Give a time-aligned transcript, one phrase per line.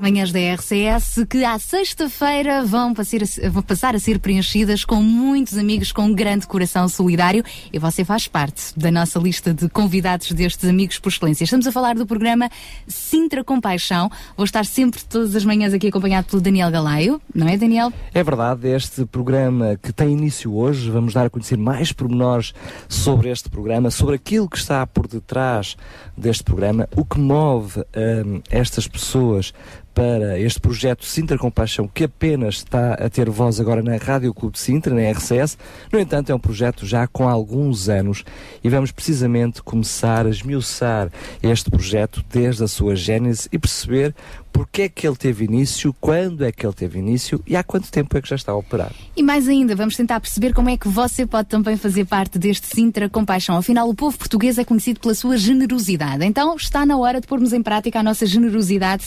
[0.00, 6.06] Manhãs da RCS que à sexta-feira vão, passar- a ser preenchidas com muitos amigos com
[6.06, 10.98] um grande coração solidário e você faz parte da nossa lista de convidados destes amigos
[10.98, 11.44] por excelência.
[11.44, 12.48] Estamos a falar do programa
[12.88, 14.10] Sintra Compaixão.
[14.36, 17.92] Vou estar sempre todas as manhãs aqui acompanhado pelo Daniel Galaio, não é Daniel?
[18.14, 22.54] É verdade, este programa que tem início hoje, vamos dar a conhecer mais pormenores
[22.88, 25.76] sobre este programa, sobre aquilo que está por detrás
[26.16, 29.52] deste programa, o que move hum, estas pessoas
[29.94, 34.54] para este projeto Sintra Compaixão, que apenas está a ter voz agora na Rádio Clube
[34.54, 35.58] de Sintra, na RCS.
[35.92, 38.24] No entanto, é um projeto já com alguns anos
[38.62, 41.10] e vamos precisamente começar a esmiuçar
[41.42, 44.14] este projeto desde a sua gênese e perceber
[44.52, 47.90] porque é que ele teve início, quando é que ele teve início e há quanto
[47.90, 48.92] tempo é que já está a operar.
[49.16, 52.66] E mais ainda, vamos tentar perceber como é que você pode também fazer parte deste
[52.66, 53.56] Sintra Compaixão.
[53.56, 56.24] Afinal, o povo português é conhecido pela sua generosidade.
[56.24, 59.06] Então, está na hora de pormos em prática a nossa generosidade.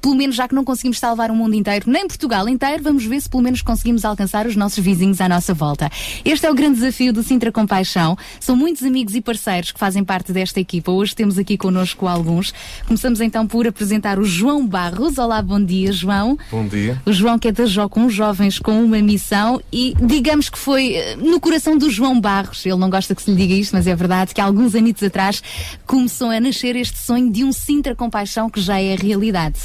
[0.00, 3.20] Pelo menos, já que não conseguimos salvar o mundo inteiro, nem Portugal inteiro, vamos ver
[3.20, 5.90] se pelo menos conseguimos alcançar os nossos vizinhos à nossa volta.
[6.24, 8.16] Este é o grande desafio do Sintra Compaixão.
[8.40, 10.90] São muitos amigos e parceiros que fazem parte desta equipa.
[10.90, 12.52] Hoje temos aqui connosco alguns.
[12.86, 15.16] Começamos então por apresentar o João Barros.
[15.16, 16.36] Olá, bom dia, João.
[16.50, 17.00] Bom dia.
[17.06, 20.58] O João que é da Jó com os jovens com uma missão e digamos que
[20.58, 23.76] foi eh, no coração do João Barros, ele não gosta que se lhe diga isto,
[23.76, 25.40] mas é verdade que há alguns anitos atrás
[25.86, 29.60] começou a nascer este sonho de um Sintra Compaixão que já é realidade.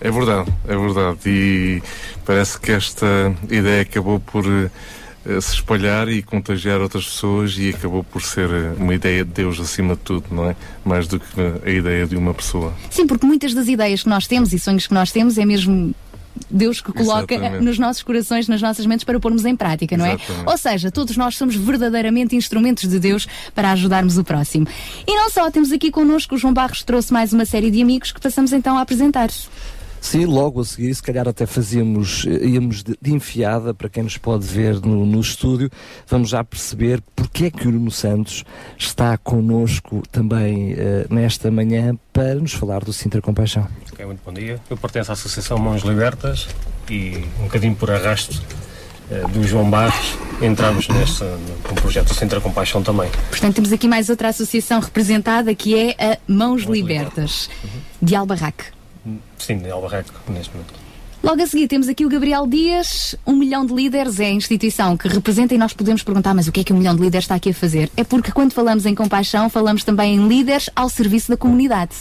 [0.00, 1.18] É verdade, é verdade.
[1.26, 1.82] E
[2.24, 4.70] parece que esta ideia acabou por eh,
[5.40, 9.58] se espalhar e contagiar outras pessoas e acabou por ser eh, uma ideia de Deus
[9.58, 10.56] acima de tudo, não é?
[10.84, 11.26] Mais do que
[11.64, 12.72] a ideia de uma pessoa.
[12.90, 15.94] Sim, porque muitas das ideias que nós temos e sonhos que nós temos é mesmo
[16.50, 17.64] Deus que coloca Exatamente.
[17.64, 20.14] nos nossos corações, nas nossas mentes para pormos em prática, não é?
[20.14, 20.48] Exatamente.
[20.48, 24.66] Ou seja, todos nós somos verdadeiramente instrumentos de Deus para ajudarmos o próximo.
[25.06, 28.12] E não só, temos aqui connosco o João Barros trouxe mais uma série de amigos
[28.12, 29.28] que passamos então a apresentar.
[30.06, 34.04] Sim, logo a seguir, se calhar até fazíamos, eh, íamos de, de enfiada para quem
[34.04, 35.68] nos pode ver no, no estúdio,
[36.06, 38.44] vamos já perceber porque é que o Nuno Santos
[38.78, 43.66] está connosco também eh, nesta manhã para nos falar do Sintra Compaixão.
[43.90, 44.60] Ok, muito bom dia.
[44.70, 46.46] Eu pertenço à Associação Mãos Libertas
[46.88, 48.40] e um bocadinho por arrasto
[49.10, 53.10] eh, do João Barros entramos neste no projeto Centro Compaixão também.
[53.28, 57.50] Portanto, temos aqui mais outra associação representada que é a Mãos Libertas,
[58.00, 58.75] de Albarraque.
[59.38, 60.74] Sim, de Albarreco, neste momento.
[61.22, 64.96] Logo a seguir temos aqui o Gabriel Dias, um milhão de líderes é a instituição
[64.96, 67.24] que representa e nós podemos perguntar, mas o que é que um milhão de líderes
[67.24, 67.90] está aqui a fazer?
[67.96, 71.94] É porque quando falamos em compaixão, falamos também em líderes ao serviço da comunidade.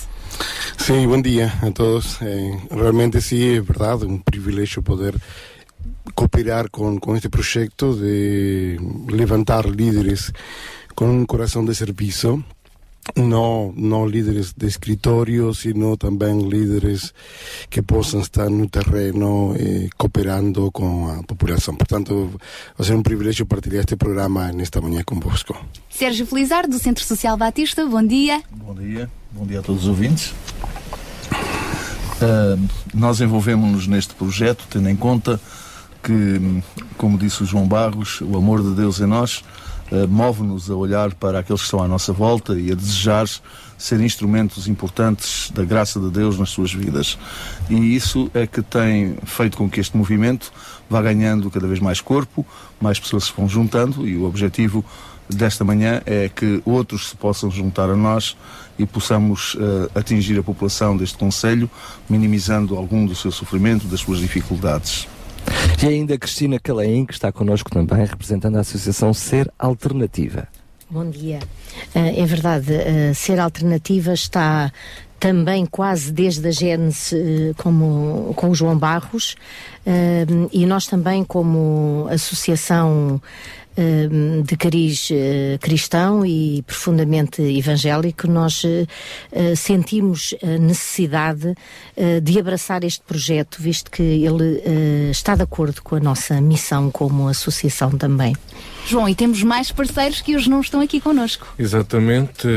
[0.77, 2.21] Sim, bom dia a todos.
[2.21, 5.16] Eh, realmente sí, é verdade, um privilégio poder
[6.13, 8.77] cooperar con, con este proyecto de
[9.07, 10.33] levantar líderes
[10.93, 12.43] con un corazón de servicio.
[13.13, 17.13] No, no líderes de escritorio, sino también líderes
[17.69, 21.75] que possam estar no terreno eh, cooperando con a população.
[21.75, 22.31] Portanto,
[22.75, 25.55] vai ser um privilégio partilhar este programa nesta manhã convosco.
[25.89, 28.41] Sérgio Felizardo, do Centro Social Batista, bom dia.
[28.51, 30.33] Bom dia, bom dia a todos os ouvintes.
[32.22, 32.57] Ah,
[32.93, 35.39] nós envolvemos-nos neste projeto, tendo em conta
[36.01, 36.61] que,
[36.97, 39.43] como disse o João Barros, o amor de Deus em nós
[39.91, 43.28] ah, move-nos a olhar para aqueles que estão à nossa volta e a desejar
[43.78, 47.18] ser instrumentos importantes da graça de Deus nas suas vidas.
[47.69, 50.51] E isso é que tem feito com que este movimento
[50.90, 52.46] vá ganhando cada vez mais corpo,
[52.79, 54.84] mais pessoas se vão juntando e o objetivo
[55.29, 58.38] desta manhã é que outros se possam juntar a nós
[58.78, 61.69] e possamos eh, atingir a população deste Conselho,
[62.07, 65.07] minimizando algum do seu sofrimento, das suas dificuldades.
[65.81, 70.47] E ainda Cristina Calaim, que está connosco também, representando a Associação Ser Alternativa.
[70.90, 71.40] Bom dia.
[71.93, 74.72] Ah, é verdade, ah, ser alternativa está
[75.19, 79.35] também quase desde a gênese eh, como, com o João Barros
[80.52, 83.22] e nós também como associação
[84.43, 88.85] de cariz eh, cristão e profundamente evangélico, nós eh,
[89.31, 91.55] eh, sentimos a necessidade
[92.22, 94.61] de abraçar este projeto, visto que ele
[95.09, 98.35] está de acordo com a nossa missão como associação também.
[98.85, 101.47] João, e temos mais parceiros que hoje não estão aqui connosco.
[101.57, 102.47] Exatamente.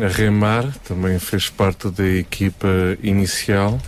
[0.00, 2.68] A Remar também fez parte da equipa
[3.02, 3.80] inicial.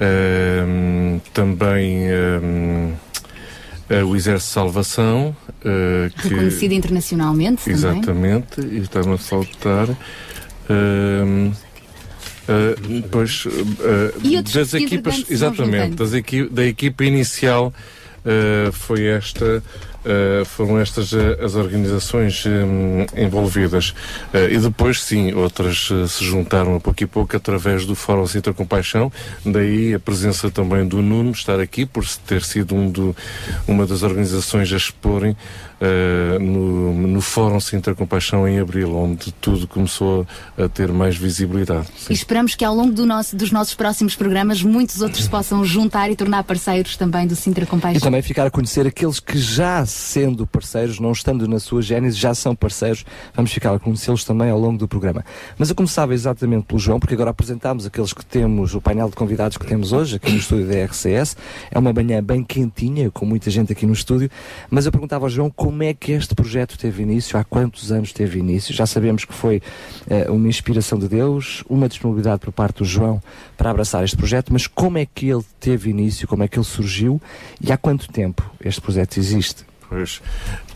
[0.00, 3.09] Ehm, também ehm, Uh,
[4.06, 5.36] o Exército de Salvação.
[5.60, 7.78] Uh, que, Reconhecido internacionalmente também.
[7.78, 9.88] Exatamente, e está-me a faltar.
[9.88, 11.52] Uh,
[13.10, 17.72] pois, uh, das equipas, exatamente, das equi da equipa inicial
[18.24, 19.62] uh, foi esta
[20.00, 23.90] Uh, foram estas uh, as organizações um, envolvidas.
[24.32, 28.54] Uh, e depois, sim, outras se juntaram a pouco e pouco através do Fórum Sintra
[28.54, 29.12] Compaixão,
[29.44, 33.14] daí a presença também do Nuno estar aqui, por ter sido um do,
[33.68, 35.36] uma das organizações a exporem
[35.80, 41.88] uh, no, no Fórum Sintra Compaixão em Abril, onde tudo começou a ter mais visibilidade.
[41.96, 42.12] Sim.
[42.12, 45.64] E esperamos que ao longo do nosso, dos nossos próximos programas muitos outros se possam
[45.64, 47.98] juntar e tornar parceiros também do Sintra Compaixão.
[47.98, 52.16] E também ficar a conhecer aqueles que já sendo parceiros, não estando na sua gênese,
[52.16, 53.04] já são parceiros.
[53.34, 55.24] Vamos ficar a conhecê-los também ao longo do programa.
[55.58, 59.16] Mas eu começava exatamente pelo João, porque agora apresentámos aqueles que temos, o painel de
[59.16, 61.36] convidados que temos hoje aqui no estúdio da RCS.
[61.70, 64.30] É uma manhã bem quentinha, com muita gente aqui no estúdio.
[64.68, 68.12] Mas eu perguntava ao João como é que este projeto teve início, há quantos anos
[68.12, 68.74] teve início.
[68.74, 69.62] Já sabemos que foi
[70.06, 73.22] uh, uma inspiração de Deus, uma disponibilidade por parte do João
[73.56, 76.66] para abraçar este projeto, mas como é que ele teve início, como é que ele
[76.66, 77.20] surgiu
[77.60, 79.69] e há quanto tempo este projeto existe?
[79.90, 80.22] Pois,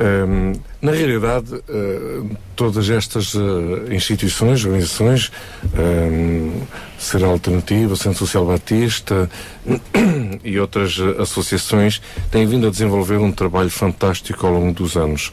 [0.00, 5.31] um, na realidade, uh, todas estas uh, instituições, organizações,
[5.72, 6.62] um,
[6.99, 9.31] Ser Alternativa, Centro Social Batista
[10.43, 15.32] e outras uh, associações têm vindo a desenvolver um trabalho fantástico ao longo dos anos.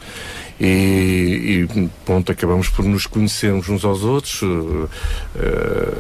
[0.64, 4.42] E, e pronto, acabamos por nos conhecermos uns aos outros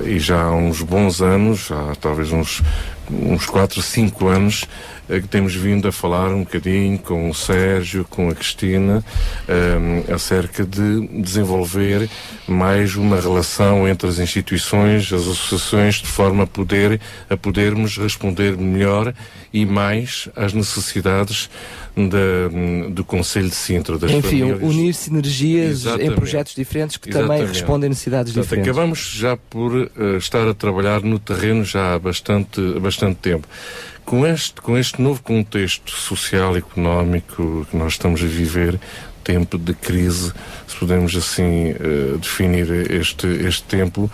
[0.05, 2.61] e já há uns bons anos, há talvez uns,
[3.09, 4.67] uns 4, 5 anos,
[5.07, 9.03] que temos vindo a falar um bocadinho com o Sérgio, com a Cristina,
[9.49, 12.09] um, acerca de desenvolver
[12.47, 18.55] mais uma relação entre as instituições, as associações, de forma a poder a podermos responder
[18.57, 19.13] melhor
[19.51, 21.49] e mais às necessidades
[21.95, 23.97] da, do Conselho de Sintra.
[23.97, 24.61] Das Enfim, famílias.
[24.61, 26.11] unir sinergias Exatamente.
[26.11, 27.39] em projetos diferentes que Exatamente.
[27.39, 28.71] também respondem a necessidades Portanto, diferentes.
[28.71, 33.47] Acabamos já por uh, estar a trabalhar no terreno já há bastante, bastante tempo.
[34.05, 38.79] Com este, com este novo contexto social e económico que nós estamos a viver,
[39.23, 40.33] tempo de crise,
[40.67, 44.09] se podemos assim uh, definir este, este tempo,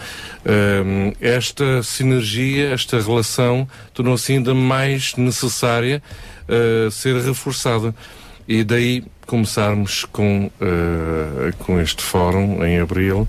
[0.45, 6.03] uh, esta sinergia, esta relação tornou-se ainda mais necessária
[6.47, 7.93] uh, ser reforçada.
[8.47, 10.49] E daí começarmos com,
[11.59, 13.27] com este fórum em abril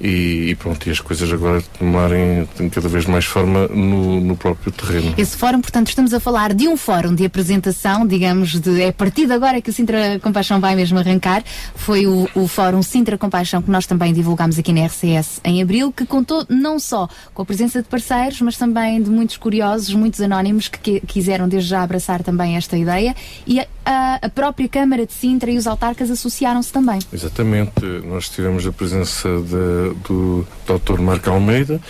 [0.00, 4.72] e, e, pronto, e as coisas agora tomarem cada vez mais forma no, no, próprio
[4.72, 5.14] terreno.
[5.16, 8.92] Esse fórum, portanto, estamos a falar de um fórum de apresentação, digamos, de, é a
[8.92, 11.42] partir de agora que o Sintra Compaixão vai mesmo arrancar.
[11.74, 15.92] Foi o, o fórum Sintra Compaixão que nós também divulgámos aqui na RCS em abril,
[15.92, 20.20] que contou não só com a presença de parceiros, mas também de muitos curiosos, muitos
[20.20, 23.14] anónimos que, que quiseram desde já abraçar também esta ideia
[23.46, 26.98] e a, a própria Câmara de Sintra e os autarcas associaram-se também.
[27.12, 31.00] Exatamente, nós tivemos a presença de do Dr.
[31.00, 31.80] Marco Almeida,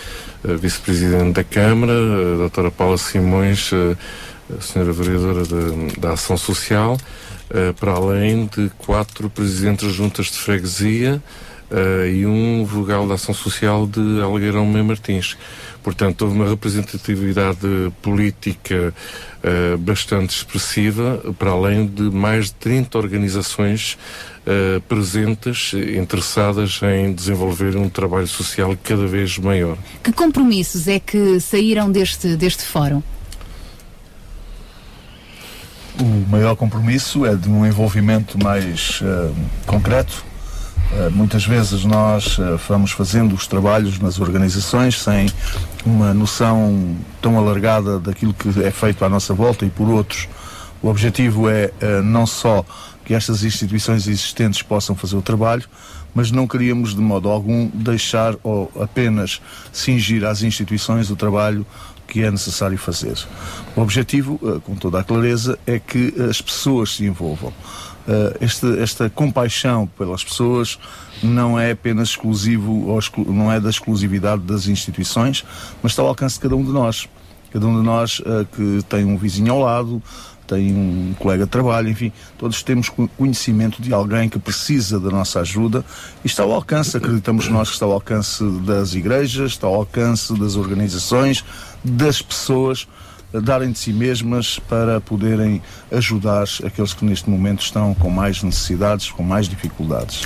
[0.43, 3.71] vice-presidente da Câmara, a doutora Paula Simões,
[4.57, 5.43] a senhora vereadora
[5.97, 6.97] da, Ação Social,
[7.79, 11.21] para além de quatro presidentes de juntas de freguesia
[12.13, 15.37] e um vogal da Ação Social de Algueirão Mem Martins.
[15.83, 17.67] Portanto, houve uma representatividade
[18.01, 18.93] política
[19.79, 23.97] bastante expressiva, para além de mais de 30 organizações
[24.47, 29.77] uh, presentes, interessadas em desenvolver um trabalho social cada vez maior.
[30.01, 33.03] Que compromissos é que saíram deste, deste fórum?
[35.99, 39.35] O maior compromisso é de um envolvimento mais uh,
[39.65, 40.25] concreto
[40.91, 45.27] eh, muitas vezes nós eh, vamos fazendo os trabalhos nas organizações sem
[45.85, 50.29] uma noção tão alargada daquilo que é feito à nossa volta e por outros.
[50.81, 52.63] O objetivo é eh, não só
[53.07, 55.63] que estas instituições existentes possam fazer o trabalho,
[56.13, 61.65] mas não queríamos de modo algum deixar ou apenas cingir às instituições o trabalho
[62.05, 63.17] que é necessário fazer.
[63.77, 67.49] O objetivo, com toda a clareza, é que as pessoas se envolvam.
[67.49, 70.77] Uh, este, esta compaixão pelas pessoas
[71.23, 75.45] não é apenas exclusivo, não é da exclusividade das instituições,
[75.81, 77.07] mas está ao alcance de cada um de nós.
[77.53, 80.03] Cada um de nós uh, que tem um vizinho ao lado,
[80.47, 85.41] tem um colega de trabalho, enfim, todos temos conhecimento de alguém que precisa da nossa
[85.41, 85.83] ajuda.
[86.23, 90.33] E está ao alcance, acreditamos nós que está ao alcance das igrejas, está ao alcance
[90.39, 91.43] das organizações,
[91.83, 92.87] das pessoas
[93.33, 99.11] darem de si mesmas para poderem ajudar aqueles que neste momento estão com mais necessidades,
[99.11, 100.21] com mais dificuldades.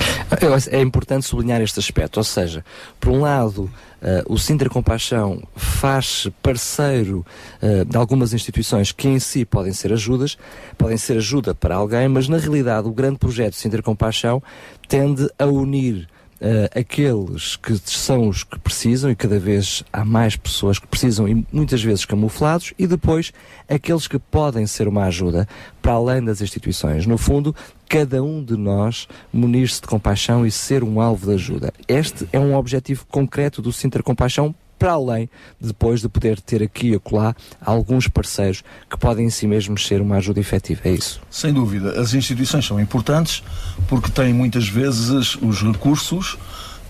[0.72, 2.64] É importante sublinhar este aspecto, ou seja,
[3.00, 3.70] por um lado,
[4.02, 7.24] Uh, o Sintra Compaixão faz parceiro
[7.62, 10.40] uh, de algumas instituições que em si podem ser ajudas,
[10.76, 14.42] podem ser ajuda para alguém, mas na realidade o grande projeto Sintra Compaixão
[14.88, 16.10] tende a unir
[16.42, 21.28] uh, aqueles que são os que precisam, e cada vez há mais pessoas que precisam,
[21.28, 23.32] e muitas vezes camuflados, e depois
[23.70, 25.48] aqueles que podem ser uma ajuda
[25.82, 27.06] para além das instituições.
[27.06, 27.56] No fundo,
[27.88, 31.74] cada um de nós munir-se de compaixão e ser um alvo de ajuda.
[31.88, 36.90] Este é um objetivo concreto do Sinter Compaixão para além depois de poder ter aqui
[36.90, 40.82] e acolá alguns parceiros que podem em si mesmos ser uma ajuda efetiva.
[40.86, 41.22] É isso?
[41.30, 42.02] Sem dúvida.
[42.02, 43.44] As instituições são importantes
[43.88, 46.36] porque têm muitas vezes os recursos.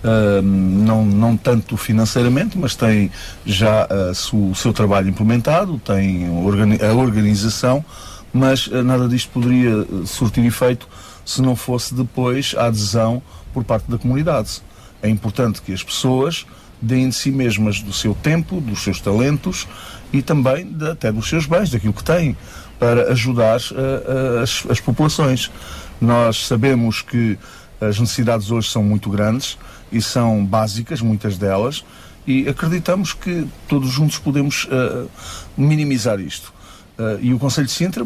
[0.04, 3.12] Uh, não, não tanto financeiramente, mas têm
[3.46, 7.86] já uh, o seu trabalho implementado, têm a organização,
[8.34, 10.88] mas uh, nada disto poderia surtir efeito
[11.24, 13.22] se não fosse depois a adesão
[13.54, 14.64] por parte da comunidade.
[15.04, 16.48] É importante que as pessoas
[16.82, 19.68] deem de si mesmas do seu tempo, dos seus talentos
[20.12, 22.36] e também de, até dos seus bens, daquilo que têm,
[22.80, 25.52] para ajudar uh, as, as populações.
[26.00, 27.38] Nós sabemos que
[27.80, 29.58] as necessidades hoje são muito grandes
[29.92, 31.84] e são básicas, muitas delas,
[32.26, 35.10] e acreditamos que todos juntos podemos uh,
[35.58, 36.54] minimizar isto.
[36.98, 38.06] Uh, e o Conselho de Sintra,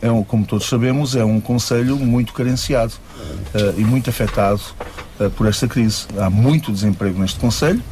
[0.00, 4.60] é um, como todos sabemos, é um Conselho muito carenciado uh, e muito afetado
[5.36, 6.06] por esta crise.
[6.16, 7.82] Há muito desemprego neste Conselho,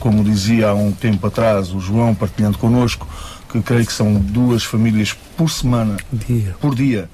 [0.00, 3.06] como dizia há um tempo atrás o João, partilhando connosco,
[3.50, 6.56] que creio que são duas famílias por semana, dia.
[6.60, 7.08] por dia,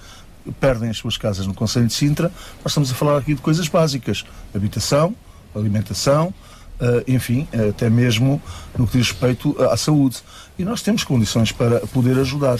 [0.60, 2.30] perdem as suas casas no Conselho de Sintra,
[2.62, 5.14] nós estamos a falar aqui de coisas básicas: habitação,
[5.54, 6.34] alimentação,
[6.80, 8.40] uh, enfim, até mesmo
[8.76, 10.18] no que diz respeito à saúde.
[10.58, 12.58] E nós temos condições para poder ajudar.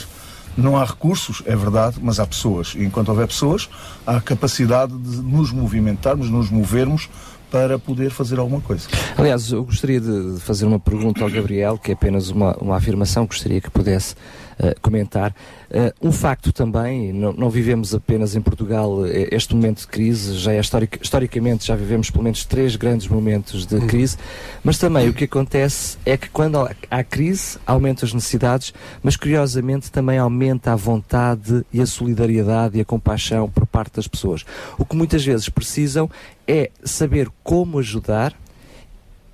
[0.57, 2.75] Não há recursos, é verdade, mas há pessoas.
[2.77, 3.69] E enquanto houver pessoas,
[4.07, 7.09] há capacidade de nos movimentarmos, nos movermos
[7.55, 8.89] para poder fazer alguma coisa.
[9.17, 13.27] Aliás, eu gostaria de fazer uma pergunta ao Gabriel, que é apenas uma, uma afirmação,
[13.27, 14.17] gostaria que pudesse
[14.59, 15.35] uh, comentar.
[15.71, 20.39] Uh, um facto também, não, não, vivemos apenas em Portugal eh, este momento de crise,
[20.39, 23.87] já é historic, historicamente já vivemos pelo menos três grandes momentos de hum.
[23.87, 24.17] crise,
[24.63, 29.91] mas também o que acontece é que quando há crise, aumentam as necessidades, mas curiosamente
[29.91, 34.45] também aumenta a vontade e a solidariedade e a compaixão por parte das pessoas.
[34.79, 36.11] O que muitas vezes precisam
[36.47, 38.35] é saber como ajudar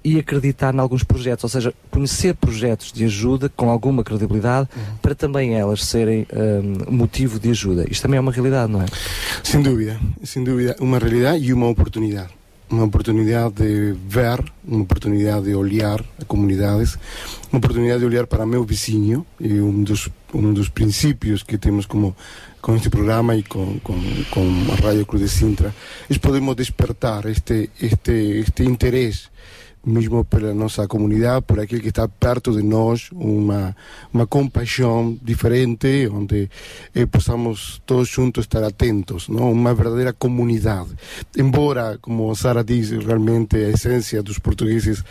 [0.03, 4.97] e acreditar em alguns projetos, ou seja, conhecer projetos de ajuda com alguma credibilidade uhum.
[5.03, 7.85] para também elas serem um, motivo de ajuda.
[7.91, 8.87] Isto também é uma realidade, não é?
[9.43, 12.31] Sem dúvida, sem dúvida, uma realidade e uma oportunidade.
[12.71, 16.97] Uma oportunidade de ver, uma oportunidade de olhar a comunidades,
[17.51, 21.85] uma oportunidade de olhar para meu vizinho e um dos, um dos princípios que temos
[21.85, 22.15] como
[22.61, 23.99] com este programa e com, com,
[24.31, 25.75] com a Rádio Cruz de Sintra,
[26.09, 29.30] es podemos despertar este, este, este interés
[29.85, 33.75] mesmo pela nossa comunidade, por aquele que está perto de nós, uma,
[34.13, 36.51] uma compaixão diferente, onde
[36.95, 39.51] eh, possamos todos juntos estar atentos, não?
[39.51, 40.91] uma verdadeira comunidade.
[41.37, 45.03] Embora, como Sara diz, realmente a essência dos portugueses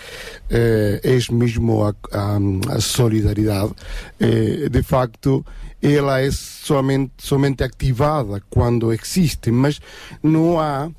[0.50, 2.38] eh, é mesmo a, a,
[2.76, 3.74] a solidariedade,
[4.20, 5.44] eh, de facto,
[5.82, 9.80] ela é somente, somente ativada quando existe, mas
[10.22, 10.92] não há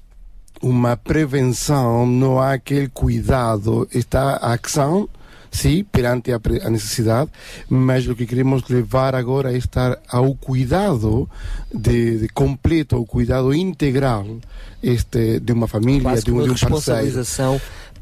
[0.61, 5.09] uma prevenção, não há aquele cuidado, está a ação,
[5.51, 7.31] sim, perante a, a, necessidade,
[7.69, 11.29] mas o que queremos levar agora é estar ao cuidado
[11.75, 14.27] de, de completo, ao cuidado integral
[14.83, 17.25] este, de uma família, Quase de um, de um parceiro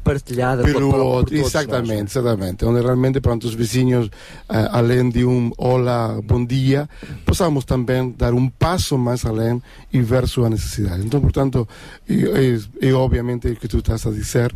[0.03, 1.35] partilhada pelo por, outro.
[1.35, 2.15] Por exatamente, nós.
[2.15, 2.65] exatamente.
[2.65, 6.89] Onde realmente, pronto, os vizinhos, uh, além de um olá, bom dia,
[7.25, 11.05] possamos também dar um passo mais além e ver sua necessidade.
[11.05, 11.67] Então, portanto,
[12.07, 14.53] é, é, é obviamente o que tu estás a dizer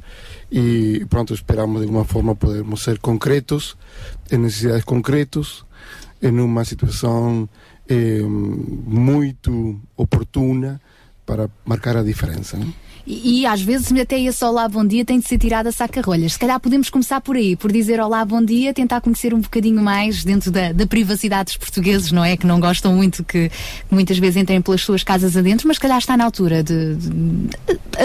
[0.52, 3.76] e pronto, esperamos de alguma forma podermos ser concretos,
[4.32, 5.66] em necessidades concretos,
[6.22, 7.50] em uma situação
[7.90, 10.80] eh, muito oportuna
[11.26, 12.58] para marcar a diferença.
[12.58, 12.74] Não?
[13.06, 16.34] E, e, às vezes até esse olá, bom dia tem de ser tirado a saca-rolhas.
[16.34, 19.82] Se calhar podemos começar por aí, por dizer olá, bom dia, tentar conhecer um bocadinho
[19.82, 22.38] mais dentro da, da privacidade dos portugueses, não é?
[22.38, 25.82] Que não gostam muito que, que, muitas vezes entrem pelas suas casas adentro, mas se
[25.82, 27.50] calhar está na altura de, de, de,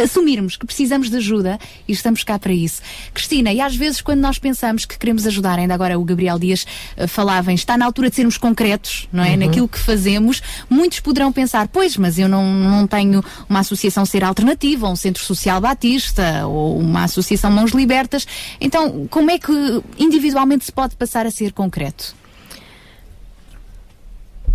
[0.03, 2.83] assumirmos que precisamos de ajuda e estamos cá para isso.
[3.15, 6.67] Cristina, e às vezes quando nós pensamos que queremos ajudar, ainda agora o Gabriel Dias
[6.97, 9.31] uh, falava em está na altura de sermos concretos, não é?
[9.31, 9.37] Uhum.
[9.37, 14.25] Naquilo que fazemos, muitos poderão pensar, pois, mas eu não, não tenho uma associação ser
[14.25, 18.27] alternativa um centro social batista ou uma associação Mãos Libertas.
[18.61, 19.53] Então, como é que
[19.99, 22.15] individualmente se pode passar a ser concreto?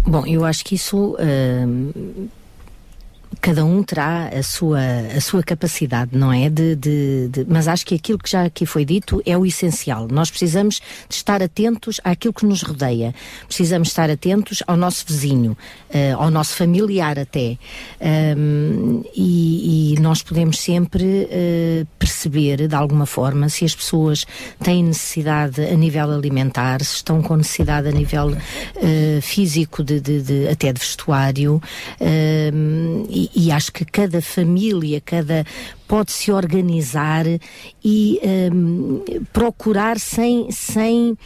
[0.06, 1.16] Bom, eu acho que isso.
[1.16, 2.30] Uh
[3.44, 4.80] cada um terá a sua,
[5.18, 6.50] a sua capacidade, não é?
[6.50, 10.08] De, de, de, mas acho que aquilo que já aqui foi dito é o essencial.
[10.10, 13.14] Nós precisamos de estar atentos àquilo que nos rodeia.
[13.46, 15.58] Precisamos estar atentos ao nosso vizinho,
[15.90, 17.58] uh, ao nosso familiar até.
[18.38, 24.26] Um, e, e, nós podemos sempre uh, perceber, de alguma forma, se as pessoas
[24.64, 30.48] têm necessidade a nível alimentar, se estão com necessidade a nível uh, físico, de, de,
[30.48, 31.62] até de vestuário.
[33.10, 35.46] e, e, acho que cada família, cada
[35.88, 37.26] pode se organizar
[37.84, 38.20] e
[38.52, 41.18] um, procurar sem, sem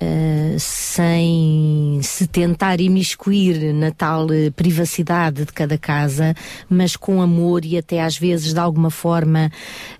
[0.00, 6.36] Uh, sem se tentar imiscuir na tal uh, privacidade de cada casa,
[6.70, 9.50] mas com amor e até às vezes de alguma forma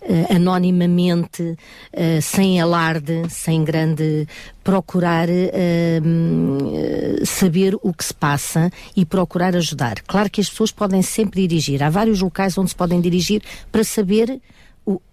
[0.02, 1.57] uh, anonimamente,
[2.23, 4.28] sem alarde, sem grande
[4.62, 5.28] procurar
[7.25, 10.00] saber o que se passa e procurar ajudar.
[10.07, 11.83] Claro que as pessoas podem sempre dirigir.
[11.83, 14.40] Há vários locais onde se podem dirigir para saber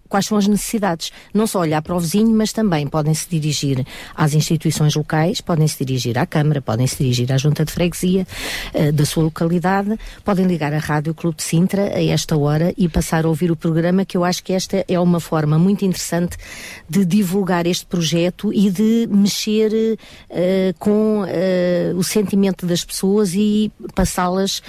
[0.08, 1.12] quais são as necessidades.
[1.32, 5.66] Não só olhar para o vizinho, mas também podem se dirigir às instituições locais, podem
[5.66, 8.26] se dirigir à Câmara, podem se dirigir à Junta de Freguesia
[8.74, 12.88] uh, da sua localidade, podem ligar à Rádio Clube de Sintra a esta hora e
[12.88, 16.36] passar a ouvir o programa, que eu acho que esta é uma forma muito interessante
[16.88, 23.70] de divulgar este projeto e de mexer uh, com uh, o sentimento das pessoas e
[23.94, 24.62] passá-las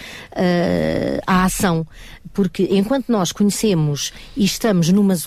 [1.25, 1.85] à ação
[2.37, 5.26] porque enquanto nós conhecemos e estamos numa zona,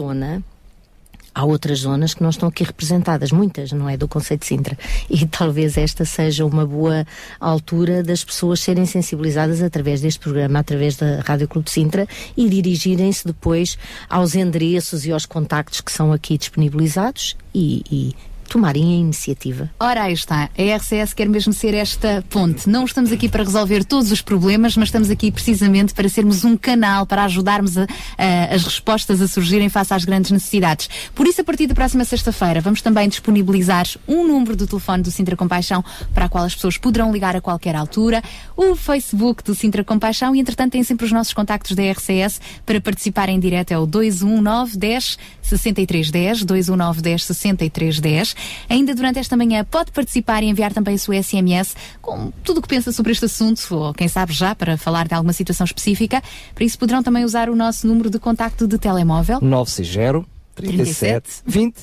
[1.35, 3.97] há outras zonas que não estão aqui representadas, muitas, não é?
[3.97, 4.79] Do Conceito de Sintra.
[5.09, 7.07] E talvez esta seja uma boa
[7.39, 12.49] altura das pessoas serem sensibilizadas através deste programa, através da Rádio Clube de Sintra e
[12.49, 13.79] dirigirem-se depois
[14.09, 18.17] aos endereços e aos contactos que são aqui disponibilizados e, e,
[18.51, 19.71] tomarem a iniciativa.
[19.79, 20.51] Ora, aí está.
[20.59, 22.69] A RCS quer mesmo ser esta ponte.
[22.69, 26.57] Não estamos aqui para resolver todos os problemas, mas estamos aqui precisamente para sermos um
[26.57, 27.87] canal para ajudarmos a,
[28.19, 30.91] a, as respostas a surgirem face às grandes necessidades.
[31.15, 35.11] Por isso, a partir da próxima sexta-feira, vamos também disponibilizar um número do telefone do
[35.13, 38.21] Sintra Compaixão para a qual as pessoas poderão ligar a qualquer altura,
[38.57, 42.81] o Facebook do Sintra Compaixão e, entretanto, têm sempre os nossos contactos da RCS para
[42.81, 43.71] participar em direto.
[43.71, 48.40] É o 219 10 6310, 219 10 6310.
[48.69, 52.63] Ainda durante esta manhã pode participar e enviar também a sua SMS com tudo o
[52.63, 56.23] que pensa sobre este assunto, ou quem sabe já para falar de alguma situação específica.
[56.55, 59.39] Para isso poderão também usar o nosso número de contacto de telemóvel.
[59.41, 61.75] 960 37 20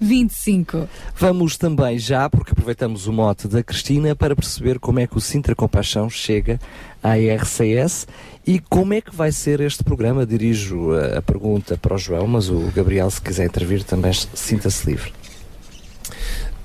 [0.00, 0.88] 25.
[1.16, 5.20] Vamos também já, porque aproveitamos o mote da Cristina, para perceber como é que o
[5.20, 6.58] Sintra Compaixão chega
[7.02, 8.06] à RCS
[8.46, 10.26] e como é que vai ser este programa.
[10.26, 14.86] Dirijo a, a pergunta para o João, mas o Gabriel, se quiser intervir, também sinta-se
[14.86, 15.12] livre.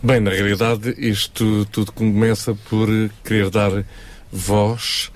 [0.04, 2.88] Bem, na realidade, isto tudo começa por
[3.24, 3.86] querer dar
[4.32, 5.12] voz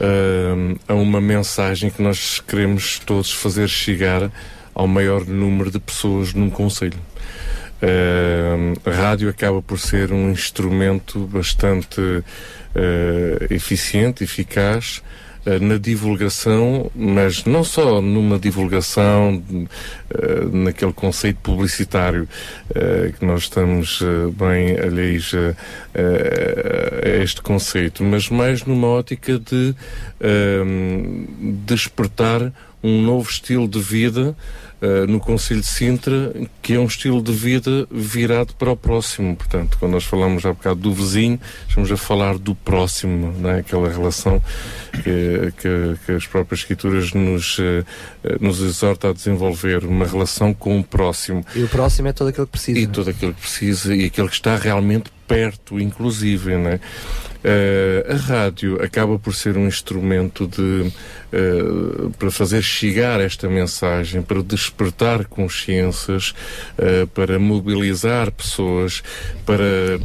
[0.00, 4.30] uh, a uma mensagem que nós queremos todos fazer chegar
[4.72, 7.00] ao maior número de pessoas num conselho.
[7.82, 12.24] Uh, a rádio acaba por ser um instrumento bastante uh,
[13.50, 15.02] eficiente, eficaz,
[15.60, 22.28] na divulgação, mas não só numa divulgação, uh, naquele conceito publicitário
[22.70, 24.02] uh, que nós estamos
[24.34, 29.74] bem alheios a, este conceito, mas mais numa ótica de
[31.66, 34.36] despertar um novo estilo de vida
[34.82, 39.36] uh, no Conselho de Sintra, que é um estilo de vida virado para o próximo.
[39.36, 43.60] Portanto, quando nós falamos há bocado do vizinho, estamos a falar do próximo, não é?
[43.60, 44.42] aquela relação
[44.92, 47.84] que, que, que as próprias escrituras nos, uh,
[48.40, 51.44] nos exorta a desenvolver, uma relação com o próximo.
[51.54, 52.78] E o próximo é todo aquele que precisa.
[52.78, 56.80] E todo aquele que precisa e aquele que está realmente perto, inclusive, né?
[57.38, 60.92] Uh, a rádio acaba por ser um instrumento de,
[61.32, 66.34] uh, para fazer chegar esta mensagem, para despertar consciências,
[66.76, 69.02] uh, para mobilizar pessoas,
[69.46, 70.00] para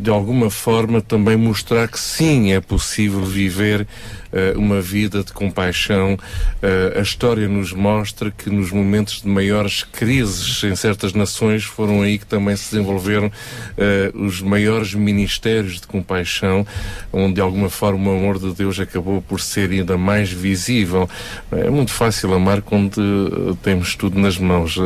[0.00, 3.86] de alguma forma também mostrar que sim é possível viver
[4.56, 6.18] uma vida de compaixão.
[6.96, 12.18] A história nos mostra que nos momentos de maiores crises em certas nações foram aí
[12.18, 13.30] que também se desenvolveram
[14.14, 16.20] os maiores ministérios de compaixão,
[17.12, 21.08] onde de alguma forma o amor de Deus acabou por ser ainda mais visível.
[21.50, 24.76] É muito fácil amar quando temos tudo nas mãos.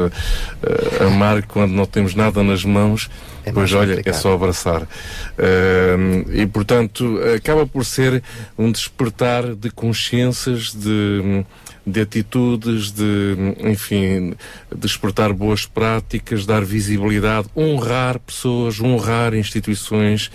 [1.06, 3.10] amar quando não temos nada nas mãos
[3.44, 4.14] É pois olha, complicado.
[4.14, 4.82] é só abraçar.
[4.82, 8.22] Uh, e portanto, acaba por ser
[8.58, 11.44] um despertar de consciências, de
[11.86, 14.34] de atitudes, de, enfim,
[14.74, 20.30] despertar boas práticas, dar visibilidade, honrar pessoas, honrar instituições,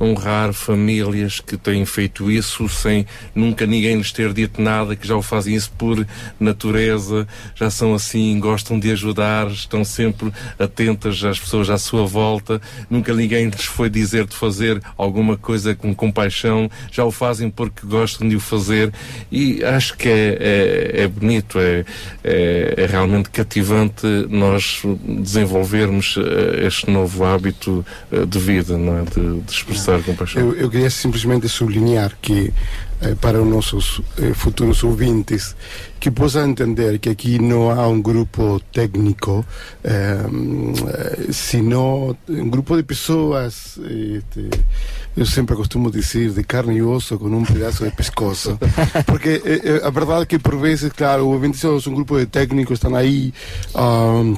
[0.00, 5.16] honrar famílias que têm feito isso sem nunca ninguém lhes ter dito nada, que já
[5.16, 6.04] o fazem isso por
[6.38, 12.60] natureza, já são assim, gostam de ajudar, estão sempre atentas às pessoas à sua volta,
[12.90, 17.86] nunca ninguém lhes foi dizer de fazer alguma coisa com compaixão, já o fazem porque
[17.86, 18.92] gostam de o fazer.
[19.30, 21.84] E acho que é, é, é bonito, é,
[22.22, 29.02] é, é, realmente cativante nós desenvolvermos eh, este novo hábito eh, de vida, não é?
[29.02, 29.83] de, de expressão
[30.36, 32.52] eu, eu queria simplesmente sublinhar que
[33.00, 35.54] eh, para os nossos eh, futuros ouvintes
[36.00, 39.44] que possam entender que aqui não há um grupo técnico,
[39.82, 40.18] eh,
[41.32, 44.50] sino um grupo de pessoas, este,
[45.16, 48.58] eu sempre costumo dizer, de carne e osso com um pedaço de pescoço.
[49.06, 52.26] Porque eh, a verdade é que por vezes, claro, o ouvinte são um grupo de
[52.26, 53.32] técnicos, estão aí.
[53.74, 54.36] Um,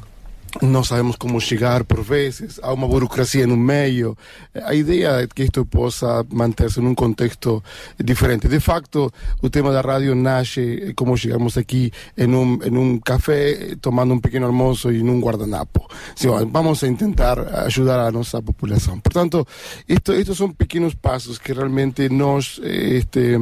[0.63, 4.17] não sabemos como chegar por vezes, há uma burocracia no meio.
[4.55, 7.63] A ideia é que isto possa manter-se num contexto
[8.03, 8.49] diferente.
[8.49, 13.77] De facto, o tema da rádio nasce como chegamos aqui em um, em um café,
[13.81, 15.87] tomando um pequeno almoço e num guardanapo.
[16.15, 18.99] Sim, vamos tentar ajudar a nossa população.
[19.01, 19.47] Portanto,
[19.89, 23.37] isto, estes são pequenos passos que realmente nós, este,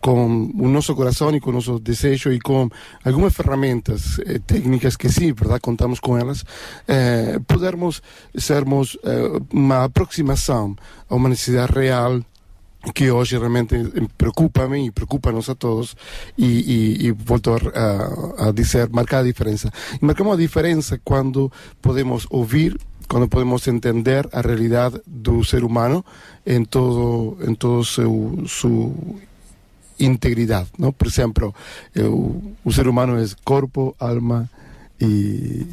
[0.00, 2.68] com o nosso coração e com o nosso desejo e com
[3.04, 6.35] algumas ferramentas eh, técnicas que sim, verdade, contamos com elas,
[6.86, 8.02] eh, pudermos
[8.36, 10.76] sermos eh, uma aproximação
[11.08, 12.20] a uma necessidade real
[12.94, 13.74] que hoje realmente
[14.16, 15.96] preocupa-me e preocupa-nos a todos
[16.38, 19.72] e, e, e volto a, a, dizer, marcar a diferença.
[20.00, 26.04] E marcamos a diferença quando podemos ouvir quando podemos entender a realidade do ser humano
[26.44, 28.36] em todo em todo seu
[29.98, 30.92] integridade, não?
[30.92, 31.54] Por exemplo,
[31.94, 34.50] eu, o ser humano é corpo, alma
[35.00, 35.66] e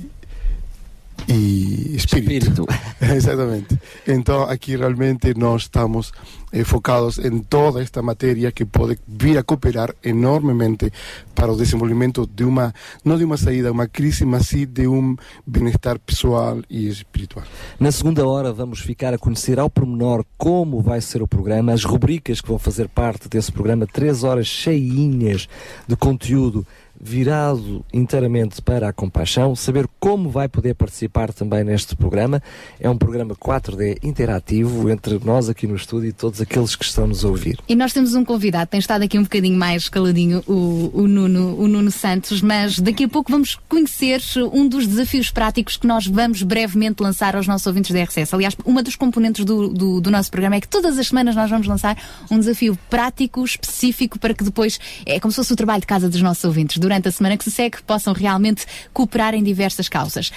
[1.27, 2.65] e espírito.
[2.65, 2.65] espírito.
[3.01, 3.79] Exatamente.
[4.07, 6.11] Então aqui realmente nós estamos
[6.51, 10.91] eh, focados em toda esta matéria que pode vir a cooperar enormemente
[11.33, 12.73] para o desenvolvimento de uma,
[13.03, 17.45] não de uma saída, uma crise, mas sim de um bem-estar pessoal e espiritual.
[17.79, 21.83] Na segunda hora vamos ficar a conhecer ao pormenor como vai ser o programa, as
[21.83, 25.47] rubricas que vão fazer parte desse programa, três horas cheinhas
[25.87, 26.65] de conteúdo
[27.03, 32.41] virado inteiramente para a compaixão, saber como vai poder participar também neste programa.
[32.79, 37.05] É um programa 4D interativo entre nós aqui no estúdio e todos aqueles que estão
[37.05, 37.59] nos a ouvir.
[37.67, 41.59] E nós temos um convidado, tem estado aqui um bocadinho mais caladinho, o, o, Nuno,
[41.59, 44.21] o Nuno Santos, mas daqui a pouco vamos conhecer
[44.53, 48.33] um dos desafios práticos que nós vamos brevemente lançar aos nossos ouvintes da RCS.
[48.33, 51.49] Aliás, uma dos componentes do, do, do nosso programa é que todas as semanas nós
[51.49, 51.97] vamos lançar
[52.31, 56.09] um desafio prático, específico, para que depois, é como se fosse o trabalho de casa
[56.09, 56.77] dos nossos ouvintes.
[56.77, 60.31] Durante durante a semana que se segue possam realmente cooperar em diversas causas.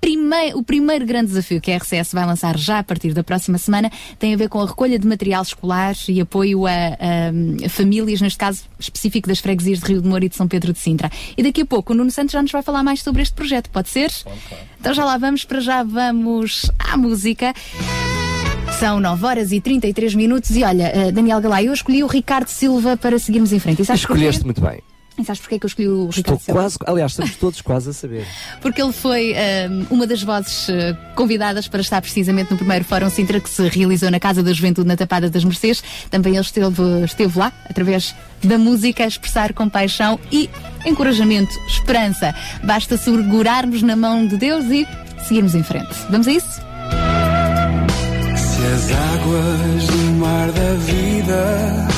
[0.00, 3.58] Prime o primeiro grande desafio que a RCS vai lançar já a partir da próxima
[3.58, 7.68] semana tem a ver com a recolha de material escolar e apoio a, a, a
[7.68, 10.78] famílias, neste caso específico das freguesias de Rio de Moura e de São Pedro de
[10.78, 11.10] Sintra.
[11.36, 13.70] E daqui a pouco o Nuno Santos já nos vai falar mais sobre este projeto,
[13.70, 14.10] pode ser?
[14.78, 17.52] Então já lá vamos, para já vamos à música.
[18.78, 22.48] São 9 horas e 33 minutos e olha, uh, Daniel Galay, eu escolhi o Ricardo
[22.48, 23.82] Silva para seguirmos em frente.
[23.82, 24.80] Escolheste muito bem.
[25.18, 27.92] E sabes porquê que eu escolhi o Estou Ricardo quase, aliás, estamos todos quase a
[27.92, 28.24] saber.
[28.62, 29.34] Porque ele foi
[29.68, 33.66] um, uma das vozes uh, convidadas para estar precisamente no primeiro Fórum Sintra que se
[33.68, 35.82] realizou na Casa da Juventude na Tapada das Mercês.
[36.08, 40.48] Também ele esteve, esteve lá, através da música, a expressar compaixão e
[40.86, 42.32] encorajamento, esperança.
[42.62, 44.86] Basta segurarmos na mão de Deus e
[45.26, 45.94] seguirmos em frente.
[46.10, 46.60] Vamos a isso?
[48.36, 51.97] Se as águas do mar da vida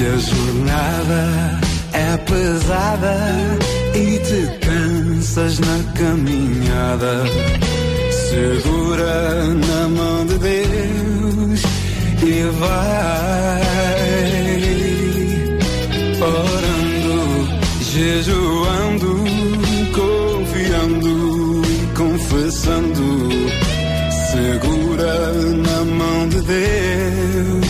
[0.00, 1.60] Se a jornada
[1.92, 3.14] é pesada
[3.94, 7.24] e te cansas na caminhada,
[8.30, 11.62] segura na mão de Deus
[12.22, 13.60] e vai.
[16.22, 17.18] Orando,
[17.92, 19.24] jejuando,
[19.92, 23.28] confiando e confessando,
[24.32, 27.69] segura na mão de Deus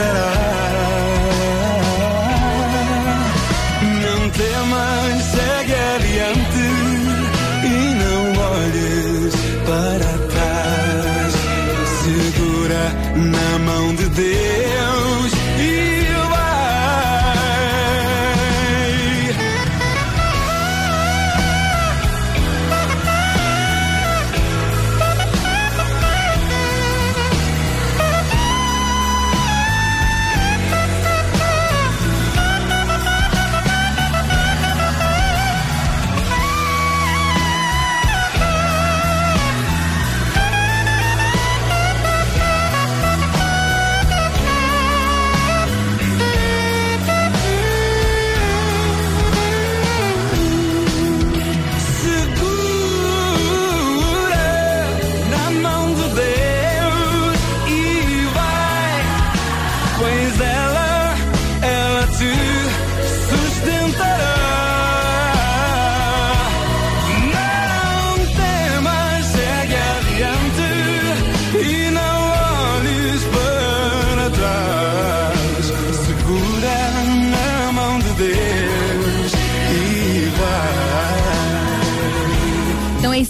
[0.00, 0.29] sustentará.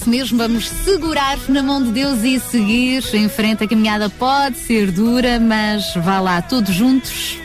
[0.01, 3.65] Isso mesmo, vamos segurar na mão de Deus e seguir em frente.
[3.65, 7.37] A caminhada pode ser dura, mas vá lá, todos juntos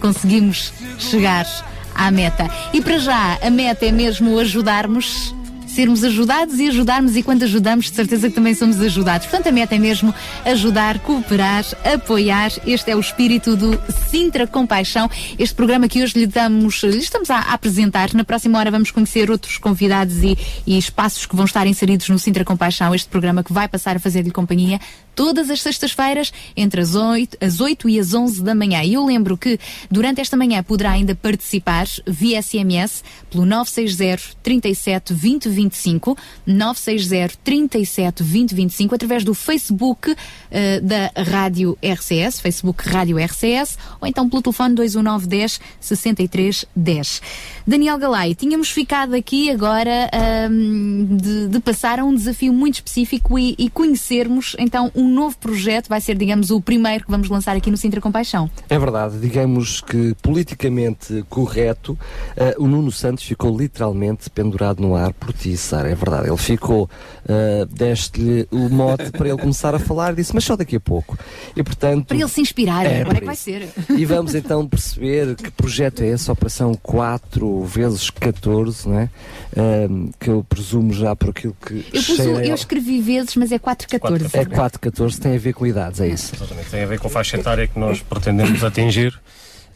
[0.00, 1.46] conseguimos chegar
[1.94, 2.48] à meta.
[2.72, 5.34] E para já, a meta é mesmo ajudarmos.
[5.74, 9.26] Sermos ajudados e ajudarmos, e quando ajudamos, de certeza que também somos ajudados.
[9.26, 10.12] Portanto, a meta é mesmo
[10.44, 12.50] ajudar, cooperar, apoiar.
[12.66, 13.80] Este é o espírito do
[14.10, 15.08] Sintra Compaixão.
[15.38, 18.12] Este programa que hoje lhe damos, lhe estamos a, apresentar.
[18.14, 22.18] Na próxima hora vamos conhecer outros convidados e, e espaços que vão estar inseridos no
[22.18, 22.94] Sintra Compaixão.
[22.94, 24.80] Este programa que vai passar a fazer-lhe companhia
[25.14, 28.82] todas as sextas-feiras, entre as 8, as 8 e as 11 da manhã.
[28.82, 29.58] E eu lembro que
[29.90, 38.22] durante esta manhã poderá ainda participar via SMS pelo 960 37 20 25, 960 37
[38.22, 40.14] 20 25, através do Facebook
[40.50, 47.22] eh, da Rádio RCS, Facebook Rádio RCS, ou então pelo telefone 21910 63 10.
[47.66, 53.38] Daniel Galay, tínhamos ficado aqui agora ahm, de, de passar a um desafio muito específico
[53.38, 57.56] e, e conhecermos então um novo projeto, vai ser, digamos, o primeiro que vamos lançar
[57.56, 58.50] aqui no Sintra Compaixão.
[58.68, 61.98] É verdade, digamos que politicamente correto,
[62.36, 65.90] eh, o Nuno Santos ficou literalmente pendurado no ar por ti, Sara.
[65.90, 66.84] É verdade, ele ficou,
[67.24, 71.18] uh, deste-lhe o mote para ele começar a falar disse, mas só daqui a pouco.
[71.56, 72.08] E portanto.
[72.08, 73.68] Para ele se inspirar, É, agora é que vai ser.
[73.88, 79.10] E vamos então perceber que projeto é esse, Operação 4 vezes 14, não é?
[79.56, 83.50] Ahm, que eu presumo já por aquilo que Eu, pus cheira eu escrevi vezes, mas
[83.52, 84.36] é 414.
[84.36, 84.44] É
[84.90, 86.34] 414, tem a ver com idades, é isso.
[86.34, 89.14] Exatamente, tem a ver com a faixa etária que nós pretendemos atingir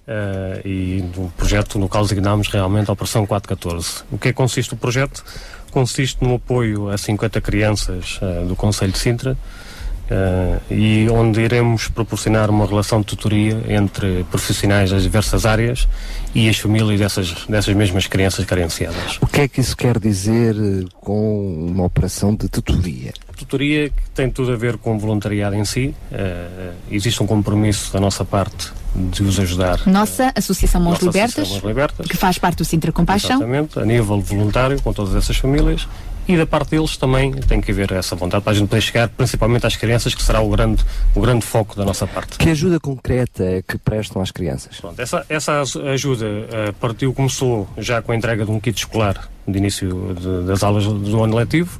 [0.06, 4.04] uh, e no projeto no qual designamos realmente a Operação 414.
[4.10, 5.24] O que é que consiste o projeto?
[5.70, 9.36] Consiste no apoio a 50 crianças uh, do Conselho de Sintra
[10.04, 15.88] Uh, e onde iremos proporcionar uma relação de tutoria entre profissionais das diversas áreas
[16.34, 19.16] e as famílias dessas, dessas mesmas crianças carenciadas.
[19.22, 20.54] O que é que isso quer dizer
[21.00, 23.14] com uma operação de tutoria?
[23.36, 25.94] Tutoria que tem tudo a ver com o voluntariado em si.
[26.10, 29.80] Uh, existe um compromisso da nossa parte de os ajudar.
[29.86, 33.36] Nossa Associação Mãos Libertas, Libertas, que faz parte do Sintra Compaixão.
[33.36, 35.86] Exatamente, a nível voluntário, com todas essas famílias
[36.26, 39.08] e da parte deles também tem que haver essa vontade para a gente poder chegar
[39.08, 42.38] principalmente às crianças, que será o grande, o grande foco da nossa parte.
[42.38, 44.78] Que ajuda concreta é que prestam às crianças?
[44.80, 49.28] Pronto, essa, essa ajuda uh, partiu, começou já com a entrega de um kit escolar
[49.46, 51.78] de início de, das aulas do ano letivo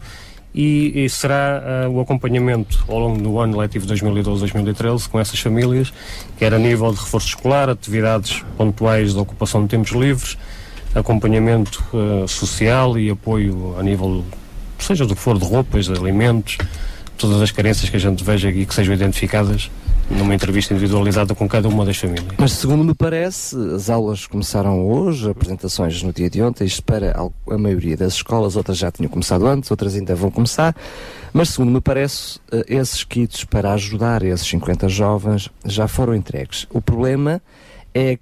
[0.55, 5.93] e, e será uh, o acompanhamento ao longo do ano letivo 2012-2013 com essas famílias,
[6.39, 10.39] quer a nível de reforço escolar, atividades pontuais de ocupação de tempos livres,
[10.95, 14.25] acompanhamento uh, social e apoio a nível,
[14.79, 16.57] seja do que for, de roupas, de alimentos,
[17.19, 19.71] todas as carências que a gente veja e que sejam identificadas
[20.11, 22.27] numa entrevista individualizada com cada uma das famílias.
[22.39, 27.15] Mas segundo me parece, as aulas começaram hoje, apresentações no dia de ontem, isto para
[27.51, 30.75] a maioria das escolas, outras já tinham começado antes, outras ainda vão começar,
[31.33, 36.67] mas segundo me parece, eh, esses kits para ajudar esses 50 jovens já foram entregues.
[36.71, 37.64] O problema é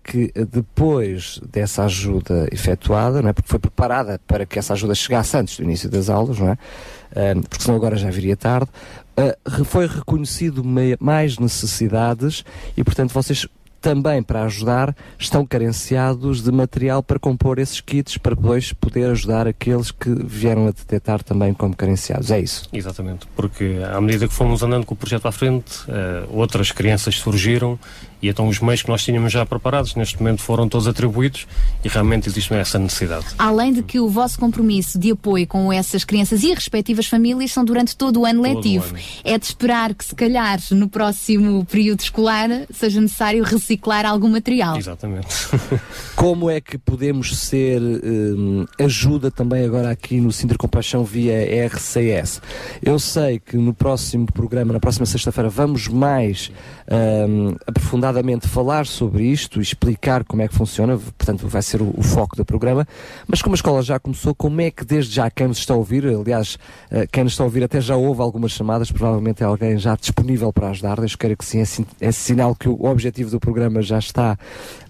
[0.04, 3.32] que depois dessa ajuda efetuada, não é?
[3.32, 6.52] porque foi preparada para que essa ajuda chegasse antes do início das aulas, não é?
[6.52, 8.70] Uh, porque senão agora já viria tarde,
[9.16, 10.62] uh, foi reconhecido
[11.00, 12.44] mais necessidades
[12.76, 13.46] e, portanto, vocês
[13.82, 19.48] também para ajudar, estão carenciados de material para compor esses kits para depois poder ajudar
[19.48, 22.30] aqueles que vieram a detectar também como carenciados.
[22.30, 22.68] É isso?
[22.72, 27.16] Exatamente, porque à medida que fomos andando com o projeto à frente, uh, outras crianças
[27.16, 27.78] surgiram
[28.22, 31.46] e então os meios que nós tínhamos já preparados neste momento foram todos atribuídos
[31.84, 33.26] e realmente existe essa necessidade.
[33.38, 37.64] Além de que o vosso compromisso de apoio com essas crianças e respectivas famílias são
[37.64, 38.84] durante todo o ano todo letivo.
[38.84, 38.98] O ano.
[39.24, 44.76] É de esperar que se calhar no próximo período escolar seja necessário reciclar algum material.
[44.76, 45.26] Exatamente.
[46.14, 52.40] Como é que podemos ser hum, ajuda também agora aqui no Sinter Compaixão via RCS?
[52.82, 56.52] Eu sei que no próximo programa, na próxima sexta-feira, vamos mais
[56.90, 61.92] hum, aprofundar detalhadamente falar sobre isto explicar como é que funciona, portanto vai ser o,
[61.96, 62.86] o, foco do programa,
[63.26, 65.76] mas como a escola já começou, como é que desde já quem nos está a
[65.76, 66.58] ouvir, aliás,
[66.90, 69.96] uh, quem nos está a ouvir até já houve algumas chamadas, provavelmente é alguém já
[69.96, 73.80] disponível para ajudar, Deus queira que sim, é, é sinal que o objetivo do programa
[73.82, 74.38] já está,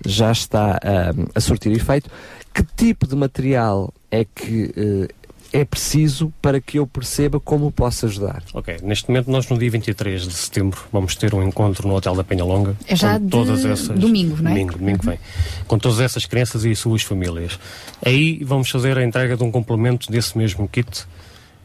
[0.04, 2.10] já está uh, a surtir efeito.
[2.54, 5.08] Que tipo de material é que uh,
[5.52, 8.42] é preciso para que eu perceba como posso ajudar?
[8.54, 12.14] Ok, neste momento nós no dia 23 de setembro vamos ter um encontro no Hotel
[12.14, 12.74] da Penha Longa.
[12.86, 14.54] É já com todas essas, domingo, não é?
[14.54, 15.18] Domingo, domingo vem.
[15.66, 17.58] Com todas essas crianças e suas famílias.
[18.04, 21.06] Aí vamos fazer a entrega de um complemento desse mesmo kit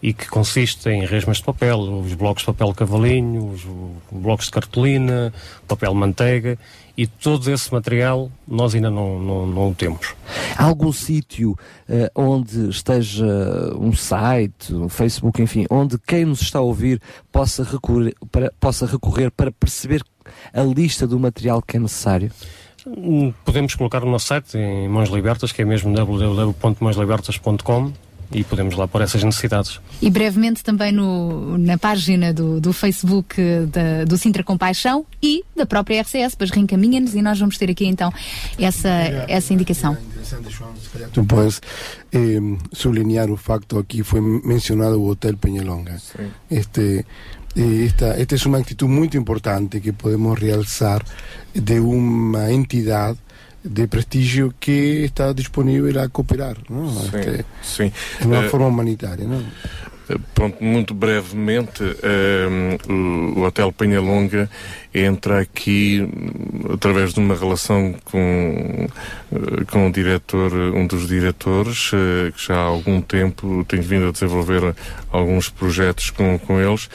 [0.02, 3.62] e que consiste em resmas de papel, os blocos de papel cavalinho, os
[4.12, 5.34] blocos de cartolina,
[5.68, 6.58] papel manteiga
[6.98, 10.16] e todo esse material nós ainda não, não, não o temos.
[10.58, 11.58] Há algum sítio uh,
[12.16, 13.28] onde esteja
[13.80, 17.00] um site, um Facebook, enfim, onde quem nos está a ouvir
[17.32, 20.02] possa recorrer para, possa recorrer para perceber
[20.52, 22.32] a lista do material que é necessário?
[22.88, 27.94] Hum, podemos colocar no nosso site em Mãos Libertas, que é mesmo www.mãoslibertas.com
[28.32, 29.80] e podemos lá pôr essas necessidades.
[30.02, 33.36] E brevemente também no, na página do, do Facebook
[33.72, 37.86] da, do Sintra Compaixão e da própria RCS, pois reencaminha-nos e nós vamos ter aqui
[37.86, 38.12] então
[38.60, 38.90] essa,
[39.28, 39.98] essa indicação.
[41.14, 41.62] Tu podes
[42.12, 42.40] eh,
[42.74, 45.98] sublinhar o facto aqui foi mencionado o Hotel Peñalonga.
[46.50, 47.06] Este
[47.56, 51.04] eh, esta, esta es una actitud muy importante que podemos realzar
[51.54, 53.18] de una entidad
[53.68, 56.90] de prestígio que está disponível a cooperar não?
[56.90, 57.92] Sim, Este, sim.
[58.20, 59.26] de uma uh, forma humanitária.
[59.28, 59.44] Não?
[60.34, 64.50] Pronto, muito brevemente, um, o Hotel Penhalonga
[64.94, 68.88] entra aqui hum, através de uma relação com,
[69.34, 71.92] eh, com o diretor, um dos diretores,
[72.34, 74.74] que já há algum tempo tem vindo a desenvolver
[75.12, 76.90] alguns projetos com, com eles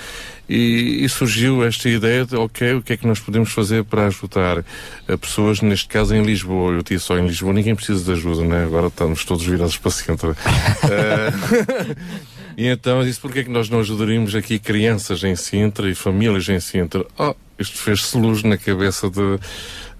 [0.48, 4.06] e, e, surgiu esta ideia de, ok, o que é que nós podemos fazer para
[4.06, 4.64] ajudar
[5.08, 6.72] a pessoas, neste caso em Lisboa.
[6.72, 8.64] Eu disse só em Lisboa, ninguém precisa de ajuda, né?
[8.64, 10.30] Agora estamos todos virados para centro.
[10.30, 10.36] uh,
[12.56, 15.94] E então eu disse, porquê é que nós não ajudaríamos aqui crianças em Sintra e
[15.94, 17.04] famílias em Sintra?
[17.18, 19.38] Oh, isto fez-se luz na cabeça de,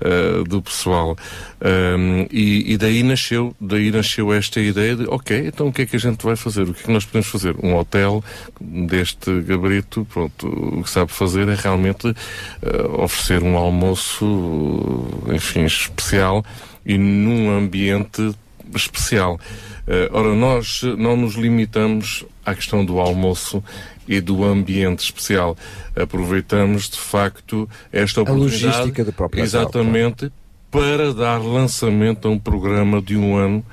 [0.03, 1.17] uh, do pessoal.
[1.61, 5.87] Um, e, e, daí nasceu, daí nasceu esta ideia de, ok, então o que é
[5.87, 6.63] que a gente vai fazer?
[6.63, 7.55] O que é que nós podemos fazer?
[7.63, 8.23] Um hotel
[8.61, 16.45] deste gabarito, pronto, o que sabe fazer é realmente uh, oferecer um almoço, enfim, especial
[16.85, 18.35] e num ambiente
[18.79, 19.39] especial.
[19.87, 23.63] Uh, ora, nós não nos limitamos à questão do almoço
[24.07, 25.57] e do ambiente especial.
[25.97, 28.65] Aproveitamos, de facto, esta oportunidade.
[28.65, 30.33] A logística do próprio Exatamente.
[30.71, 33.65] Para dar lançamento a um programa de um ano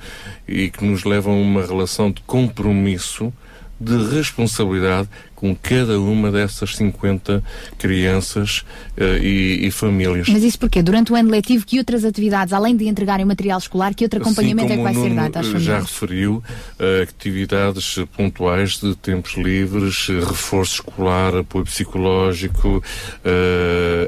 [0.46, 3.32] e que nos leva a uma relação de compromisso,
[3.80, 5.08] de responsabilidade
[5.40, 7.42] com cada uma dessas 50
[7.78, 8.58] crianças
[8.98, 10.28] uh, e, e, famílias.
[10.28, 10.82] Mas isso porquê?
[10.82, 14.70] Durante o ano letivo, que outras atividades, além de entregarem material escolar, que outro acompanhamento
[14.70, 15.62] assim é que vai ser dado às famílias?
[15.62, 16.36] Já referiu
[16.78, 22.82] uh, atividades pontuais de tempos livres, reforço escolar, apoio psicológico,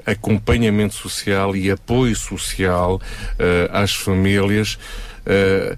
[0.05, 3.01] acompanhamento social e apoio social
[3.73, 4.79] às famílias.
[5.23, 5.77] Uh,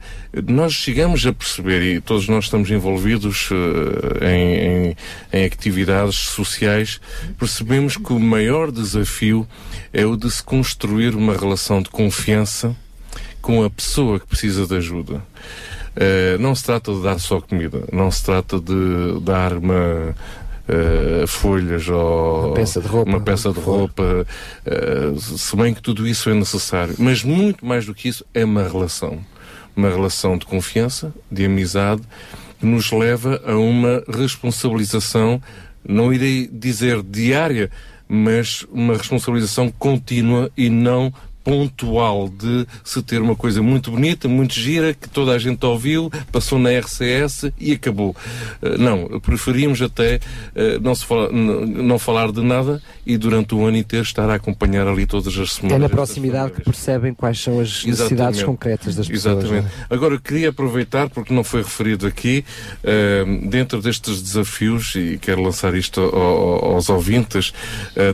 [0.51, 4.97] nós chegamos a perceber, e todos nós estamos envolvidos uh, em, em,
[5.33, 6.99] em, atividades sociais,
[7.39, 9.47] percebemos que o maior desafio
[9.93, 12.75] é o de se construir uma relação de confiança
[13.43, 15.17] com a pessoa que precisa de ajuda.
[15.17, 20.15] Uh, não se trata de dar só comida, não se trata de dar uma,
[20.67, 24.27] Uh, folhas ou uma peça de roupa, uma peça de roupa
[24.65, 26.95] uh, se bem que tudo isso é necessário.
[26.99, 29.21] Mas muito mais do que isso é uma relação
[29.77, 32.03] uma relação de confiança, de amizade,
[32.59, 35.43] que nos leva a uma responsabilização,
[35.87, 37.71] não irei dizer diária,
[38.09, 41.13] mas uma responsabilização contínua e não
[41.45, 46.11] pontual de se ter uma coisa muito bonita, muito gira, que toda a gente ouviu,
[46.33, 48.17] passou na RCS e acabou.
[48.63, 53.65] Uh, não, preferimos até uh, não, se fala, não falar de nada e durante o
[53.65, 55.77] ano inteiro estar a acompanhar ali todas as semanas.
[55.77, 58.45] É na proximidade que percebem quais são as necessidades Exatamente.
[58.45, 59.45] concretas das pessoas.
[59.45, 59.67] Exatamente.
[59.67, 59.95] É?
[59.95, 62.43] Agora, queria aproveitar, porque não foi referido aqui,
[62.83, 67.53] uh, dentro destes desafios, e quero lançar isto aos ouvintes,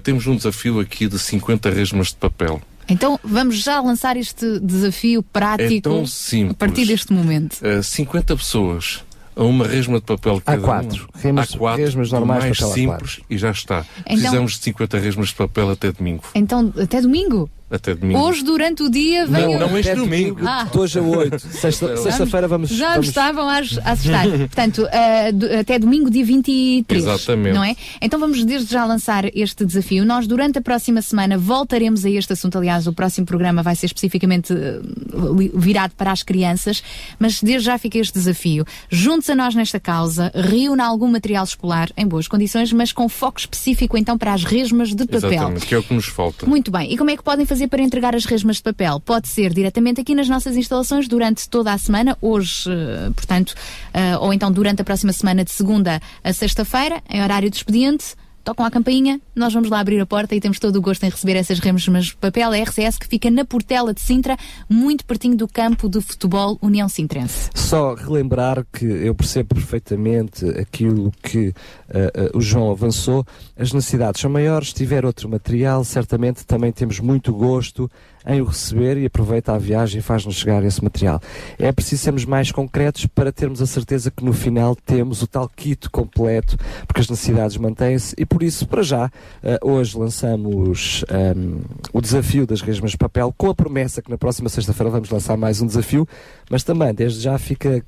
[0.03, 2.61] temos um desafio aqui de 50 resmas de papel.
[2.91, 7.55] Então vamos já lançar este desafio prático é simples, a partir deste momento.
[7.63, 9.05] Uh, eh, 50 pessoas
[9.37, 11.09] a uma resma de papel cada há quatro.
[11.15, 11.23] Uma.
[11.23, 13.87] Remas, há quatro, resmas normais mais papel simples e já está.
[14.01, 16.25] Então, Precisamos de 50 resmas de papel até domingo.
[16.35, 17.49] Então, até domingo?
[17.71, 18.19] Até domingo.
[18.19, 20.41] Hoje, durante o dia, vem Não, não este domingo.
[20.45, 20.65] Ah.
[20.65, 21.39] De hoje a 8.
[21.39, 22.71] Sexta-feira sexta vamos.
[22.71, 23.09] Já vamos...
[23.09, 24.27] estavam a assustar.
[24.51, 27.05] Portanto, uh, do, até domingo, dia 23.
[27.05, 27.55] Exatamente.
[27.55, 27.77] Não é?
[28.03, 30.05] Então vamos desde já lançar este desafio.
[30.05, 32.59] Nós, durante a próxima semana, voltaremos a este assunto.
[32.59, 36.83] Aliás, o próximo programa vai ser especificamente uh, virado para as crianças.
[37.21, 38.65] Mas desde já fica este desafio.
[38.89, 43.39] Junte-se a nós nesta causa, reúna algum material escolar em boas condições, mas com foco
[43.39, 45.31] específico então para as resmas de papel.
[45.31, 46.47] Exatamente, que é o que nos falta.
[46.47, 46.93] Muito bem.
[46.93, 47.60] E como é que podem fazer?
[47.61, 49.01] Fazer para entregar as resmas de papel?
[49.01, 53.55] Pode ser diretamente aqui nas nossas instalações durante toda a semana, hoje, eh, portanto,
[53.93, 58.15] eh, ou então durante a próxima semana de segunda a sexta-feira, em horário de expediente
[58.43, 61.11] tocam a campainha, nós vamos lá abrir a porta e temos todo o gosto em
[61.11, 62.51] receber essas resmas de papel.
[62.51, 64.37] A RCS que fica na Portela de Sintra,
[64.69, 67.51] muito pertinho do campo de futebol União Sintrense.
[67.55, 71.53] Só relembrar que eu percebo perfeitamente aquilo que
[71.91, 73.25] uh, o João avançou.
[73.57, 74.69] As necessidades são maiores.
[74.69, 77.91] Se tiver outro material, certamente também temos muito gosto
[78.27, 81.21] em o receber e aproveita a viagem e faz-nos chegar esse material.
[81.59, 85.49] É preciso sermos mais concretos para termos a certeza que no final temos o tal
[85.49, 91.15] kit completo, porque as necessidades mantêm-se e por isso, para já, uh, hoje lançamos um,
[91.15, 91.61] ehm,
[91.93, 95.37] o desafio das resmas de papel com a promessa que na próxima sexta-feira vamos lançar
[95.37, 96.07] mais um desafio,
[96.51, 97.83] mas também desde já fica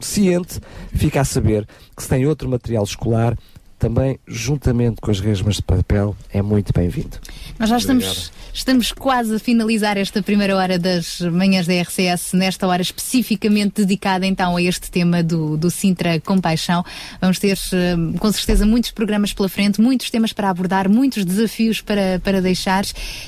[0.00, 0.60] ciente,
[0.94, 1.66] fica a saber
[1.96, 3.36] que se tem outro material escolar
[3.78, 7.18] também, juntamente com as resmas de papel, é muito bem-vindo.
[7.58, 12.68] Nós já estamos, estamos quase a finalizar esta primeira hora das manhãs da RCS, nesta
[12.68, 16.84] hora especificamente dedicada então a este tema do, do Sintra Compaixão.
[17.20, 21.80] Vamos ter eh, com certeza muitos programas pela frente, muitos temas para abordar, muitos desafios
[21.80, 22.84] para, para deixar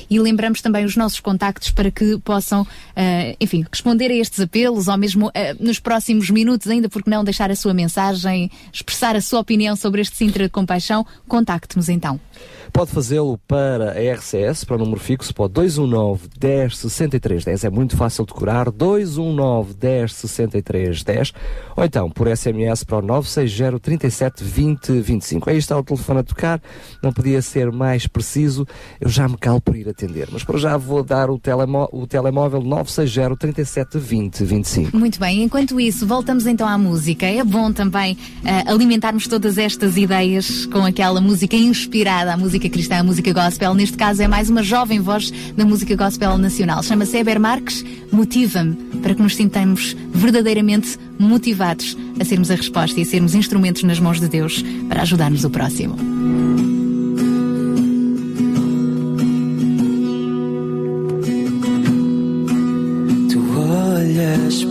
[0.09, 4.87] e lembramos também os nossos contactos para que possam, uh, enfim, responder a estes apelos
[4.87, 9.21] ou mesmo uh, nos próximos minutos, ainda porque não deixar a sua mensagem, expressar a
[9.21, 12.21] sua opinião sobre este Sintra compaixão, contacte-nos então.
[12.73, 17.65] Pode fazê-lo para a RCS, para o número fixo, para o 219 10 63 10.
[17.65, 18.71] É muito fácil de curar.
[18.71, 21.33] 219 10 63 10.
[21.77, 25.51] Ou então por SMS para o 960 37 20 25.
[25.51, 26.61] Aí está o telefone a tocar.
[27.03, 28.67] Não podia ser mais preciso.
[29.01, 30.29] Eu já me calo por ir atender.
[30.31, 34.97] Mas para já vou dar o, telemó o telemóvel 960 37 20 25.
[34.97, 37.27] Muito bem, enquanto isso, voltamos então à música.
[37.27, 42.97] É bom também uh, alimentarmos todas estas ideias com aquela música inspirada, a música cristã,
[42.97, 43.75] a música gospel.
[43.75, 46.83] Neste caso é mais uma jovem voz da música gospel nacional.
[46.83, 53.03] Chama-se Eber Marques, Motiva-me, para que nos sintamos verdadeiramente motivados a sermos a resposta e
[53.03, 55.97] a sermos instrumentos nas mãos de Deus para ajudarmos o próximo.
[63.31, 64.66] Tu olhas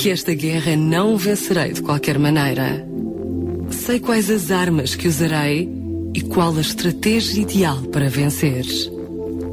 [0.00, 2.88] que esta guerra não vencerei de qualquer maneira.
[3.70, 5.68] Sei quais as armas que usarei
[6.14, 8.64] e qual a estratégia ideal para vencer.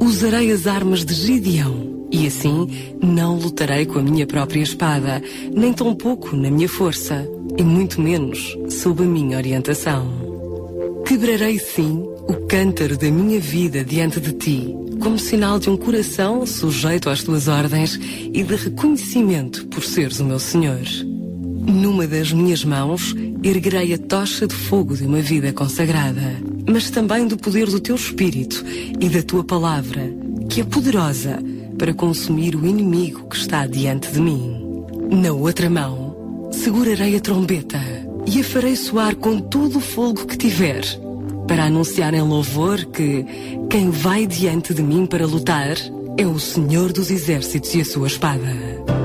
[0.00, 2.66] Usarei as armas de Gideão e assim
[3.02, 5.22] não lutarei com a minha própria espada,
[5.52, 7.28] nem tampouco na minha força,
[7.58, 10.10] e muito menos sob a minha orientação.
[11.06, 16.44] Quebrarei sim o cântaro da minha vida diante de ti, como sinal de um coração
[16.44, 17.98] sujeito às tuas ordens
[18.32, 20.82] e de reconhecimento por seres o meu Senhor.
[21.66, 26.36] Numa das minhas mãos erguerei a tocha de fogo de uma vida consagrada,
[26.66, 28.64] mas também do poder do teu espírito
[29.00, 30.12] e da tua palavra,
[30.48, 31.38] que é poderosa
[31.78, 34.84] para consumir o inimigo que está diante de mim.
[35.10, 37.80] Na outra mão, segurarei a trombeta
[38.26, 40.82] e a farei soar com todo o fogo que tiver,
[41.48, 43.24] para anunciar em louvor que
[43.70, 45.76] quem vai diante de mim para lutar
[46.18, 48.97] é o Senhor dos Exércitos e a sua espada.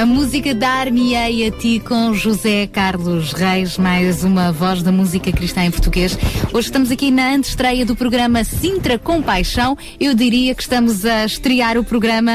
[0.00, 5.62] A música Dar-me-ei a ti com José Carlos Reis, mais uma voz da música cristã
[5.62, 6.16] em português.
[6.54, 9.76] Hoje estamos aqui na antestreia do programa Sintra com Paixão.
[10.00, 12.32] Eu diria que estamos a estrear o programa.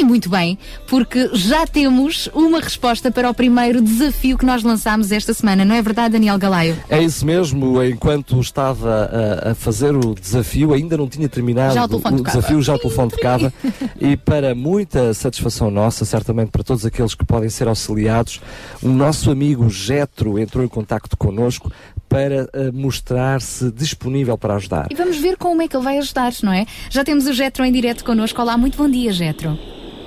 [0.00, 5.12] E muito bem, porque já temos uma resposta para o primeiro desafio que nós lançámos
[5.12, 6.74] esta semana, não é verdade, Daniel Galaio?
[6.88, 9.10] É isso mesmo, enquanto estava
[9.44, 12.36] a, a fazer o desafio, ainda não tinha terminado Já o telefone tocava.
[12.38, 13.52] desafio, já o telefone tocava,
[14.00, 18.40] e para muita satisfação nossa, certamente para todos aqueles que podem ser auxiliados,
[18.82, 21.70] o nosso amigo Getro entrou em contacto connosco
[22.08, 24.86] para eh, mostrar-se disponível para ajudar.
[24.90, 26.64] E vamos ver como é que ele vai ajudar, não é?
[26.88, 28.40] Já temos o Getro em direto connosco.
[28.40, 29.58] Olá, muito bom dia, Getro.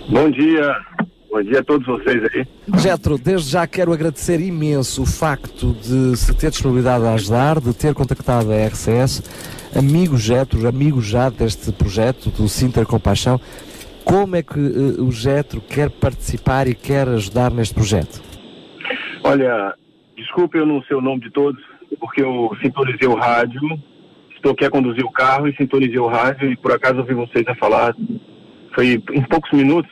[0.10, 0.76] Bom dia,
[1.32, 2.46] bom dia a todos vocês aí.
[2.78, 7.74] Getro, desde já quero agradecer imenso o facto de se ter disponibilidade a ajudar, de
[7.74, 9.24] ter contactado a RCS,
[9.78, 13.40] amigo Getro, amigo já deste projeto do Sinter Compaixão.
[14.04, 18.22] Como é que eh, o Getro quer participar e quer ajudar neste projeto?
[19.24, 19.74] Olha,
[20.18, 21.64] desculpe eu não sei o nome de todos,
[21.98, 23.62] porque eu sintonizei o rádio,
[24.36, 27.48] estou aqui a conduzir o carro e sintonizei o rádio e por acaso ouvi vocês
[27.48, 27.96] a falar,
[28.74, 29.92] foi em poucos minutos,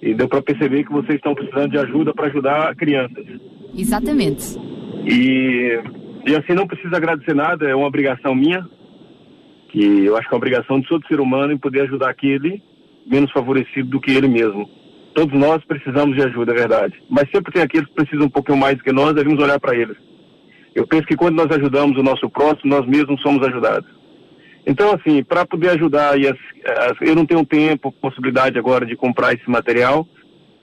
[0.00, 3.24] e deu para perceber que vocês estão precisando de ajuda para ajudar crianças.
[3.76, 4.58] Exatamente.
[5.06, 5.78] E,
[6.26, 8.66] e assim não precisa agradecer nada, é uma obrigação minha,
[9.68, 12.62] que eu acho que é uma obrigação de todo ser humano em poder ajudar aquele
[13.06, 14.68] menos favorecido do que ele mesmo.
[15.14, 16.94] Todos nós precisamos de ajuda, é verdade.
[17.08, 19.76] Mas sempre tem aqueles que precisam um pouquinho mais do que nós, devemos olhar para
[19.76, 19.96] eles.
[20.74, 23.88] Eu penso que quando nós ajudamos o nosso próximo, nós mesmos somos ajudados.
[24.66, 26.38] Então, assim, para poder ajudar, as,
[26.78, 30.06] as, eu não tenho tempo, possibilidade agora de comprar esse material,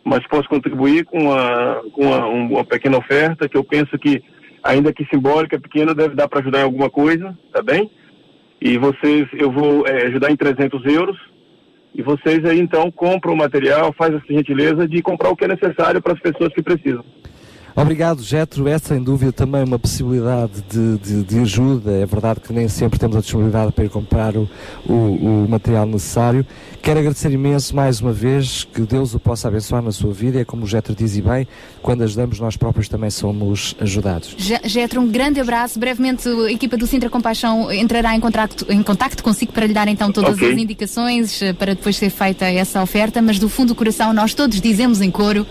[0.03, 4.23] mas posso contribuir com uma, com uma, uma pequena oferta que eu penso que,
[4.63, 7.91] ainda que simbólica, pequena, deve dar para ajudar em alguma coisa, tá bem?
[8.61, 11.17] E vocês, eu vou é, ajudar em 300 euros,
[11.93, 15.47] e vocês aí então compram o material, faz essa gentileza de comprar o que é
[15.47, 17.03] necessário para as pessoas que precisam.
[17.81, 18.67] Obrigado, Getro.
[18.67, 21.91] É sem dúvida também uma possibilidade de, de, de ajuda.
[21.91, 24.49] É verdade que nem sempre temos a disponibilidade para ir comprar o,
[24.85, 24.93] o,
[25.45, 26.45] o material necessário.
[26.81, 30.41] Quero agradecer imenso mais uma vez que Deus o possa abençoar na sua vida.
[30.41, 31.47] É como o Getro diz e bem,
[31.81, 34.35] quando ajudamos, nós próprios também somos ajudados.
[34.65, 35.79] Getro, um grande abraço.
[35.79, 39.87] Brevemente a equipa do Sintra Compaixão entrará em contacto, em contacto consigo para lhe dar
[39.87, 40.51] então todas Ok.
[40.51, 44.33] as indicações eh, para depois ser feita essa oferta, mas do fundo do coração nós
[44.33, 45.45] todos dizemos em coro.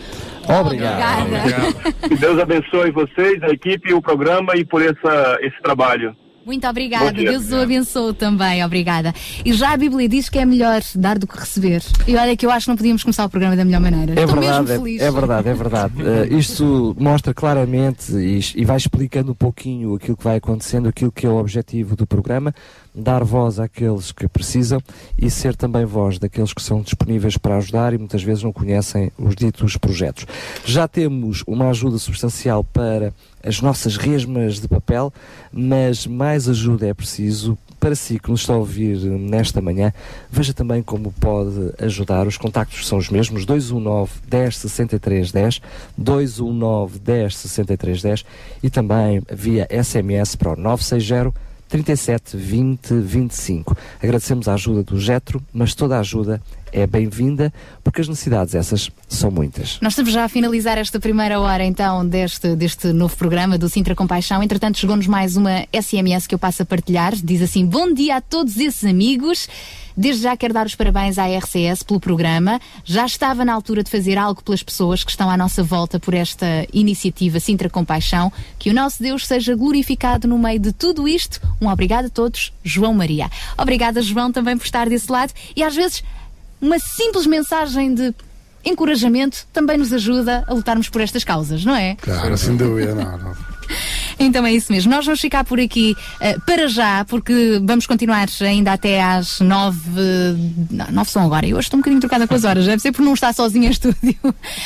[0.49, 1.27] Obrigado.
[1.27, 1.93] Obrigada.
[2.09, 6.15] Que Deus abençoe vocês, a equipe, o programa e por essa, esse trabalho.
[6.49, 7.13] Muito obrigada.
[7.13, 8.65] Deus o abençoe também.
[8.65, 9.13] Obrigada.
[9.45, 11.83] E já a Bíblia diz que é melhor dar do que receber.
[12.07, 14.13] E olha que eu acho que não podíamos começar o programa da melhor maneira.
[14.19, 15.03] É Estou verdade, mesmo feliz.
[15.03, 15.95] é, é verdade, é verdade.
[16.09, 21.13] Eh, isto mostra claramente e, e vai explicando um pouquinho aquilo que vai acontecendo, aquilo
[21.13, 22.55] que é o objetivo do programa,
[22.95, 24.81] dar voz àqueles que precisam
[25.17, 29.13] e ser também voz daqueles que são disponíveis para ajudar e muitas vezes não conhecem
[29.19, 30.27] os ditos projetos.
[30.65, 33.13] Já temos uma ajuda substancial para
[33.43, 35.13] as nossas resmas de papel,
[35.53, 39.93] mas mais ajuda é preciso para si que nos está a ouvir nesta manhã,
[40.31, 42.27] veja também como pode ajudar.
[42.27, 45.61] Os contactos são os mesmos: 219 10 63 10,
[45.97, 48.25] 219 10 63 10
[48.63, 53.77] e também via SMS para o 960 37 20 25.
[54.03, 56.41] Agradecemos a ajuda do Getro, mas toda a ajuda
[56.73, 57.53] é bem-vinda,
[57.83, 59.79] porque as necessidades essas são muitas.
[59.81, 63.95] Nós estamos já a finalizar esta primeira hora, então, deste, deste novo programa do Sintra
[63.95, 64.43] Compaixão.
[64.43, 67.15] Entretanto, chegou-nos mais uma SMS que eu passo a partilhar.
[67.17, 69.49] Diz assim: Bom dia a todos esses amigos.
[70.01, 72.61] Desde já quero dar os parabéns à RCS pelo programa.
[72.85, 76.15] Já estava na altura de fazer algo pelas pessoas que estão à nossa volta por
[76.15, 78.33] esta iniciativa Sintra Compaixão.
[78.61, 81.41] Que o nosso Deus seja glorificado no meio de tudo isto.
[81.61, 83.29] Um obrigado a todos, João Maria.
[83.59, 85.33] Obrigada, João, também por estar desse lado.
[85.57, 86.05] E às vezes,
[86.61, 88.15] uma simples mensagem de
[88.65, 91.97] encorajamento também nos ajuda a lutarmos por estas causas, não é?
[91.97, 93.37] Claro, sem dúvida, não, não.
[94.21, 94.91] Então é isso mesmo.
[94.91, 99.79] Nós vamos ficar por aqui uh, para já, porque vamos continuar ainda até às nove.
[100.71, 101.47] Não, nove são agora.
[101.47, 102.67] Eu hoje estou um bocadinho trocada com as horas.
[102.67, 104.17] Deve ser por não estar sozinha em estúdio.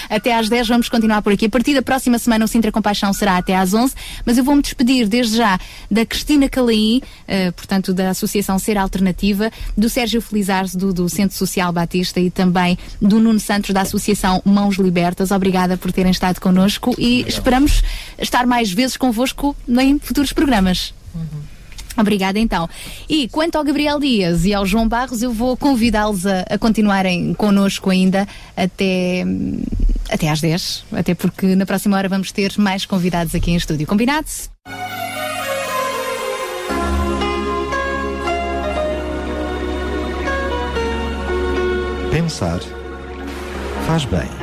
[0.08, 1.46] até às dez vamos continuar por aqui.
[1.46, 3.94] A partir da próxima semana o Sintra Compaixão será até às onze.
[4.24, 5.58] Mas eu vou-me despedir desde já
[5.90, 11.36] da Cristina Calaí, uh, portanto da Associação Ser Alternativa, do Sérgio Felizardo, do, do Centro
[11.36, 15.30] Social Batista e também do Nuno Santos, da Associação Mãos Libertas.
[15.30, 17.28] Obrigada por terem estado connosco e Obrigado.
[17.28, 17.82] esperamos
[18.18, 20.94] estar mais vezes convosco em futuros programas.
[21.14, 21.42] Uhum.
[21.96, 22.68] Obrigada então.
[23.08, 27.34] E quanto ao Gabriel Dias e ao João Barros, eu vou convidá-los a, a, continuarem
[27.34, 28.26] connosco ainda
[28.56, 29.24] até,
[30.10, 33.86] até às 10, até porque na próxima hora vamos ter mais convidados aqui em estúdio.
[33.86, 34.50] Combinados?
[42.10, 42.60] Pensar
[43.86, 44.41] faz bem.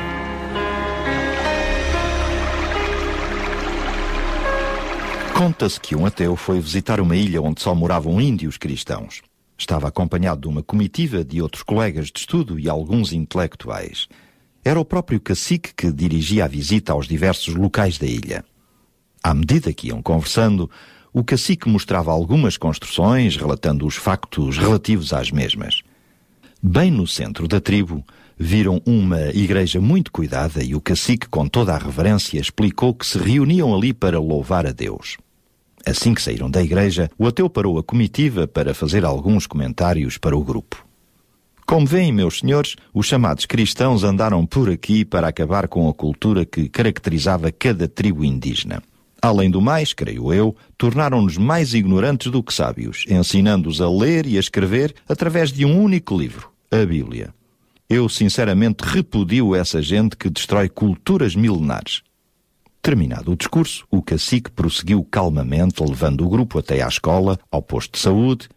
[5.39, 9.21] Conta-se que um ateu foi visitar uma ilha onde só moravam índios cristãos.
[9.57, 14.09] Estava acompanhado de uma comitiva de outros colegas de estudo e alguns intelectuais.
[14.65, 18.43] Era o próprio cacique que dirigia a visita aos diversos locais da ilha.
[19.23, 20.69] À medida que iam conversando,
[21.13, 25.83] o cacique mostrava algumas construções, relatando os factos relativos às mesmas.
[26.61, 28.03] Bem no centro da tribo,
[28.37, 33.17] viram uma igreja muito cuidada e o cacique, com toda a reverência, explicou que se
[33.17, 35.15] reuniam ali para louvar a Deus.
[35.85, 40.37] Assim que saíram da igreja, o ateu parou a comitiva para fazer alguns comentários para
[40.37, 40.85] o grupo.
[41.65, 46.43] Como veem, meus senhores, os chamados cristãos andaram por aqui para acabar com a cultura
[46.43, 48.81] que caracterizava cada tribo indígena.
[49.21, 54.37] Além do mais, creio eu, tornaram-nos mais ignorantes do que sábios, ensinando-os a ler e
[54.37, 57.33] a escrever através de um único livro, a Bíblia.
[57.89, 62.01] Eu sinceramente repudio essa gente que destrói culturas milenares.
[62.81, 67.93] Terminado o discurso, o cacique prosseguiu calmamente, levando o grupo até à escola, ao posto
[67.93, 68.47] de saúde,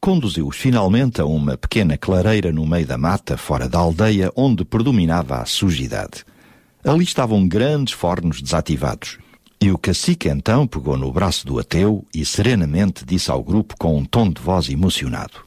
[0.00, 5.38] conduziu-os finalmente a uma pequena clareira no meio da mata, fora da aldeia, onde predominava
[5.38, 6.24] a sujidade.
[6.82, 9.18] Ali estavam grandes fornos desativados.
[9.60, 13.96] E o cacique então pegou no braço do ateu e serenamente disse ao grupo com
[13.96, 15.40] um tom de voz emocionado: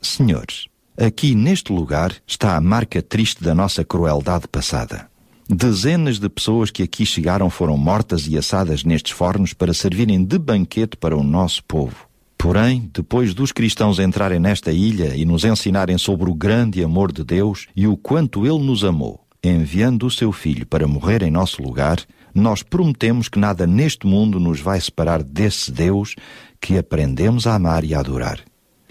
[0.00, 0.66] Senhores,
[0.96, 5.11] aqui neste lugar está a marca triste da nossa crueldade passada.
[5.54, 10.38] Dezenas de pessoas que aqui chegaram foram mortas e assadas nestes fornos para servirem de
[10.38, 12.08] banquete para o nosso povo.
[12.38, 17.22] Porém, depois dos cristãos entrarem nesta ilha e nos ensinarem sobre o grande amor de
[17.22, 21.62] Deus e o quanto Ele nos amou, enviando o seu Filho para morrer em nosso
[21.62, 21.98] lugar,
[22.34, 26.14] nós prometemos que nada neste mundo nos vai separar desse Deus
[26.58, 28.40] que aprendemos a amar e a adorar.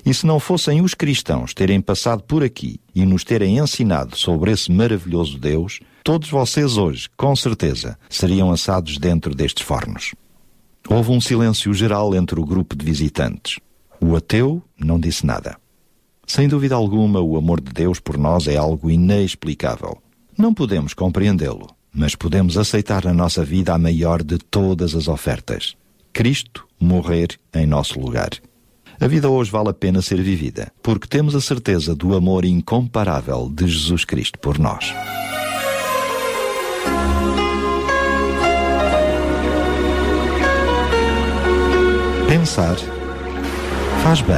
[0.05, 4.51] E se não fossem os cristãos terem passado por aqui e nos terem ensinado sobre
[4.51, 10.13] esse maravilhoso Deus, todos vocês hoje, com certeza, seriam assados dentro destes fornos.
[10.89, 13.59] Houve um silêncio geral entre o grupo de visitantes.
[13.99, 15.57] O ateu não disse nada.
[16.25, 19.97] Sem dúvida alguma, o amor de Deus por nós é algo inexplicável.
[20.37, 25.75] Não podemos compreendê-lo, mas podemos aceitar na nossa vida a maior de todas as ofertas:
[26.13, 28.29] Cristo morrer em nosso lugar.
[28.99, 33.49] A vida hoje vale a pena ser vivida, porque temos a certeza do amor incomparável
[33.49, 34.93] de Jesus Cristo por nós.
[42.31, 42.77] Pensar
[44.03, 44.37] faz bem.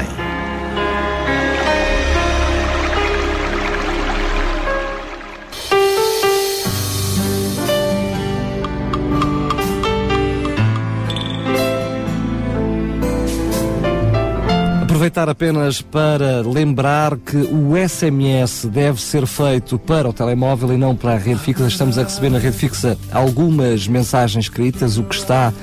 [14.81, 20.95] aproveitar apenas para lembrar que o SMS deve ser feito para o telemóvel e não
[20.95, 21.67] para a rede fixa.
[21.67, 25.53] Estamos a receber na rede fixa algumas mensagens escritas, o que está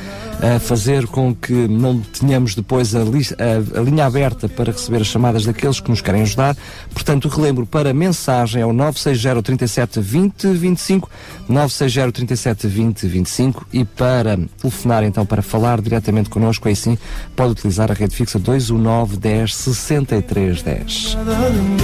[0.42, 5.02] a fazer com que não tenhamos depois a, li- a- a linha aberta para receber
[5.02, 6.56] as chamadas daqueles que nos querem ajudar.
[6.94, 11.10] Portanto, relembro para mensagem é o 960 37 20 25,
[11.48, 16.96] 960 37 20 25 e para telefonar então para falar diretamente connosco, aí sim
[17.36, 21.14] pode utilizar a rede fixa 219 10 63 10.
[21.16, 21.80] Nada de mí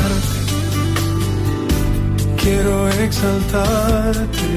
[0.00, 0.39] yo
[2.42, 4.48] quiero exaltarte,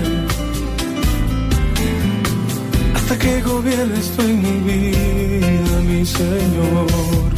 [2.95, 7.31] hasta que gobiernes tú en mi vida, mi Señor,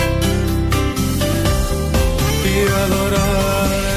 [2.45, 3.94] y adorarte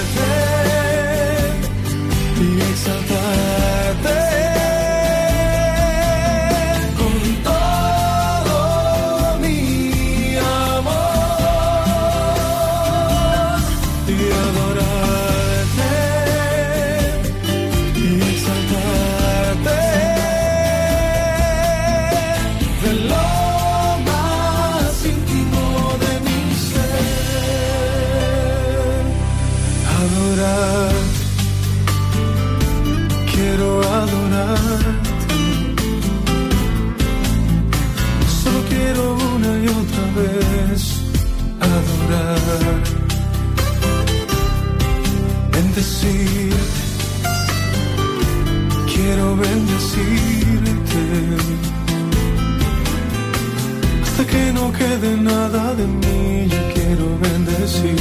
[54.02, 56.48] hasta que no quede nada de mí.
[56.48, 57.96] Yo quiero bendecir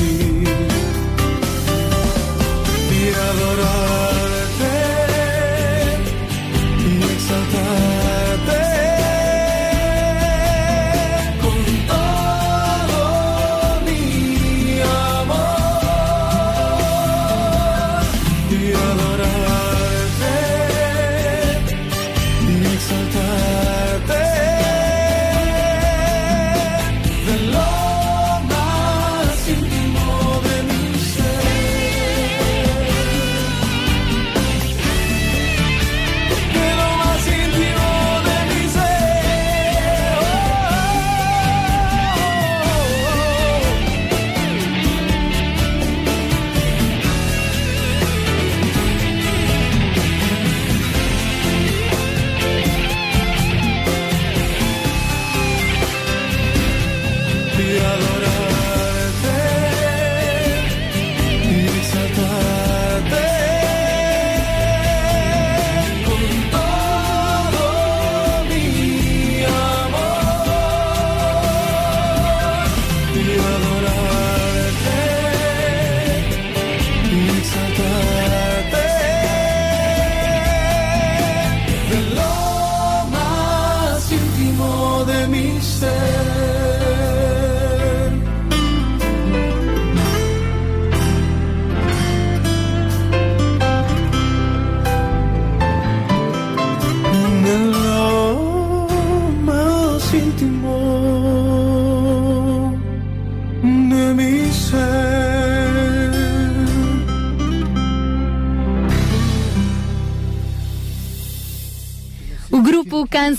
[2.92, 4.17] y adorarte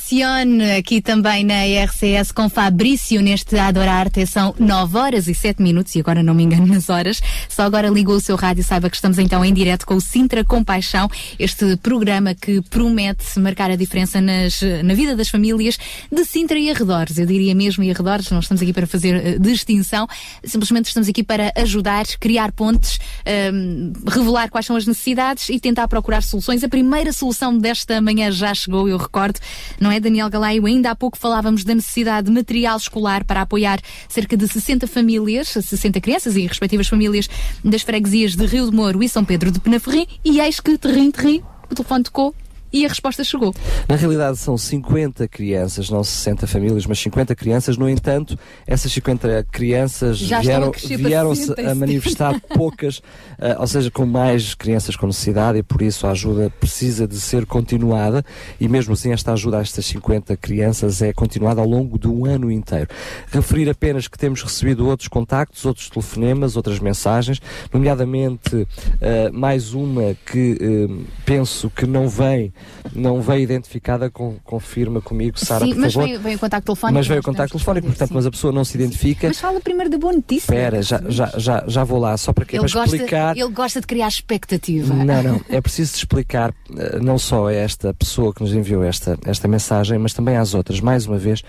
[0.08, 5.94] Cancione, aqui também na RCS, com Fabrício neste Adorarte, são 9 horas e 7 minutos,
[5.94, 7.20] e agora não me engano nas horas.
[7.58, 10.44] Só agora ligou o seu rádio, saiba que estamos então em direto com o Sintra
[10.44, 15.76] Compaixão, este programa que promete marcar a diferença nas, na vida das famílias
[16.08, 17.18] de Sintra e arredores.
[17.18, 20.06] Eu diria mesmo e arredores, não estamos aqui para fazer eh, distinção,
[20.44, 25.88] simplesmente estamos aqui para ajudar, criar pontes, ehm, revelar quais são as necessidades e tentar
[25.88, 26.62] procurar soluções.
[26.62, 29.40] A primeira solução desta manhã já chegou, eu recordo,
[29.80, 30.64] não é, Daniel Galaio?
[30.64, 35.48] Ainda há pouco falávamos da necessidade de material escolar para apoiar cerca de 60 famílias,
[35.48, 37.28] 60 crianças e respectivas famílias
[37.64, 41.10] das freguesias de Rio de Moro e São Pedro de Penaferrim e eis que, terrim,
[41.10, 42.34] terrim, o telefone tocou
[42.72, 43.54] e a resposta chegou.
[43.88, 47.76] Na realidade são 50 crianças, não 60 famílias, mas 50 crianças.
[47.76, 51.80] No entanto, essas 50 crianças Já vieram, crescer para vieram-se 60 e a 70.
[51.80, 53.02] manifestar poucas,
[53.38, 57.20] ah, ou seja, com mais crianças com necessidade e por isso a ajuda precisa de
[57.20, 58.24] ser continuada
[58.60, 62.50] e mesmo assim esta ajuda a estas 50 crianças é continuada ao longo do ano
[62.50, 62.88] inteiro.
[63.30, 67.40] Referir apenas que temos recebido outros contactos, outros telefonemas, outras mensagens,
[67.72, 68.66] nomeadamente
[69.00, 72.52] ah, mais uma que eh, penso que não vem
[72.94, 76.06] não veio identificada, com, confirma comigo, Sara, Sim, por mas favor.
[76.08, 76.98] veio, veio o contacto telefónico.
[76.98, 79.28] mas veio o contacto telefónico, portanto, mas a pessoa não se identifica.
[79.28, 80.44] Mas fala primeiro da boa notícia.
[80.52, 82.56] Espera, já, já, já, já vou lá, só para quê?
[82.56, 83.36] Ele Para gosta, explicar.
[83.36, 84.94] ele gosta de criar expectativa.
[84.94, 85.40] Não, não.
[85.48, 89.98] É preciso explicar eh, não só a esta pessoa que nos enviou esta, esta mensagem,
[89.98, 91.42] mas também às outras, mais uma vez,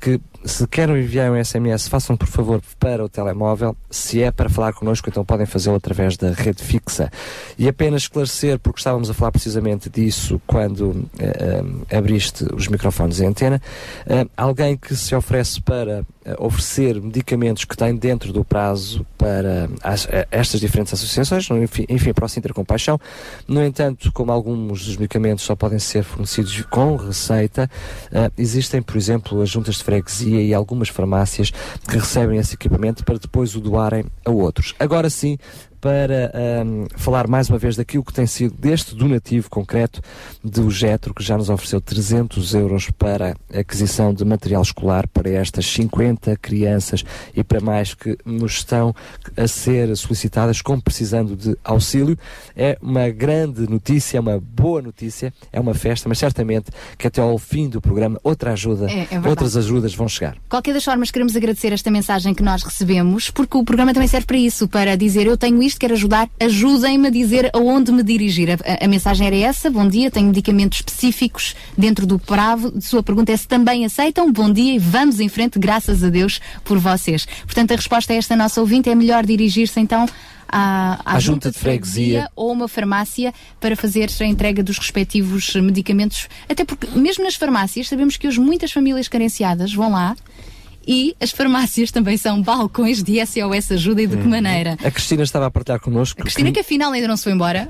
[0.00, 3.76] que se querem enviar um SMS, façam por favor para o telemóvel.
[3.90, 7.10] Se é para falar connosco, então podem fazê-lo através da rede fixa.
[7.58, 11.62] E apenas esclarecer, porque estávamos a falar precisamente disso quando eh,
[11.96, 13.60] abriste os microfones e a antena,
[14.06, 16.04] eh, alguém que se oferece para
[16.38, 22.26] oferecer medicamentos que têm dentro do prazo para as- estas diferentes associações, enfim, enfim, para
[22.26, 23.00] o Sintra Compaixão.
[23.46, 27.70] No entanto, como alguns dos medicamentos só podem ser fornecidos com receita,
[28.36, 33.18] existem, por exemplo, as juntas de freguesia e algumas farmácias que recebem esse equipamento para
[33.18, 34.74] depois o doarem a outros.
[34.78, 35.38] Agora sim,
[35.80, 40.00] para ahm, falar mais uma vez daquilo que tem sido deste donativo concreto
[40.42, 45.66] do Getro, que já nos ofereceu 300 euros para aquisição de material escolar para estas
[45.66, 47.04] 50 crianças
[47.34, 48.94] e para mais que nos estão
[49.36, 52.18] a ser solicitadas como precisando de auxílio.
[52.56, 57.20] É uma grande notícia, é uma boa notícia, é uma festa, mas certamente que até
[57.20, 60.36] ao fim do programa outra ajuda, É, é outras ajudas vão chegar.
[60.48, 64.26] Qualquer das formas, queremos agradecer esta mensagem que nós recebemos, porque o programa também serve
[64.26, 68.50] para isso, para dizer eu tenho isto, quero ajudar, ajudem-me a dizer aonde me dirigir.
[68.50, 72.72] A, a- a mensagem era essa, bom dia, tenho medicamentos específicos dentro do Bravo.
[72.76, 76.08] A sua pergunta é se também aceitam, bom dia e vamos em frente, graças a
[76.08, 77.26] Deus por vocês.
[77.44, 80.06] Portanto, a resposta a esta nossa ouvinte é melhor dirigir-se então
[80.48, 82.28] à, à À junta de freguesia.
[82.34, 86.28] ou uma farmácia para fazer a entrega dos respectivos medicamentos.
[86.48, 90.16] Até porque, mesmo nas farmácias, sabemos que hoje muitas famílias carenciadas vão lá
[90.88, 94.78] e as farmácias também são balcões de SOS Ajuda e de que maneira?
[94.82, 97.68] A Cristina estava a partilhar connosco A Cristina, que afinal ainda não se foi embora.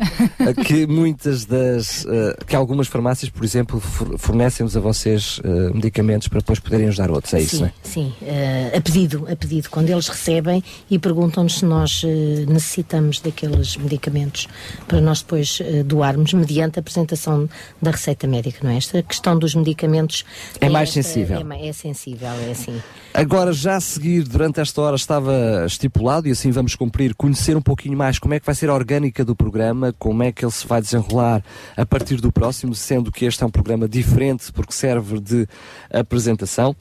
[0.64, 6.28] que muitas das eh, que algumas farmácias, por exemplo, for- fornecem-nos a vocês eh, medicamentos
[6.28, 7.72] para depois poderem ajudar outros, é isso, sim, não é?
[7.82, 12.02] sim, eh, a pedido, a pedido, quando eles recebem e perguntam-nos se nós
[12.46, 14.46] necessitamos daqueles medicamentos
[14.86, 17.48] para nós depois doarmos mediante a apresentação
[17.82, 18.76] da receita médica, não é?
[18.76, 20.24] Esta questão dos medicamentos
[20.60, 21.46] É mais esta- sensível.
[21.52, 22.80] É, é sensível, é assim.
[23.18, 27.60] Agora, já a seguir, durante esta hora estava estipulado, e assim vamos cumprir, conhecer um
[27.60, 30.52] pouquinho mais como é que vai ser a orgânica do programa, como é que ele
[30.52, 31.42] se vai desenrolar
[31.76, 35.48] a partir do próximo, sendo que este é um programa diferente porque serve de
[35.90, 36.76] apresentação.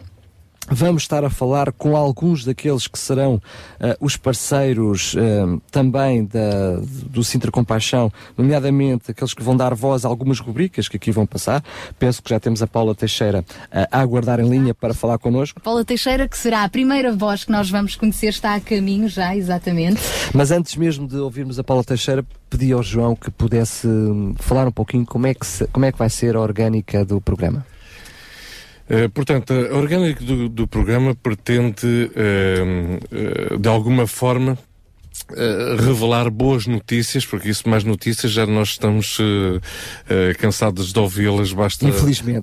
[0.69, 3.41] Vamos estar a falar com alguns daqueles que serão
[3.79, 6.77] eh, os parceiros eh, também da,
[7.09, 11.25] do Sintra Compaixão, nomeadamente aqueles que vão dar voz a algumas rubricas que aqui vão
[11.25, 11.63] passar.
[11.97, 15.61] Penso que já temos a Paula Teixeira eh, a aguardar em linha para falar connosco.
[15.61, 19.35] Paula Teixeira, que será a primeira voz que nós vamos conhecer, está a caminho já,
[19.35, 20.01] exatamente.
[20.33, 24.67] Mas antes mesmo de ouvirmos a Paula Teixeira, pedi ao João que pudesse hum, falar
[24.67, 27.65] um pouquinho como é que, se- como é que vai ser a orgânica do programa.
[28.89, 34.57] Eh, portanto, a orgânica do, do programa pretende, eh, eh, de alguma forma,
[35.35, 39.59] eh, revelar boas notícias, porque isso mais notícias já nós estamos eh,
[40.09, 41.85] eh, cansados de ouvi-las, basta,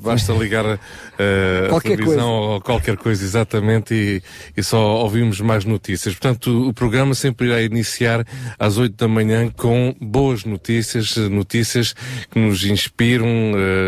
[0.01, 0.79] basta ligar
[1.19, 2.53] eh, a Qualquer televisão coisa.
[2.55, 4.23] ou qualquer coisa exatamente e,
[4.57, 6.15] e só ouvimos mais notícias.
[6.15, 8.27] Portanto, o, programa sempre irá iniciar
[8.59, 11.95] às 8 da manhã com boas notícias, notícias
[12.31, 13.27] que nos inspiram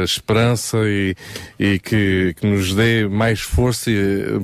[0.05, 1.15] esperança e,
[1.59, 3.91] e que, que nos dê mais força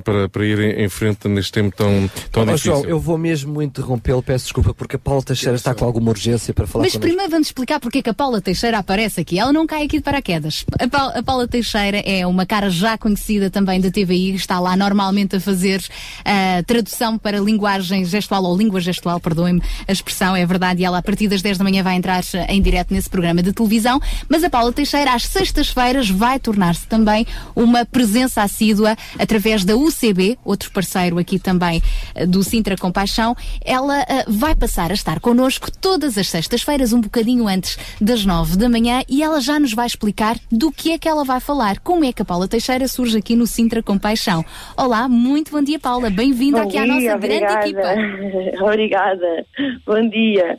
[0.04, 2.72] para, para ir em, em frente neste tempo tão, tão difícil.
[2.72, 6.52] João, eu vou mesmo interrompê-lo, peço desculpa, porque a Paula Teixeira está com alguma urgência
[6.52, 7.08] para falar Mas connosco.
[7.08, 9.38] primeiro vamos explicar porque é que a Paula Teixeira aparece aqui.
[9.38, 10.64] Ela não cai aqui de paraquedas.
[10.78, 14.76] A, Paula, a Paula Teixeira é uma cara já conhecida também da TVI, está lá
[14.76, 15.82] normalmente a fazer
[16.24, 20.98] a tradução para linguagem gestual ou língua gestual, perdoem-me a expressão, é verdade, e ela
[20.98, 24.00] a partir das 10 da manhã vai entrar eh, em direto nesse programa de televisão.
[24.28, 30.38] Mas a Paula Teixeira, às sextas-feiras, vai tornar-se também uma presença assídua através da UCB,
[30.44, 31.82] outro parceiro aqui também
[32.14, 33.36] eh, do Sintra Compaixão.
[33.64, 38.56] Ela eh, vai passar a estar connosco todas as sextas-feiras, um bocadinho antes das nove
[38.56, 41.78] da manhã, e ela já nos vai explicar do que é que ela vai falar,
[41.80, 44.44] como é que a Paula Teixeira surge aqui no Sintra Compaixão.
[44.76, 46.08] Olá, muito bom dia, Paula.
[46.08, 47.66] Bem-vinda aqui à nossa grande obrigada.
[47.66, 48.64] equipa.
[48.64, 49.46] obrigada.
[49.84, 50.58] Bom dia.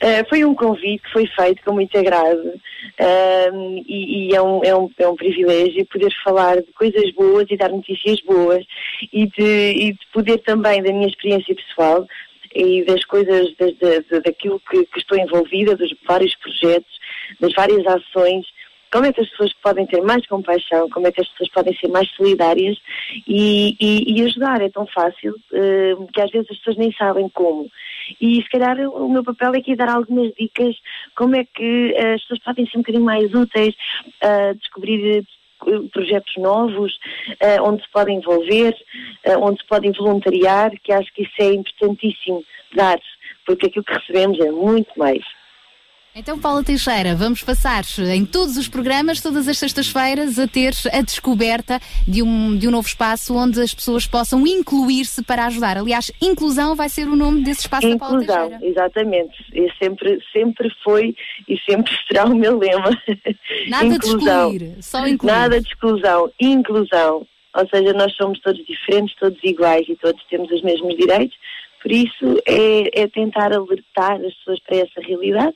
[0.00, 2.52] Eh, foi um convite que foi feito com muito agrado
[2.98, 7.46] ehm, e, e é, um, é, um, é um privilégio poder falar de coisas boas
[7.50, 8.64] e dar notícias boas
[9.12, 12.06] e de, e de poder também da minha experiência pessoal
[12.54, 16.98] e das coisas, das, da- da- daquilo que, que estou envolvida, dos vários projetos,
[17.40, 18.46] das várias ações,
[18.92, 21.74] como é que as pessoas podem ter mais compaixão, como é que as pessoas podem
[21.78, 22.76] ser mais solidárias
[23.26, 24.60] e, e- e ajudar.
[24.60, 27.70] É tão fácil eh, que às vezes as pessoas nem sabem como.
[28.20, 30.76] E se calhar o meu papel é aqui dar algumas dicas
[31.16, 33.74] como é que eh, as pessoas podem ser um bocadinho mais úteis
[34.20, 35.24] a descobrir
[35.92, 36.98] projetos novos,
[37.40, 38.74] eh, onde se podem envolver,
[39.24, 42.44] eh, onde se podem voluntariar, que acho que isso é importantíssimo
[42.74, 42.98] dar,
[43.46, 45.22] porque aquilo que recebemos é muito mais.
[46.14, 47.82] Então, Paula Teixeira, vamos passar
[48.14, 52.70] em todos os programas, todas as sextas-feiras, a ter a descoberta de um, de um
[52.70, 55.78] novo espaço onde as pessoas possam incluir-se para ajudar.
[55.78, 58.70] Aliás, inclusão vai ser o nome desse espaço da Paula Inclusão, Teixeira.
[58.70, 59.44] exatamente.
[59.54, 61.16] E sempre, sempre foi
[61.48, 62.90] e sempre será o meu lema.
[63.68, 64.52] Nada de Inclusão.
[64.52, 65.32] excluir, só incluir.
[65.32, 67.26] Nada de exclusão, inclusão.
[67.54, 71.36] Ou seja, nós somos todos diferentes, todos iguais e todos temos os mesmos direitos.
[71.82, 75.54] Por isso é, é tentar alertar as pessoas para essa realidade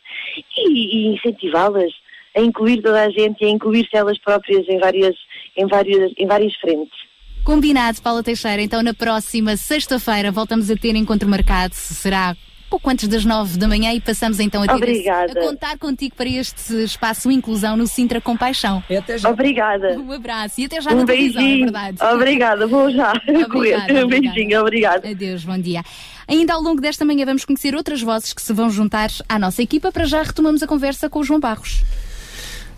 [0.57, 1.93] e, e incentivá-las
[2.37, 5.15] a incluir toda a gente e a incluir-se elas próprias em várias,
[5.57, 6.99] em várias, em várias frentes.
[7.45, 8.61] Combinado, Paula Teixeira.
[8.61, 11.75] Então, na próxima sexta-feira, voltamos a ter encontro marcado.
[11.77, 12.37] Será
[12.69, 16.29] pouco antes das nove da manhã e passamos então a esse- a contar contigo para
[16.29, 18.83] este espaço Inclusão no Sintra Compaixão.
[19.31, 19.97] Obrigada.
[19.97, 21.65] Um abraço e até já Um na televisão, é beijinho.
[21.67, 21.99] verdade.
[22.15, 23.45] Obrigada, vou já correr.
[23.77, 25.09] Obrigada, Um beijinho, obrigada.
[25.09, 25.83] Adeus, bom dia.
[26.29, 29.63] Ainda ao longo desta manhã vamos conhecer outras vozes que se vão juntar à nossa
[29.63, 29.93] equipa.
[29.93, 31.83] Para já retomamos a conversa com o João Barros.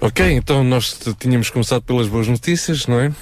[0.00, 3.12] Ok, então nós tínhamos começado pelas boas notícias, não é?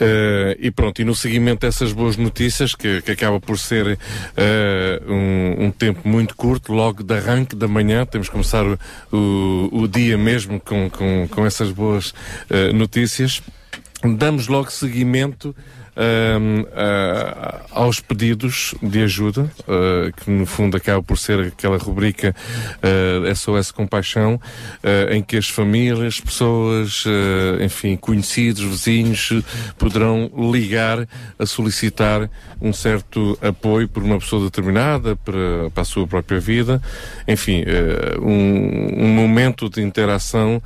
[0.00, 3.98] Eh, e pronto, e no seguimento dessas boas notícias, que, que acaba por ser
[4.36, 8.78] eh, um, um tempo muito curto, logo de arranque da manhã, temos que começar o,
[9.12, 12.14] o, o dia mesmo com, com, com essas boas
[12.48, 13.42] eh, notícias.
[14.16, 15.54] Damos logo seguimento
[15.96, 22.34] a- aos pedidos de ajuda, ah, que no fundo acaba por ser aquela rubrica
[23.34, 24.40] SOS Compaixão,
[24.82, 27.04] ah, em que as famílias, pessoas,
[27.62, 29.30] enfim, conhecidos, vizinhos,
[29.78, 31.06] poderão ligar
[31.38, 32.30] a solicitar
[32.60, 36.80] um certo apoio por uma pessoa determinada para, para a sua própria vida,
[37.26, 37.64] enfim,
[38.20, 40.62] um, um momento de interação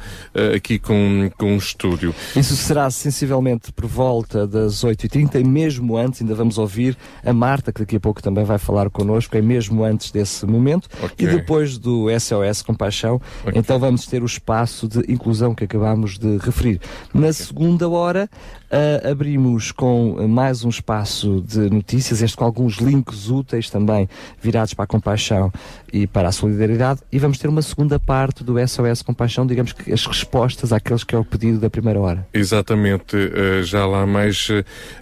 [0.55, 2.15] aqui com, com o estúdio.
[2.37, 7.73] Isso será sensivelmente por volta das 8h30 e mesmo antes, ainda vamos ouvir a Marta,
[7.73, 10.89] que daqui a pouco também vai falar connosco, é mesmo antes desse momento.
[11.03, 11.27] Ok.
[11.27, 13.21] E depois do SOS Compaixão,
[13.55, 16.81] então vamos ter o espaço de inclusão que acabámos de referir.
[17.13, 18.29] Na segunda hora,
[18.71, 24.09] ah, abrimos com mais um espaço de notícias, este com alguns links úteis também
[24.41, 25.53] virados para a compaixão
[25.93, 29.93] e para a solidariedade, e vamos ter uma segunda parte do SOS Compaixão, digamos que
[29.93, 32.27] as respostas àqueles que é o pedido da primeira hora.
[32.33, 34.49] Exatamente, eh, já lá mais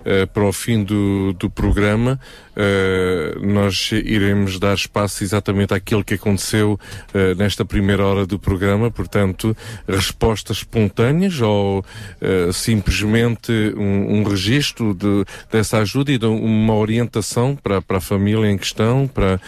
[0.04, 2.20] eh, para o fim do, do programa,
[2.56, 6.80] eh, nós iremos dar espaço exatamente àquilo que aconteceu
[7.12, 9.54] eh, nesta primeira hora do programa, portanto,
[9.86, 11.84] respostas espontâneas ou
[12.18, 18.00] eh, simplesmente um, um registro de, dessa ajuda e de uma orientação para, para a
[18.00, 19.38] família em questão, para,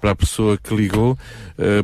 [0.00, 1.18] para a pessoa que ligou,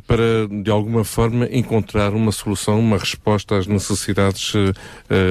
[0.07, 4.53] para de alguma forma encontrar uma solução, uma resposta às necessidades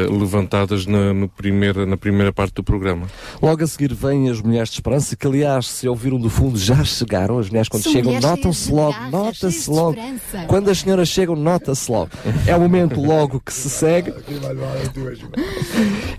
[0.09, 3.07] levantadas na, primeira, na primeira parte do programa.
[3.41, 6.83] Logo a seguir vêm as Mulheres de Esperança, que aliás, se ouviram do fundo, já
[6.83, 7.39] chegaram.
[7.39, 9.91] As mulheres quando São chegam, notam-se logo, nota-se logo.
[9.97, 10.47] esperança.
[10.47, 12.11] Quando as senhoras chegam, nota-se logo.
[12.45, 14.13] É o momento logo que se segue.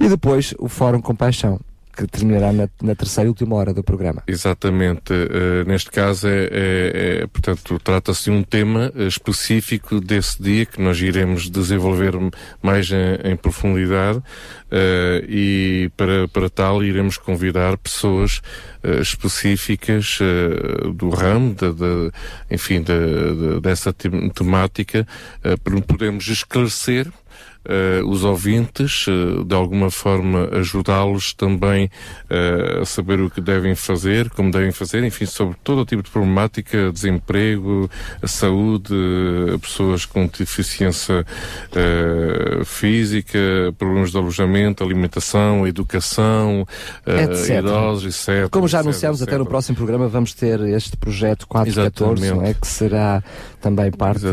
[0.01, 1.61] E depois o Fórum Compaixão,
[1.97, 4.23] que terminará na, na terceira e última hora do programa.
[4.27, 5.13] Exatamente.
[5.13, 10.65] Eh, neste caso, é, é- é, portanto, trata-se de um tema eh, específico desse dia
[10.67, 12.13] que nós iremos desenvolver
[12.63, 14.23] mais em, em profundidade
[14.71, 18.41] eh, e para, para tal iremos convidar pessoas
[18.83, 20.19] eh, específicas
[20.95, 22.11] do ramo, da, da-
[22.51, 25.07] enfim, da- da- dessa tem- temática,
[25.63, 27.11] para podermos esclarecer
[27.65, 31.89] eh, os ouvintes, eh, de alguma forma ajudá-los também
[32.29, 36.03] eh, a saber o que devem fazer, como devem fazer, enfim, sobre todo o tipo
[36.03, 37.89] de problemática, desemprego,
[38.27, 38.93] saúde,
[39.61, 41.25] pessoas com deficiência
[42.65, 43.39] física,
[43.79, 46.67] problemas de alojamento, alimentação, educação,
[47.07, 47.59] Etc.
[47.59, 48.49] idosos, etc.
[48.51, 49.49] Como já etc, anunciámos até no etc.
[49.49, 52.55] próximo programa, vamos ter este projeto 414, não é?
[52.55, 53.23] que será
[53.61, 54.25] também parte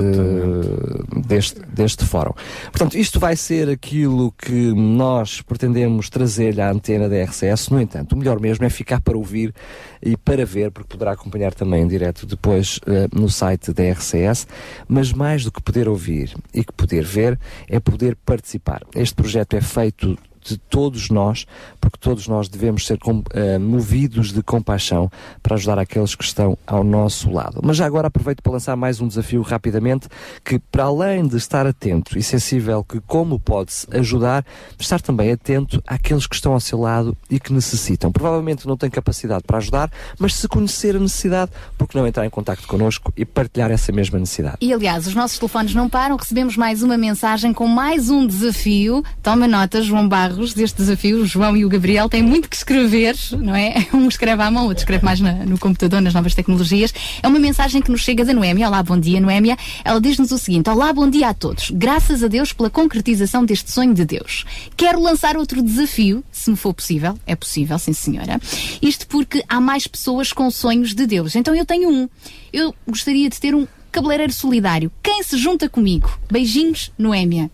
[1.28, 2.34] deste, deste fórum.
[2.72, 7.68] Portanto, isto vai ser aquilo que nós pretendemos trazer à antena da RCS.
[7.70, 9.54] No entanto, o melhor mesmo é ficar para ouvir
[10.02, 14.48] e para ver, porque poderá acompanhar também em direto depois eh, no site da RCS.
[14.88, 18.84] Mas mais do que poder ouvir e que poder ver, é poder participar.
[18.96, 21.46] Este projeto é feito de todos nós,
[21.80, 25.12] porque todos nós devemos ser com, eh, movidos de compaixão
[25.42, 27.60] para ajudar aqueles que estão ao nosso lado.
[27.64, 30.08] Mas já agora aproveito para lançar mais um desafio rapidamente,
[30.44, 34.46] que para além de estar atento e sensível que como pode-se ajudar,
[34.78, 38.12] estar também atento àqueles que estão ao seu lado e que necessitam.
[38.12, 42.30] Provavelmente não tem capacidade para ajudar, mas se conhecer a necessidade, porque não entrar em
[42.30, 44.58] contato connosco e partilhar essa mesma necessidade.
[44.62, 49.04] E aliás, os nossos telefones não param, recebemos mais uma mensagem com mais um desafio.
[49.22, 51.22] Toma nota, João Barros, deste desafio.
[51.22, 53.88] O João e o Gabriel têm muito que escrever, não é?
[53.94, 56.94] Um escreve à mão, outro escreve mais na- no computador, nas novas tecnologias.
[57.24, 58.68] É uma mensagem que nos chega da Noémia.
[58.68, 59.58] Olá, bom dia, Noémia.
[59.84, 61.72] Ela diz-nos o seguinte: Olá, bom dia a todos.
[61.72, 64.46] Graças a Deus pela concretização deste sonho de Deus.
[64.78, 67.18] Quero lançar outro desafio, se me for possível.
[67.26, 68.40] É possível, sim, senhora.
[68.82, 71.36] Isto porque há mais pessoas com sonhos de Deus.
[71.36, 72.08] Então eu tenho um.
[72.54, 74.92] Eu gostaria de ter um cabeleireiro solidário.
[75.02, 76.20] Quem se junta comigo?
[76.32, 77.50] Beijinhos, Noémia.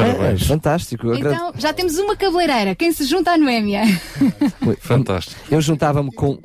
[0.00, 0.42] Parabéns.
[0.42, 1.10] É, fantástico.
[1.12, 2.74] Agra- Então, já temos uma cabeleireira.
[2.74, 3.82] Quem se junta à Noémia?
[4.80, 5.40] Fantástico.
[5.50, 6.38] Eu juntava-me com.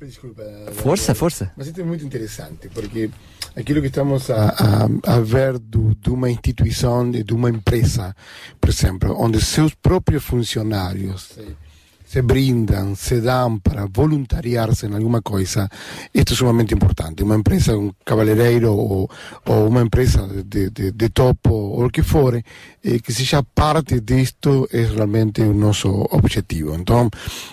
[0.00, 0.42] Desculpa.
[0.74, 1.52] Força, força.
[1.56, 3.10] Mas isso é muito interessante, porque
[3.56, 4.54] aquilo que estamos a,
[5.06, 8.14] a, a ver do, de uma instituição, de uma empresa,
[8.60, 11.56] por exemplo, onde seus próprios funcionários se,
[12.08, 15.68] se brindam, se dão para voluntariar-se em alguma coisa,
[16.14, 17.22] isto é sumamente importante.
[17.22, 19.10] Uma empresa, um cabeleireiro ou,
[19.44, 24.66] ou uma empresa de, de, de topo, o que for, eh, que seja parte disto
[24.72, 26.74] é realmente o nosso objetivo.
[26.74, 27.10] Então,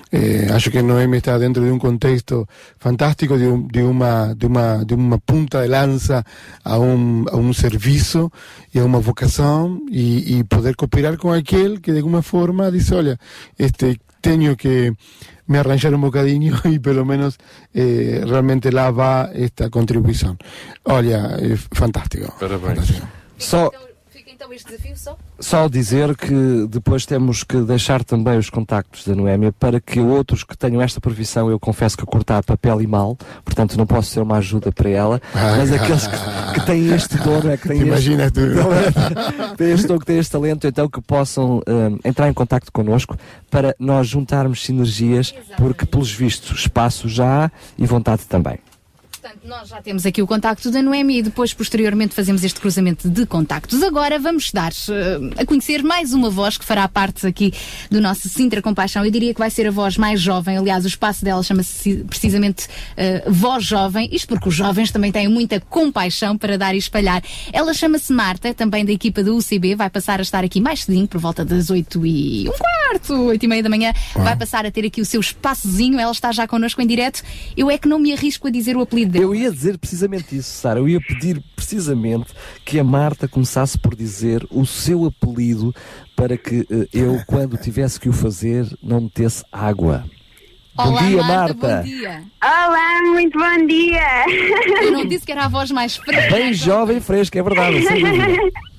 [0.09, 2.47] eh, acho que Noemi está dentro de um contexto
[2.79, 6.23] fantástico, de, um, de, uma, de, uma, de uma punta de lança
[6.63, 8.31] a um, a um serviço
[8.73, 13.19] e a uma vocação e poder cooperar com aquele que de alguma forma diz, olha,
[13.59, 14.91] este, tenho que
[15.47, 17.37] me arranjar um bocadinho e pelo menos
[17.73, 20.35] eh, realmente lá va esta contribuição.
[20.85, 22.33] Olha, é fantástico.
[22.39, 23.01] Parabéns.
[23.37, 23.94] Só, Fica
[24.45, 25.17] então este desafio só.
[25.39, 30.43] só dizer que depois temos que deixar também os contactos da Noémia para que outros
[30.43, 34.19] que tenham esta previsão, eu confesso que cortar papel e mal, portanto não posso ser
[34.19, 36.15] uma ajuda para ela, mas aqueles que,
[36.53, 39.55] que têm este dom, é que têm Imagina este, tu.
[39.57, 43.17] têm este dom, que têm este talento, então que possam hum, entrar em contacto connosco
[43.49, 48.59] para nós juntarmos sinergias, porque pelos vistos espaço já há e vontade também.
[49.25, 53.09] Portanto, nós já temos aqui o contacto da Noemi e depois, posteriormente, fazemos este cruzamento
[53.09, 53.81] de contactos.
[53.81, 57.51] Agora vamos dar eh, a conhecer mais uma voz que fará parte aqui
[57.89, 59.03] do nosso Sintra Compaixão.
[59.03, 60.59] Eu diria que vai ser a voz mais jovem.
[60.59, 64.07] Aliás, o espaço dela chama-se precisamente eh, Voz Jovem.
[64.11, 67.23] Isto porque os jovens também têm muita compaixão para dar e espalhar.
[67.51, 69.73] Ela chama-se Marta, também da equipa do UCB.
[69.73, 73.43] Vai passar a estar aqui mais cedinho, por volta das 8 e um quarto, 8
[73.43, 73.91] e meia da manhã.
[74.13, 75.99] Vai passar a ter aqui o seu espaçozinho.
[75.99, 77.23] Ela está já connosco em direto.
[77.57, 80.49] Eu é que não me arrisco a dizer o apelido Eu ia dizer precisamente isso,
[80.51, 80.79] Sara.
[80.79, 82.33] Eu ia pedir precisamente
[82.65, 85.73] que a Marta começasse por dizer o seu apelido
[86.15, 90.03] para que eh, eu, quando tivesse que o fazer, não metesse água.
[90.77, 91.77] Olá, bom dia, Marta, Marta.
[91.77, 92.23] bom dia.
[92.43, 94.25] Olá, muito bom dia.
[94.81, 96.35] Eu não disse que era a voz mais fresca.
[96.35, 97.81] Bem jovem e fresca, é verdade.
[97.87, 98.51] sem dúvida.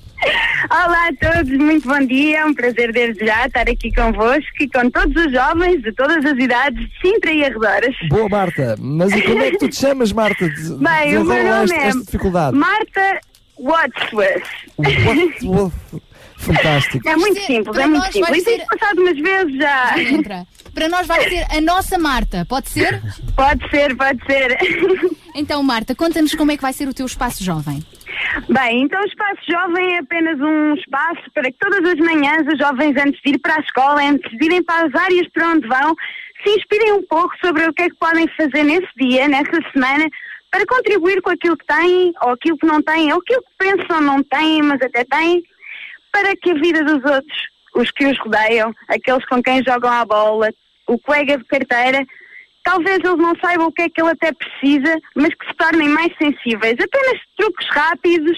[0.69, 2.39] Olá a todos, muito bom dia.
[2.39, 6.25] É um prazer desde já estar aqui convosco e com todos os jovens de todas
[6.25, 7.95] as idades de Sintra e arredores.
[8.09, 8.75] Boa, Marta.
[8.79, 10.49] Mas e como é que tu te chamas, Marta?
[10.49, 12.57] De- Bem, o meu nome esta, é esta dificuldade.
[12.57, 13.19] Marta
[13.59, 14.47] Wadsworth.
[14.77, 15.73] What-
[16.39, 17.07] Fantástico.
[17.09, 18.37] É muito simples, para é muito simples.
[18.37, 19.87] E ser- tenho passado umas vezes já.
[19.97, 20.47] Já entra.
[20.73, 23.01] Para nós vai ser a nossa Marta, pode ser?
[23.35, 24.55] Pode ser, pode ser.
[25.33, 27.83] Então, Marta, conta-nos como é que vai ser o teu espaço jovem.
[28.49, 32.57] Bem, então o Espaço Jovem é apenas um espaço para que todas as manhãs os
[32.57, 35.67] jovens, antes de ir para a escola, antes de irem para as áreas para onde
[35.67, 35.95] vão,
[36.43, 40.07] se inspirem um pouco sobre o que é que podem fazer nesse dia, nessa semana,
[40.51, 44.01] para contribuir com aquilo que têm, ou aquilo que não têm, ou aquilo que pensam
[44.01, 45.43] não têm, mas até têm,
[46.11, 50.05] para que a vida dos outros, os que os rodeiam, aqueles com quem jogam a
[50.05, 50.49] bola,
[50.87, 52.05] o colega de carteira,
[52.67, 55.87] talvez eles não saibam o que é que ele até precisa, mas que se tornem
[55.87, 56.73] mais sensíveis.
[56.73, 58.37] Apenas truques rápidos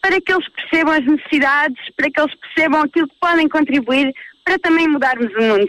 [0.00, 4.14] para que eles percebam as necessidades, para que eles percebam aquilo que podem contribuir
[4.44, 5.68] para também mudarmos o mundo.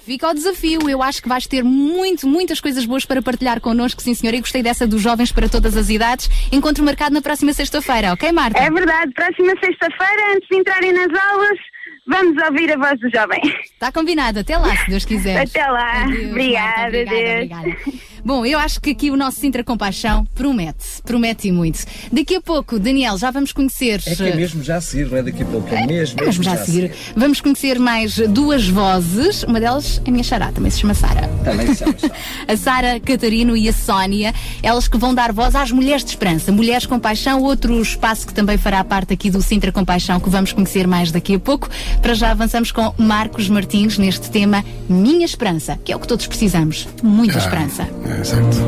[0.00, 0.88] Fica o desafio.
[0.88, 4.34] Eu acho que vais ter muito, muitas coisas boas para partilhar connosco, sim senhor.
[4.34, 6.30] E gostei dessa dos jovens para todas as idades.
[6.50, 8.58] Encontro marcado na próxima sexta-feira, ok, Marta?
[8.58, 11.58] É verdade, próxima sexta-feira, antes de entrarem nas aulas,
[12.06, 13.40] vamos ouvir a voz do jovem.
[13.64, 14.40] Está combinado.
[14.40, 15.42] Até lá, se Deus quiser.
[15.46, 16.04] Até lá.
[16.04, 17.50] Adeus, obrigada, Marta, obrigada, adeus.
[17.52, 17.76] obrigada.
[18.24, 21.84] Bom, eu acho que aqui o nosso Sintra Compaixão promete, promete e muito.
[22.10, 24.00] Daqui a pouco, Daniel, já vamos conhecer.
[24.06, 26.24] É que é mesmo já a seguir, não é daqui a pouco, é mesmo, É
[26.24, 26.92] mesmo já a seguir.
[27.14, 29.42] Vamos conhecer mais duas vozes.
[29.42, 31.28] Uma delas é a minha xará, também se chama Sara.
[31.44, 31.94] Também se chama
[32.48, 34.32] A Sara Catarino e a Sónia,
[34.62, 38.32] elas que vão dar voz às mulheres de esperança, mulheres com paixão, outro espaço que
[38.34, 41.68] também fará parte aqui do Sintra Compaixão, que vamos conhecer mais daqui a pouco.
[42.00, 46.26] Para já avançamos com Marcos Martins neste tema Minha Esperança, que é o que todos
[46.26, 46.88] precisamos.
[47.02, 47.82] Muita Ah, esperança.
[47.82, 48.58] é, exato.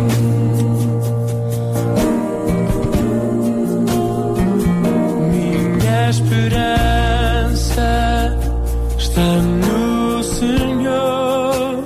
[5.31, 7.89] Minha esperança
[8.99, 11.85] está no Senhor,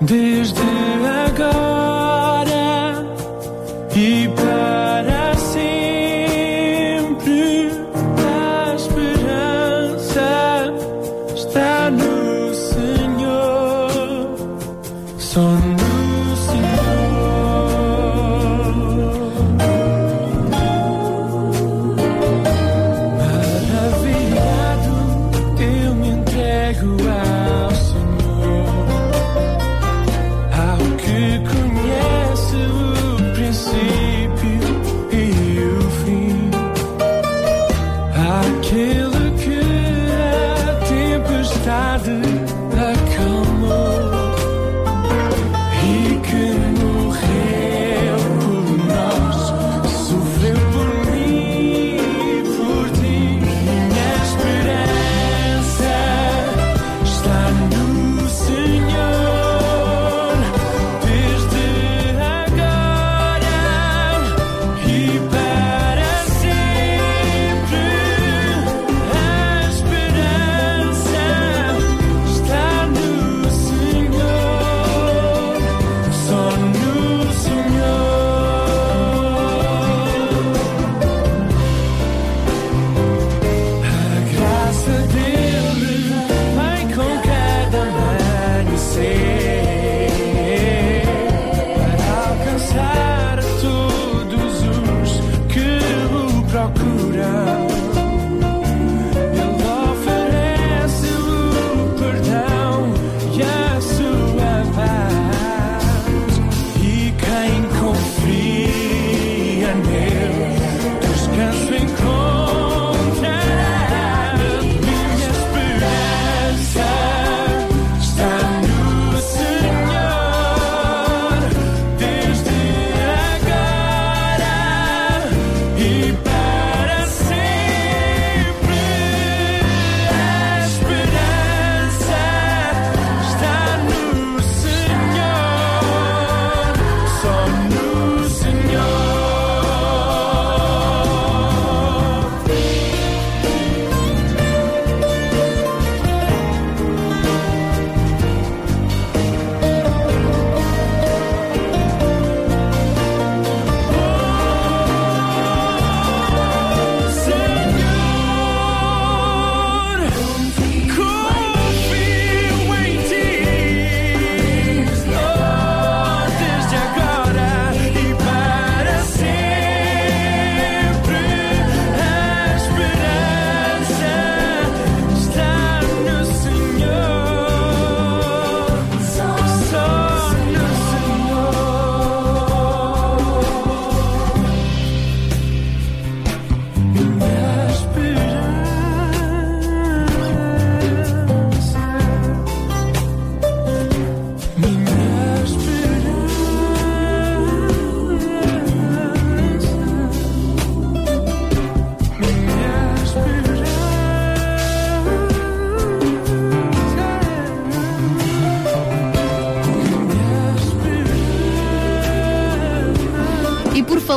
[0.00, 0.60] desde
[1.26, 1.69] agora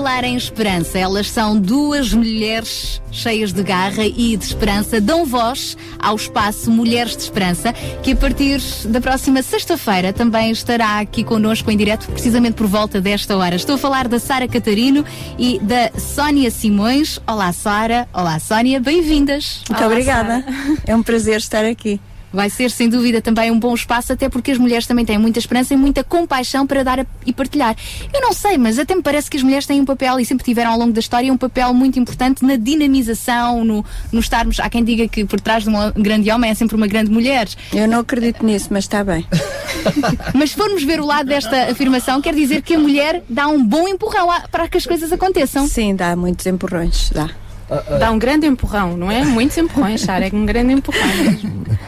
[0.03, 5.77] falar em esperança, elas são duas mulheres cheias de garra e de esperança, dão voz
[5.97, 11.71] ao espaço Mulheres de Esperança, que a partir da próxima sexta-feira também estará aqui connosco
[11.71, 13.55] em direto, precisamente por volta desta hora.
[13.55, 15.05] Estou a falar da Sara Catarino
[15.39, 17.17] e da Sónia Simões.
[17.25, 18.05] Olá, Sara.
[18.13, 18.81] Olá, Sónia.
[18.81, 19.61] Bem-vindas.
[19.69, 20.41] Muito Olá, obrigada.
[20.41, 20.77] Sara.
[20.85, 21.97] É um prazer estar aqui.
[22.33, 25.37] Vai ser sem dúvida também um bom espaço, até porque as mulheres também têm muita
[25.37, 27.75] esperança e muita compaixão para dar e partilhar.
[28.11, 30.43] Eu não sei, mas até me parece que as mulheres têm um papel e sempre
[30.43, 34.59] tiveram ao longo da história um papel muito importante na dinamização, no, no estarmos.
[34.59, 37.47] Há quem diga que por trás de um grande homem é sempre uma grande mulher.
[37.71, 39.25] Eu não acredito nisso, mas está bem.
[40.33, 43.63] Mas se formos ver o lado desta afirmação, quer dizer que a mulher dá um
[43.63, 45.67] bom empurrão para que as coisas aconteçam.
[45.67, 47.29] Sim, dá muitos empurrões, dá.
[47.99, 49.23] Dá um grande empurrão, não é?
[49.23, 51.01] Muitos empurrões, Sara, é um grande empurrão.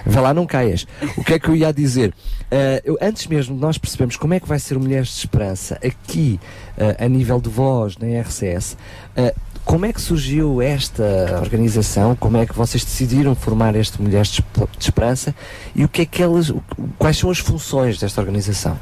[0.06, 0.88] Vá lá, não caias.
[1.18, 2.14] O que é que eu ia dizer?
[2.50, 5.20] Eh, eu, antes mesmo de nós percebemos como é que vai ser o Mulheres de
[5.20, 6.40] Esperança aqui,
[6.78, 8.78] eh, a nível de voz na RCS,
[9.16, 9.34] eh,
[9.64, 12.16] como é que surgiu esta organização?
[12.16, 15.34] Como é que vocês decidiram formar este Mulheres de Esp- de Esperança?
[15.76, 16.54] E o que é que elas,
[17.00, 18.78] quais são as funções desta organização?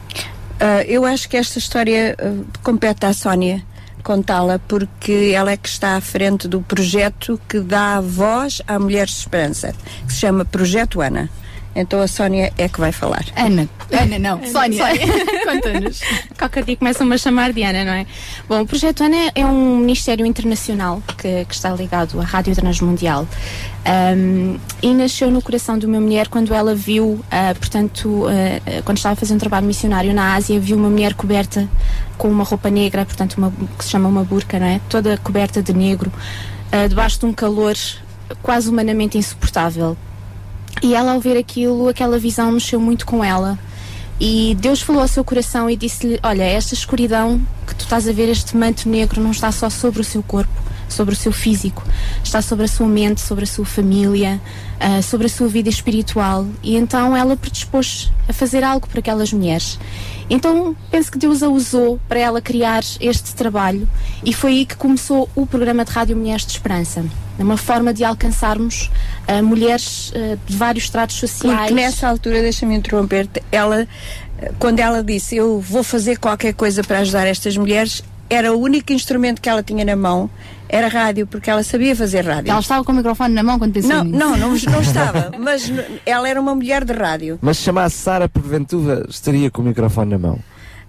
[0.60, 3.64] Ah, eu acho que esta história ah, compete à Sónia
[4.04, 9.12] contá-la, porque ela é que está à frente do projeto que dá voz à Mulheres
[9.12, 9.74] de Esperança,
[10.06, 11.30] que se chama Projeto Ana.
[11.76, 13.26] Então a Sónia é que vai falar.
[13.36, 14.86] Ana, Ana não, Sónia.
[15.44, 16.02] Conta-nos.
[16.38, 18.06] Qualquer dia começam-me a chamar de Ana, não é?
[18.48, 23.28] Bom, o Projeto Ana é um ministério internacional que, que está ligado à Rádio Transmundial.
[23.86, 28.98] Um, e nasceu no coração de uma mulher quando ela viu, ah, portanto, ah, quando
[28.98, 31.68] estava a fazer um trabalho missionário na Ásia, viu uma mulher coberta
[32.18, 34.80] com uma roupa negra, portanto, uma, que se chama uma burca, não é?
[34.88, 36.12] Toda coberta de negro,
[36.72, 37.76] ah, debaixo de um calor
[38.42, 39.98] quase humanamente insuportável.
[40.82, 43.58] E ela, ao ver aquilo, aquela visão mexeu muito com ela.
[44.20, 48.12] E Deus falou ao seu coração e disse-lhe: Olha, esta escuridão que tu estás a
[48.12, 50.54] ver, este manto negro, não está só sobre o seu corpo,
[50.88, 51.84] sobre o seu físico,
[52.24, 54.40] está sobre a sua mente, sobre a sua família,
[54.86, 56.46] ah, sobre a sua vida espiritual.
[56.62, 59.80] E então ela predispôs a fazer algo para aquelas mulheres.
[60.30, 63.88] Então penso que Deus a usou para ela criar este trabalho
[64.26, 67.06] e foi aí que começou o programa de Rádio Mulheres de Esperança.
[67.40, 68.92] É uma forma de alcançarmos
[69.26, 71.60] ah, mulheres ah, de vários estratos sociais.
[71.62, 73.88] Porque nessa altura, deixa-me interromper-te, ela,
[74.60, 78.92] quando ela disse eu vou fazer qualquer coisa para ajudar estas mulheres, era o único
[78.92, 80.30] instrumento que ela tinha na mão,
[80.76, 82.50] era rádio, porque ela sabia fazer rádio.
[82.52, 84.18] Ela estava com o microfone na mão quando pensou Não, nisso.
[84.18, 85.72] não, não, não estava, mas
[86.06, 87.38] ela era uma mulher de rádio.
[87.42, 90.40] Mas se chamasse Sara, porventura, estaria com o microfone na mão.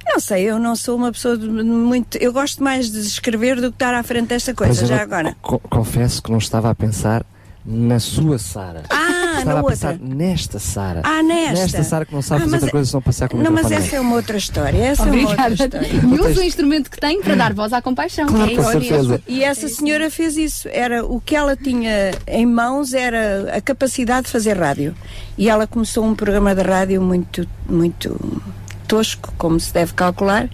[0.06, 2.16] Não sei, eu não sou uma pessoa de muito.
[2.19, 5.35] Eu gosto mais de escrever do que estar à frente desta coisa, Mas já agora.
[5.40, 7.24] co- confesso que não estava a pensar
[7.65, 8.82] na sua Sara.
[8.90, 9.14] Ah,
[9.44, 11.00] estava na a pensar nesta Sara.
[11.04, 11.60] Ah, nesta.
[11.62, 13.70] Nesta Sara que não sabe Ah, fazer outra coisa senão passear com o Não, mas
[13.70, 14.76] essa é uma outra história.
[14.78, 15.50] Essa é uma Obrigada.
[15.64, 15.88] outra história.
[16.16, 18.26] E usa o instrumento que tem para dar voz à compaixão.
[18.26, 19.22] Claro, É com isso certeza.
[19.28, 20.68] E essa senhora fez isso.
[20.72, 24.94] Era o que ela tinha em mãos era a capacidade de fazer rádio.
[25.38, 28.42] E ela começou um programa de rádio muito, muito
[28.86, 30.48] tosco, como se deve calcular.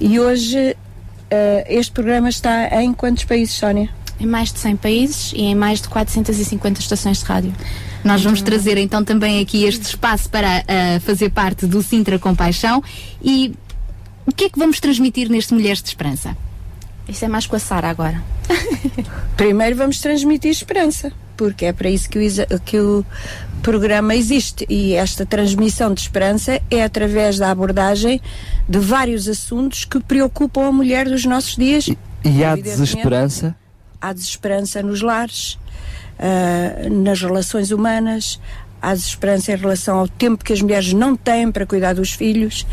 [0.00, 0.76] E hoje
[1.30, 3.88] eh, este programa está em quantos países, Sónia?
[4.20, 7.52] Em mais de 100 países e em mais de 450 estações de rádio.
[8.04, 12.82] Nós vamos trazer então também aqui este espaço para ah, fazer parte do Sintra Compaixão
[13.22, 13.54] e
[14.26, 16.36] o que é que vamos transmitir neste Mulheres de Esperança?
[17.08, 18.22] Isso é mais com a Sara agora.
[19.36, 23.04] Primeiro vamos transmitir esperança, porque é para isso que o, que o
[23.62, 24.64] programa existe.
[24.68, 28.20] E esta transmissão de esperança é através da abordagem
[28.68, 31.88] de vários assuntos que preocupam a mulher dos nossos dias.
[31.88, 33.56] E há Evidentemente, desesperança?
[34.00, 35.58] Há desesperança nos lares,
[36.18, 38.38] ah, nas relações humanas,
[38.82, 42.66] há desesperança em relação ao tempo que as mulheres não têm para cuidar dos filhos,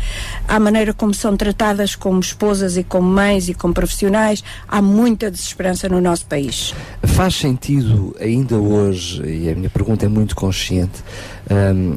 [0.48, 4.42] à maneira como são tratadas como esposas e como mães e como profissionais.
[4.66, 6.74] Há muita desesperança no nosso país.
[7.04, 11.00] Faz sentido ainda hoje, e a minha pergunta é muito consciente,
[11.48, 11.96] hum,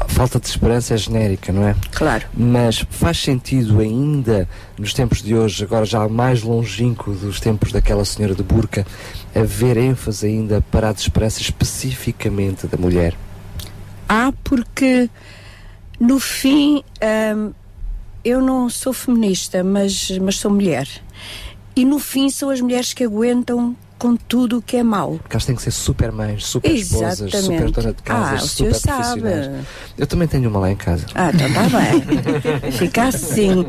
[0.00, 1.74] a falta de esperança é genérica, não é?
[1.92, 2.26] Claro.
[2.34, 4.48] Mas faz sentido ainda,
[4.78, 8.86] nos tempos de hoje, agora já mais longínquo dos tempos daquela senhora de burca,
[9.34, 13.14] haver ênfase ainda para a desesperança especificamente da mulher?
[14.08, 15.08] Há porque
[15.98, 16.82] no fim
[17.36, 17.52] hum,
[18.24, 20.88] eu não sou feminista, mas, mas sou mulher.
[21.74, 25.12] E no fim são as mulheres que aguentam com tudo o que é mau.
[25.22, 27.72] Porque elas têm que ser super mães, super esposas, super Exatamente.
[27.72, 29.20] dona de casa, Ah, super senhor sabe.
[29.20, 29.66] profissionais.
[29.96, 31.06] Eu também tenho uma lá em casa.
[31.14, 32.72] Ah, então está bem.
[32.72, 33.64] Fica assim.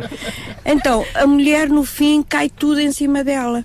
[0.66, 3.64] Então, a mulher no fim cai tudo em cima dela.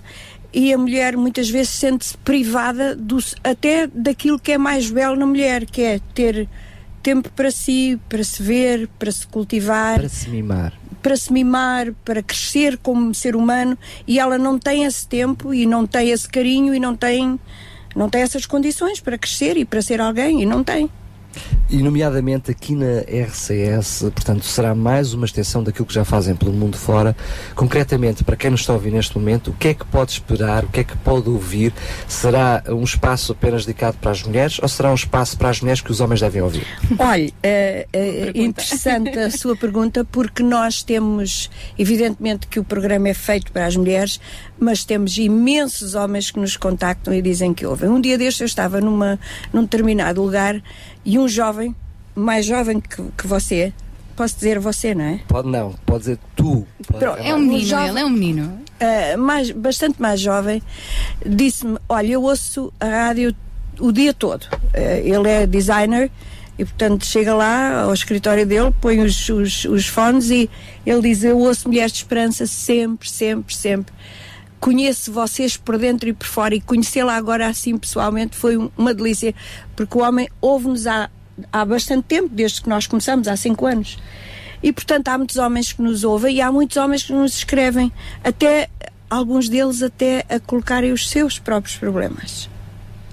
[0.53, 5.25] E a mulher muitas vezes sente-se privada do, até daquilo que é mais belo na
[5.25, 6.47] mulher, que é ter
[7.01, 10.73] tempo para si, para se ver, para se cultivar, Para se mimar.
[11.01, 13.77] Para se mimar, para crescer como ser humano,
[14.07, 17.39] e ela não tem esse tempo e não tem esse carinho e não tem
[17.95, 20.89] não tem essas condições para crescer e para ser alguém e não tem.
[21.69, 26.51] E, nomeadamente, aqui na RCS, portanto, será mais uma extensão daquilo que já fazem pelo
[26.51, 27.15] mundo fora.
[27.53, 30.65] Concretamente, para quem nos está a ouvir neste momento, o que é que pode esperar,
[30.65, 31.71] o que é que pode ouvir?
[32.07, 35.79] Será um espaço apenas dedicado para as mulheres ou será um espaço para as mulheres
[35.81, 36.65] que os homens devem ouvir?
[36.97, 43.13] Olha, é, é interessante a sua pergunta, porque nós temos, evidentemente que o programa é
[43.13, 44.19] feito para as mulheres,
[44.59, 47.89] mas temos imensos homens que nos contactam e dizem que ouvem.
[47.89, 49.19] Um dia deste eu estava numa,
[49.53, 50.61] num determinado lugar
[51.05, 51.75] e um jovem,
[52.13, 53.73] mais jovem que, que você,
[54.15, 55.19] posso dizer você, não é?
[55.27, 56.67] Pode não, pode dizer tu.
[56.87, 58.59] Pode Pronto, É um menino, ele é um menino.
[58.81, 60.61] ah, mais, bastante mais jovem,
[61.25, 63.33] disse-me: Olha, eu ouço a rádio
[63.79, 64.45] o dia todo.
[64.73, 66.11] Ah, ele é designer
[66.57, 70.49] e, portanto, chega lá ao escritório dele, põe os, os, os fones e
[70.85, 73.93] ele diz: Eu ouço Mulheres de Esperança sempre, sempre, sempre.
[74.59, 78.93] Conheço vocês por dentro e por fora e conhecê-la agora assim pessoalmente foi um- uma
[78.93, 79.33] delícia,
[79.75, 81.09] porque o homem ouve-nos há,
[81.51, 83.97] há bastante tempo, desde que nós começamos, há cinco anos.
[84.61, 87.89] E portanto há muitos homens que nos ouvem e há muitos homens que nos escrevem,
[88.23, 88.69] até
[89.09, 92.49] alguns deles até a colocarem os seus próprios problemas.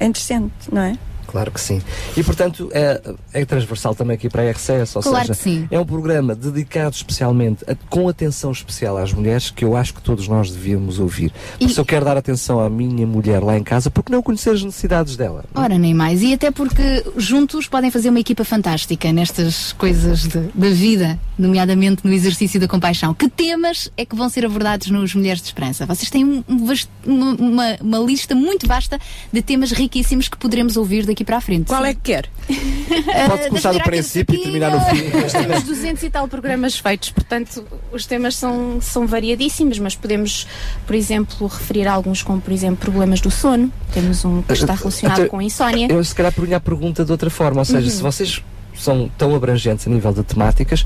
[0.01, 0.98] É interessante, não é?
[1.36, 1.82] Claro que sim.
[2.16, 2.98] E portanto é,
[3.34, 5.68] é transversal também aqui para a RCS, ou Claro seja, que sim.
[5.70, 10.00] é um programa dedicado especialmente, a- com atenção especial às mulheres, que eu acho que
[10.00, 11.30] todos nós devíamos ouvir.
[11.58, 14.48] Por isso eu quero dar atenção à minha mulher lá em casa, porque não conhecer
[14.50, 15.44] as necessidades dela.
[15.54, 16.22] Ora, nem mais.
[16.22, 22.14] E até porque juntos podem fazer uma equipa fantástica nestas coisas da vida, nomeadamente no
[22.14, 23.12] exercício da compaixão.
[23.12, 25.84] Que temas é que vão ser abordados nos Mulheres de Esperança?
[25.84, 28.98] Vocês têm um- um uma- uma lista muito vasta
[29.32, 31.66] de temas riquíssimos que poderemos ouvir daqui para a frente.
[31.66, 32.31] Qual é que quer?
[33.28, 35.11] Pode começar do princípio e terminar no fim.
[35.11, 40.47] Nós temos 200 e tal programas feitos, portanto, os temas são, são variadíssimos, mas podemos,
[40.86, 43.70] por exemplo, referir alguns como, por exemplo, problemas do sono.
[43.93, 45.89] Temos um que está relacionado Até- com insónia.
[45.90, 47.90] Eu se calhar punha a pergunta de outra forma, ou seja, Uhum.
[47.97, 48.43] se vocês
[48.78, 50.85] são tão abrangentes a nível de temáticas,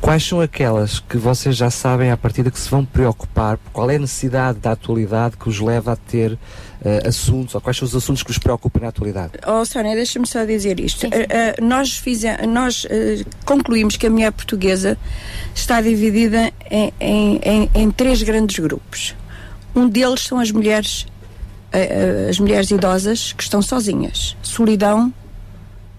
[0.00, 3.58] quais são aquelas que vocês já sabem à partida que se vão preocupar?
[3.72, 6.38] Qual é a necessidade da atualidade que os leva a ter
[6.84, 9.32] eh, assuntos, ou quais são os assuntos que os preocupam na atualidade?
[9.46, 11.06] Oh, Sónia, deixa-me só dizer isto.
[11.06, 12.86] Eh, eh, nós fize- nós
[13.44, 14.96] concluímos que a mulher portuguesa
[15.54, 19.14] está dividida em, em- em- em três grandes grupos.
[19.74, 21.06] Um deles são as mulheres,
[22.28, 24.36] as mulheres idosas que estão sozinhas.
[24.42, 25.12] Solidão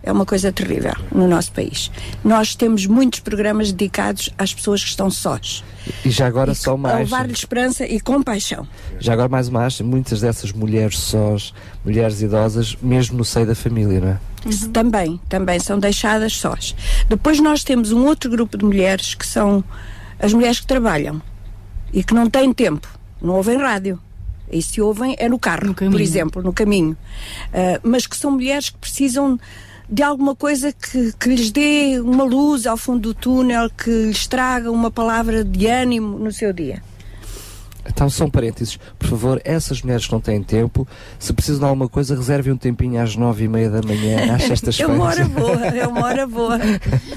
[0.03, 1.89] é uma coisa terrível no nosso país.
[2.23, 5.63] Nós temos muitos programas dedicados às pessoas que estão sós.
[6.03, 6.99] E já agora só A mais.
[7.09, 8.67] levar-lhe esperança e compaixão.
[8.99, 11.53] Já agora mais uma acha, muitas dessas mulheres sós,
[11.85, 14.19] mulheres idosas, mesmo no seio da família, não é?
[14.73, 16.75] Também, também são deixadas sós.
[17.07, 19.63] Depois nós temos um outro grupo de mulheres que são
[20.19, 21.21] as mulheres que trabalham
[21.93, 22.87] e que não têm tempo,
[23.21, 23.97] não ouvem rádio.
[24.51, 26.95] E se ouvem é no carro, por exemplo, no caminho.
[27.53, 29.39] Ah, mas que são mulheres que precisam
[29.89, 34.27] de alguma coisa que, que lhes dê uma luz ao fundo do túnel, que lhes
[34.27, 36.81] traga uma palavra de ânimo no seu dia.
[37.87, 38.77] Então, são parênteses.
[38.97, 40.87] Por favor, essas mulheres que não têm tempo,
[41.19, 44.43] se precisam de alguma coisa, reservem um tempinho às nove e meia da manhã, às
[44.43, 44.95] É sextas-feiras.
[44.95, 46.59] uma hora boa, é uma hora boa.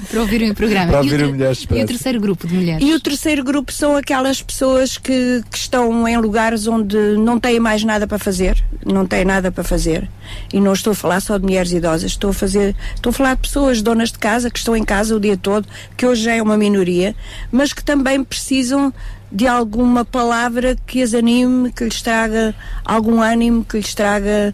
[0.09, 0.87] Para ouvirem o programa.
[0.87, 2.87] Para E o ouvirem Mulheres E o terceiro grupo de mulheres?
[2.87, 7.59] E o terceiro grupo são aquelas pessoas que, que estão em lugares onde não têm
[7.59, 10.09] mais nada para fazer, não têm nada para fazer.
[10.53, 13.35] E não estou a falar só de mulheres idosas, estou a fazer, estou a falar
[13.35, 16.33] de pessoas, donas de casa, que estão em casa o dia todo, que hoje já
[16.35, 17.15] é uma minoria,
[17.51, 18.93] mas que também precisam
[19.31, 22.55] de alguma palavra que as anime, que lhes traga
[22.85, 24.53] algum ânimo, que lhes traga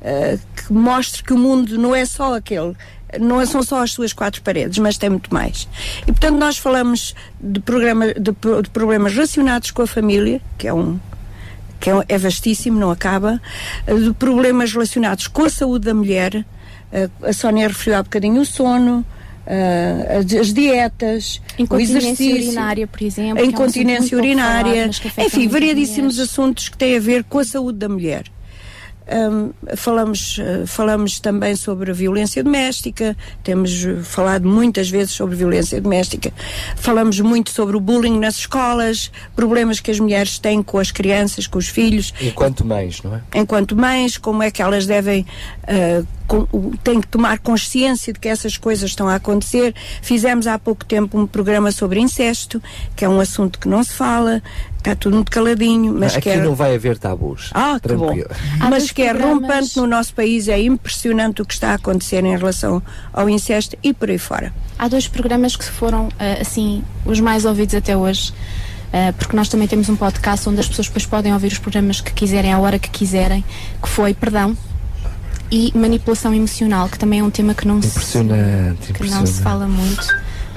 [0.00, 2.74] eh, que mostre que o mundo não é só aquele,
[3.20, 5.68] não são só as suas quatro paredes, mas tem muito mais.
[6.02, 8.32] E portanto nós falamos de, programa, de,
[8.62, 10.98] de problemas relacionados com a família, que é um
[11.78, 13.42] que é, é vastíssimo, não acaba,
[13.88, 16.44] eh, de problemas relacionados com a saúde da mulher,
[16.92, 19.04] eh, a Sónia referiu há bocadinho o sono,
[19.46, 24.16] eh, as, as dietas, o Incontinência exercício, urinária, por exemplo, a que é um incontinência
[24.16, 28.24] urinária, enfim, muitas variadíssimos assuntos que têm a ver com a saúde da mulher.
[29.10, 35.34] Hum, falamos, eh, falamos também sobre a violência doméstica, temos eh, falado muitas vezes sobre
[35.34, 36.32] violência doméstica,
[36.76, 41.46] falamos muito sobre o bullying nas escolas, problemas que as mulheres têm com as crianças,
[41.48, 43.20] com os filhos, Enquanto mães, não é?
[43.34, 45.26] enquanto mães, como é que elas devem,
[46.28, 49.74] com- o- têm que tomar consciência de que essas coisas estão a acontecer.
[50.00, 52.62] Fizemos há pouco tempo um programa sobre incesto,
[52.96, 54.42] que é um assunto que não se fala,
[54.90, 56.42] está tudo muito caladinho, mas Aqui que é...
[56.42, 57.50] não vai haver tabus.
[57.54, 58.06] Ah, que bom.
[58.06, 58.28] Tranquilo.
[58.60, 61.74] Há Mas que é programas- rompante no nosso país, é impressionante o que está a
[61.74, 62.82] acontecer em relação
[63.12, 64.52] ao incesto e por aí fora.
[64.78, 68.32] Há dois programas que foram, ah, assim, os mais ouvidos até hoje.
[68.92, 72.00] ah, porque nós também temos um podcast onde as pessoas depois podem ouvir os programas
[72.00, 73.42] que quiserem, à hora que quiserem,
[73.82, 74.54] que foi Perdão.
[75.50, 79.40] e manipulação emocional, que também é um tema que não, Impressionante, se, que não se
[79.42, 80.06] fala muito,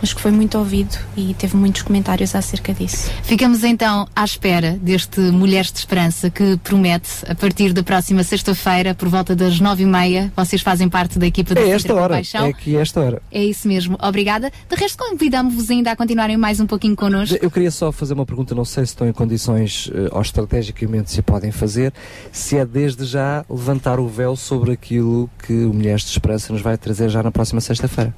[0.05, 3.09] mas que foi muito ouvido e teve muitos comentários acerca disso.
[3.23, 8.93] Ficamos então à espera deste Mulheres de Esperança que promete, a partir da próxima sexta-feira,
[8.93, 12.03] por volta das nove e meia, vocês fazem parte da equipa do É esta hora.
[12.03, 12.45] Compaixão.
[12.45, 13.19] É aqui esta hora.
[13.31, 14.51] É isso mesmo, obrigada.
[14.69, 17.35] De resto, convidamos-vos ainda a continuarem mais um pouquinho connosco.
[17.41, 21.09] Eu queria só fazer uma pergunta, não sei se estão em condições eh, ou estrategicamente
[21.09, 21.91] se a podem fazer,
[22.31, 26.61] se é desde já levantar o véu sobre aquilo que o Mulheres de Esperança nos
[26.61, 28.13] vai trazer já na próxima sexta-feira.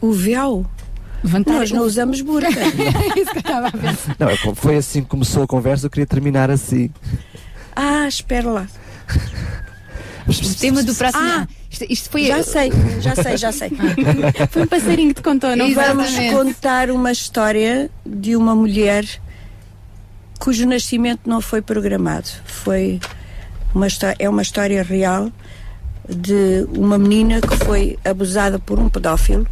[0.00, 0.66] O véu?
[1.46, 2.48] Nós não usamos burca.
[2.48, 3.96] É isso que eu estava a ver.
[4.18, 6.90] Não, é foi assim que começou a conversa, eu queria terminar assim.
[7.74, 8.66] Ah, espera lá.
[10.26, 11.22] O tema do próximo.
[11.24, 12.26] Ah, Ah, isto, isto foi.
[12.26, 12.70] Já sei,
[13.00, 13.70] já sei, já sei.
[14.50, 19.06] Foi um passarinho que te contou, não Vamos contar uma história de uma mulher
[20.38, 22.28] cujo nascimento não foi programado.
[22.44, 23.00] Foi
[23.74, 23.86] uma
[24.18, 25.30] é uma história real
[26.08, 29.46] de uma menina que foi abusada por um pedófilo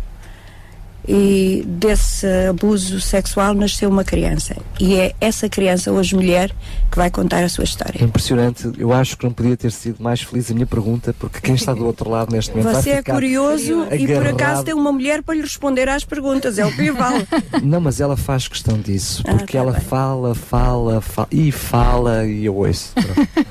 [1.09, 4.57] e desse abuso sexual nasceu uma criança.
[4.81, 6.51] E é essa criança, hoje mulher,
[6.91, 8.03] que vai contar a sua história.
[8.03, 11.55] Impressionante, eu acho que não podia ter sido mais feliz a minha pergunta, porque quem
[11.55, 14.65] está do outro lado neste momento Você é curioso e por acaso agarrado.
[14.65, 17.27] tem uma mulher para lhe responder às perguntas, é o que vale.
[17.63, 19.81] Não, mas ela faz questão disso, Ah, porque tá ela bem.
[19.83, 22.93] fala, fala, fala e fala e eu ouço.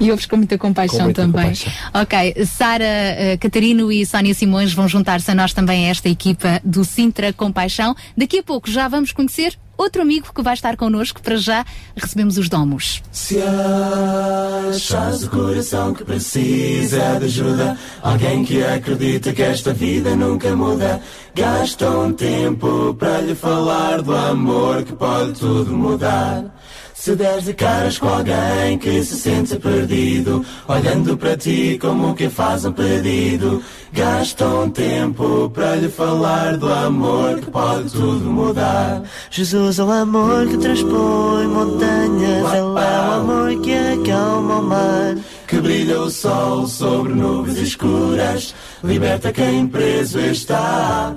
[0.00, 1.42] E ouves com muita compaixão Com muita também.
[1.42, 1.72] compaixão.
[1.94, 6.60] Ok, Sara eh, Catarino e Sónia Simões vão juntar-se a nós também a esta equipa
[6.64, 7.94] do Sintra Compaixão.
[8.16, 11.20] Daqui a pouco já vamos conhecer outro amigo que vai estar connosco.
[11.22, 11.64] Para já
[11.96, 13.02] recebemos os domos.
[13.10, 20.54] Se achas o coração que precisa de ajuda, alguém que acredita que esta vida nunca
[20.54, 21.00] muda,
[21.34, 26.44] gasta um tempo para lhe falar do amor que pode tudo mudar.
[27.02, 32.30] Se deres de caras com alguém que se sente perdido, olhando para ti como quem
[32.30, 33.60] faz um pedido,
[33.92, 39.02] gasta um tempo para lhe falar do amor que pode tudo mudar.
[39.32, 45.16] Jesus é o amor que transpõe montanhas, Ele é o amor que acalma o mar.
[45.48, 48.54] Que brilha o sol sobre nuvens escuras,
[48.84, 51.16] liberta quem preso está.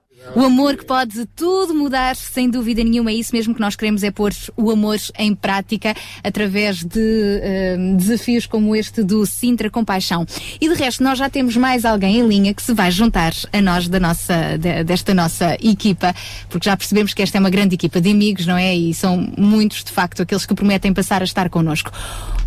[0.33, 4.01] O amor que pode tudo mudar, sem dúvida nenhuma, é isso mesmo que nós queremos,
[4.01, 5.93] é pôr o amor em prática
[6.23, 10.25] através de eh, desafios como este do Sintra Compaixão.
[10.61, 13.61] E de resto, nós já temos mais alguém em linha que se vai juntar a
[13.61, 16.15] nós da nossa, de- desta nossa equipa,
[16.49, 18.73] porque já percebemos que esta é uma grande equipa de amigos, não é?
[18.73, 21.91] E são muitos, de facto, aqueles que prometem passar a estar connosco.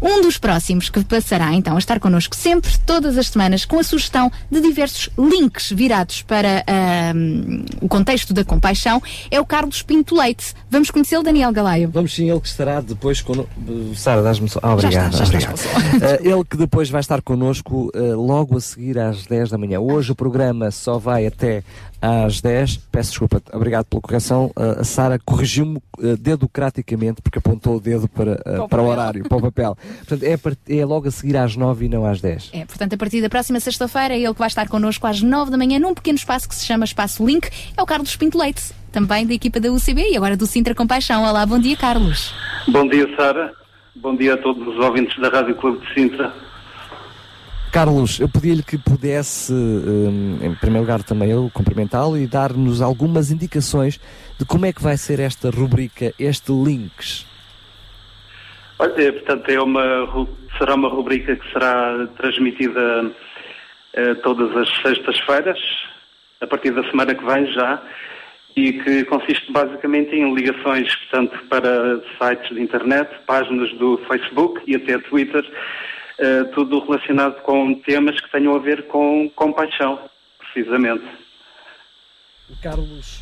[0.01, 3.83] Um dos próximos que passará então a estar connosco sempre, todas as semanas, com a
[3.83, 10.15] sugestão de diversos links virados para ahm, o contexto da compaixão, é o Carlos Pinto
[10.15, 10.55] Leite.
[10.71, 11.91] Vamos conhecê-lo, Daniel Galaio.
[11.93, 13.51] Vamos sim, ele que estará depois conosco.
[13.95, 14.59] Sara, dás-me só.
[14.63, 15.13] Ah, Já obrigado.
[15.13, 15.61] está, já obrigado.
[16.05, 19.81] Eh, ele que depois vai estar connosco eh, logo a seguir às 10 da manhã.
[19.81, 21.63] Hoje o programa só vai até
[22.05, 22.77] às 10.
[22.93, 24.51] Peço desculpa, obrigado pela correção.
[24.57, 29.27] Uh, a Sara corrigiu-me uh, dedocraticamente porque apontou o dedo para, uh, para o horário,
[29.27, 29.77] para o papel.
[30.07, 32.51] Portanto, é, é logo a seguir às 9 e não às 10.
[32.53, 35.51] É, portanto, a partir da próxima sexta-feira é ele que vai estar connosco às 9
[35.51, 37.49] da manhã num pequeno espaço que se chama Espaço Link.
[37.77, 41.25] É o Carlos Pinto Leite, também da equipa da UCB e agora do Sintra Compaixão.
[41.25, 42.35] Olá, bom dia, Carlos.
[42.69, 43.53] Bom dia, Sara.
[43.97, 46.33] Bom dia a todos os ouvintes da Rádio Clube de Sintra.
[47.75, 53.33] Carlos, eu pedia-lhe que pudesse, hum, em primeiro lugar também eu, cumprimentá-lo e dar-nos algumas
[53.33, 53.99] indicações
[54.39, 57.27] de como é que vai ser esta rubrica, este Links.
[58.79, 63.11] Olha, é, portanto, é uma, será uma rubrica que será transmitida
[63.95, 65.59] eh, todas as sextas-feiras,
[66.41, 67.83] a partir da semana que vem já,
[68.55, 74.77] e que consiste basicamente em ligações, portanto, para sites de internet, páginas do Facebook e
[74.77, 75.45] até Twitter,
[76.19, 79.99] eh, tudo relacionado com temas que tenham a ver com compaixão,
[80.39, 81.05] precisamente.
[82.49, 83.21] O Carlos,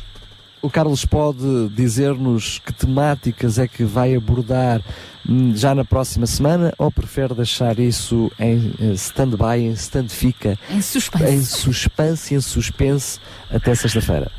[0.61, 4.81] o Carlos pode dizer-nos que temáticas é que vai abordar
[5.27, 10.81] hum, já na próxima semana ou prefere deixar isso em eh, stand-by, em stand-fica, Em
[10.81, 11.33] suspense.
[11.33, 13.19] em suspense, em suspense
[13.51, 14.29] até sexta-feira?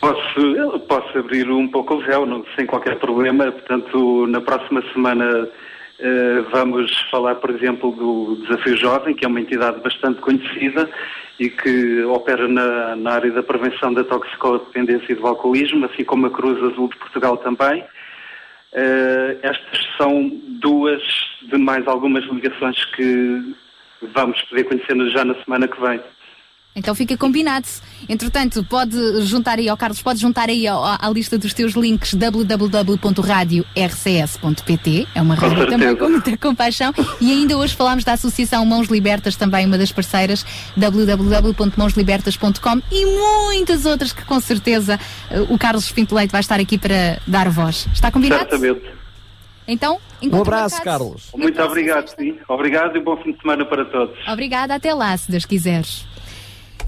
[0.00, 3.50] Posso, posso abrir um pouco o véu, não- sem qualquer problema.
[3.52, 5.46] Portanto, na próxima semana
[6.50, 10.88] vamos falar, por exemplo, do Desafio Jovem, que é uma entidade bastante conhecida
[11.38, 16.26] e que opera na, na área da prevenção da toxicodependência e do alcoolismo, assim como
[16.26, 17.84] a Cruz Azul de Portugal também.
[18.72, 21.02] Eh, estas são duas
[21.42, 23.54] de mais algumas ligações que
[24.14, 26.00] vamos poder conhecer já na semana que vem.
[26.74, 27.66] Então fica combinado.
[28.08, 32.14] Entretanto, pode juntar aí, ó Carlos, pode juntar aí ao- à, lista dos teus links
[32.14, 35.06] www.radiorcs.pt.
[35.14, 36.92] É uma rádio também com muita compaixão.
[37.20, 43.84] E ainda hoje falámos da Associação Mãos Libertas, também uma das parceiras, www.mãoslibertas.com e muitas
[43.84, 44.98] outras que com certeza
[45.30, 47.88] eh, o Carlos Pinto Leite vai estar aqui para dar voz.
[47.92, 48.42] Está combinado?
[48.42, 48.82] Certamente.
[49.68, 50.82] Então, Um abraço.
[50.82, 51.28] Carlos.
[51.36, 52.36] Muito obrigado, sim.
[52.48, 54.16] Obrigado e bom fim de semana para todos.
[54.28, 56.04] Obrigada, até lá, se Deus quiseres.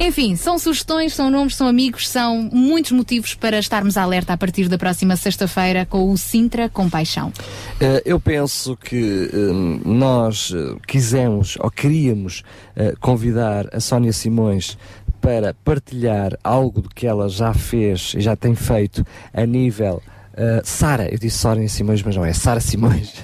[0.05, 4.69] Enfim, são sugestões, são nomes, são amigos, são muitos motivos para estarmos alerta a partir
[4.69, 7.33] da próxima sexta-feira com o Sintra Compaixão.
[7.81, 12.43] Eh, eu penso que hum, nós eh, quisemos ou queríamos
[12.75, 14.77] eh, convidar a Sónia Simões
[15.21, 20.03] para partilhar algo do que ela já fez e já tem feito a nível.
[20.37, 23.15] eh, Sara, eu disse Sónia Simões, mas não é Sara Simões.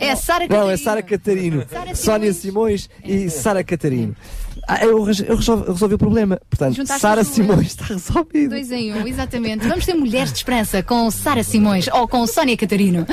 [0.00, 1.64] É a Sara Não, é Sara Catarino.
[1.94, 4.16] Sónia Simões e Sara Catarino.
[4.66, 5.36] Ah, eu, resolvi, eu
[5.72, 6.40] resolvi o problema.
[6.48, 7.34] Portanto, Sara duas.
[7.34, 8.50] Simões está resolvido.
[8.50, 9.66] Dois em um, exatamente.
[9.66, 13.06] Vamos ter Mulheres de Esperança com Sara Simões ou com Sónia Catarino.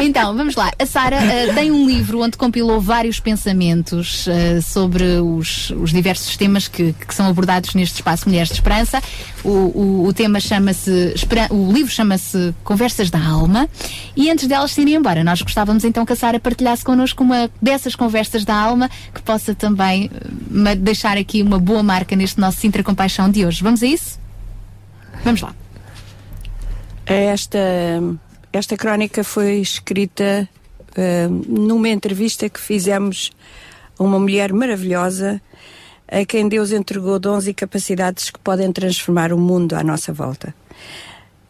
[0.00, 0.70] Então, vamos lá.
[0.78, 6.36] A Sara eh, tem um livro onde compilou vários pensamentos eh, sobre os, os diversos
[6.36, 9.02] temas que, que são abordados neste espaço Mulheres de Esperança.
[9.44, 11.14] O, o, o tema chama-se,
[11.50, 13.68] o livro chama-se Conversas da Alma.
[14.16, 17.50] E antes delas se irem embora, nós gostávamos então que a Sara partilhasse connosco uma
[17.60, 20.10] dessas conversas da alma que possa também
[20.50, 23.62] ma- deixar aqui uma boa marca neste nosso Sintra Compaixão de hoje.
[23.62, 24.18] Vamos a isso?
[25.22, 25.54] Vamos lá.
[27.06, 27.58] Esta,
[28.52, 30.48] esta crónica foi escrita
[30.96, 33.30] eh, numa entrevista que fizemos
[33.96, 35.40] a uma mulher maravilhosa
[36.08, 40.52] a quem Deus entregou dons e capacidades que podem transformar o mundo à nossa volta.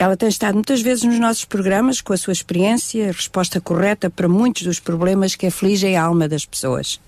[0.03, 4.29] Ela tem estado muitas vezes nos nossos programas com a sua experiência, resposta correta para
[4.29, 7.01] muitos dos problemas que afligem a alma das pessoas.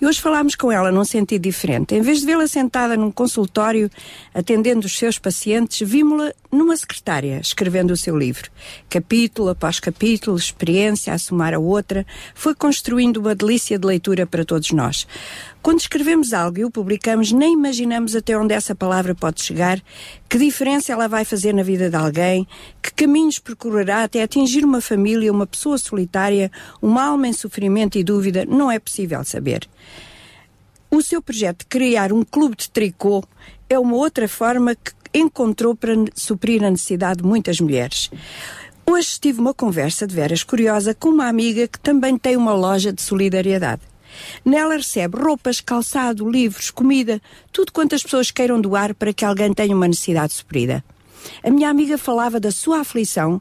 [0.00, 1.94] E hoje falámos com ela num sentido diferente.
[1.94, 3.90] Em vez de vê-la sentada num consultório
[4.32, 8.50] atendendo os seus pacientes, vimos-la numa secretária escrevendo o seu livro.
[8.88, 14.46] Capítulo após capítulo, experiência a somar a outra, foi construindo uma delícia de leitura para
[14.46, 15.06] todos nós.
[15.62, 19.78] Quando escrevemos algo e o publicamos, nem imaginamos até onde essa palavra pode chegar,
[20.26, 22.48] que diferença ela vai fazer na vida de alguém,
[22.82, 26.50] que caminhos percorrerá até atingir uma família, uma pessoa solitária,
[26.80, 29.68] uma alma em sofrimento e dúvida, não é possível saber.
[30.90, 33.22] O seu projeto de criar um clube de tricô
[33.68, 38.10] é uma outra forma que encontrou para suprir a necessidade de muitas mulheres.
[38.86, 42.92] Hoje tive uma conversa de veras curiosa com uma amiga que também tem uma loja
[42.92, 43.89] de solidariedade.
[44.44, 47.20] Nela recebe roupas, calçado, livros, comida,
[47.52, 50.84] tudo quanto as pessoas queiram doar para que alguém tenha uma necessidade suprida.
[51.44, 53.40] A minha amiga falava da sua aflição,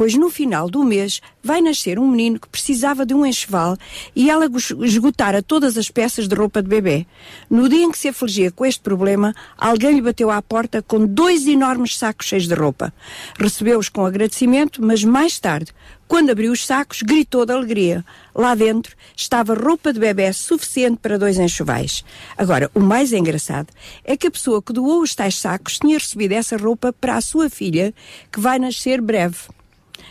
[0.00, 3.76] pois no final do mês vai nascer um menino que precisava de um enxoval
[4.16, 4.46] e ela
[4.82, 7.06] esgotara todas as peças de roupa de bebê.
[7.50, 11.04] No dia em que se afligia com este problema, alguém lhe bateu à porta com
[11.04, 12.94] dois enormes sacos cheios de roupa.
[13.38, 15.70] Recebeu-os com agradecimento, mas mais tarde
[16.08, 18.04] Quando abriu os sacos, gritou de alegria.
[18.34, 22.04] Lá dentro estava roupa de bebê suficiente para dois enxovais.
[22.36, 23.68] Agora, o mais engraçado
[24.02, 27.20] é que a pessoa que doou os tais sacos tinha recebido essa roupa para a
[27.20, 27.94] sua filha,
[28.32, 29.59] que vai nascer breve.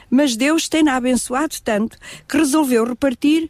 [0.09, 3.49] Mas Deus tem-na abençoado tanto que resolveu repartir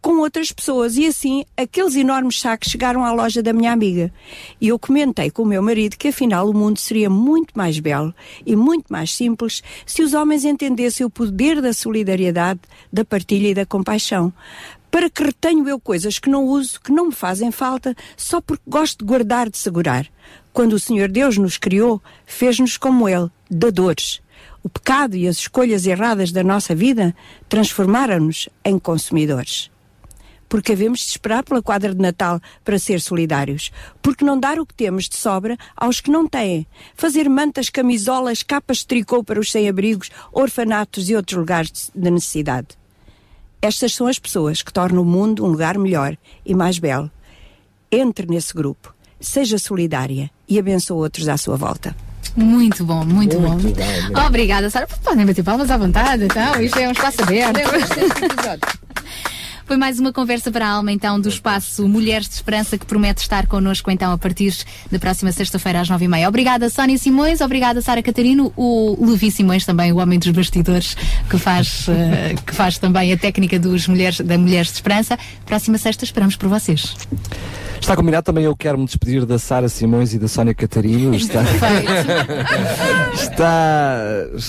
[0.00, 4.12] com outras pessoas e assim aqueles enormes sacos chegaram à loja da minha amiga.
[4.60, 8.14] E eu comentei com o meu marido que afinal o mundo seria muito mais belo
[8.46, 12.60] e muito mais simples se os homens entendessem o poder da solidariedade,
[12.92, 14.32] da partilha e da compaixão.
[14.90, 18.62] Para que retenho eu coisas que não uso, que não me fazem falta, só porque
[18.66, 20.06] gosto de guardar, de segurar.
[20.52, 24.22] Quando o Senhor Deus nos criou, fez-nos como Ele, dadores.
[24.62, 27.14] O pecado e as escolhas erradas da nossa vida
[27.48, 29.70] transformaram-nos em consumidores
[30.48, 33.70] porque havemos de esperar pela quadra de Natal para ser solidários,
[34.00, 38.42] porque não dar o que temos de sobra aos que não têm, fazer mantas, camisolas,
[38.42, 42.68] capas de tricô para os sem-abrigos, orfanatos e outros lugares de necessidade.
[43.60, 46.16] Estas são as pessoas que tornam o mundo um lugar melhor
[46.46, 47.10] e mais belo.
[47.90, 52.07] Entre nesse grupo, seja solidária e abençoe outros à sua volta.
[52.38, 53.56] Muito bom, muito, Muito bom.
[53.56, 54.86] bom, muito Obrigada, Sara.
[55.02, 56.62] Podem bater palmas à vontade, então.
[56.62, 57.58] Isto é um espaço aberto.
[59.68, 63.20] Foi mais uma conversa para a alma, então, do espaço Mulheres de Esperança, que promete
[63.20, 64.56] estar connosco, então, a partir
[64.90, 66.26] da próxima sexta-feira, às nove e meia.
[66.26, 67.42] Obrigada, Sónia Simões.
[67.42, 68.50] Obrigada, Sara Catarino.
[68.56, 70.96] O Levi Simões, também, o homem dos bastidores,
[71.28, 75.18] que faz, eh, que faz também a técnica dos mulheres, da Mulheres de Esperança.
[75.44, 76.96] Próxima sexta, esperamos por vocês.
[77.78, 81.14] Está combinado também, eu quero me despedir da Sara Simões e da Sónia Catarino.
[81.14, 81.42] Está,
[83.14, 83.98] está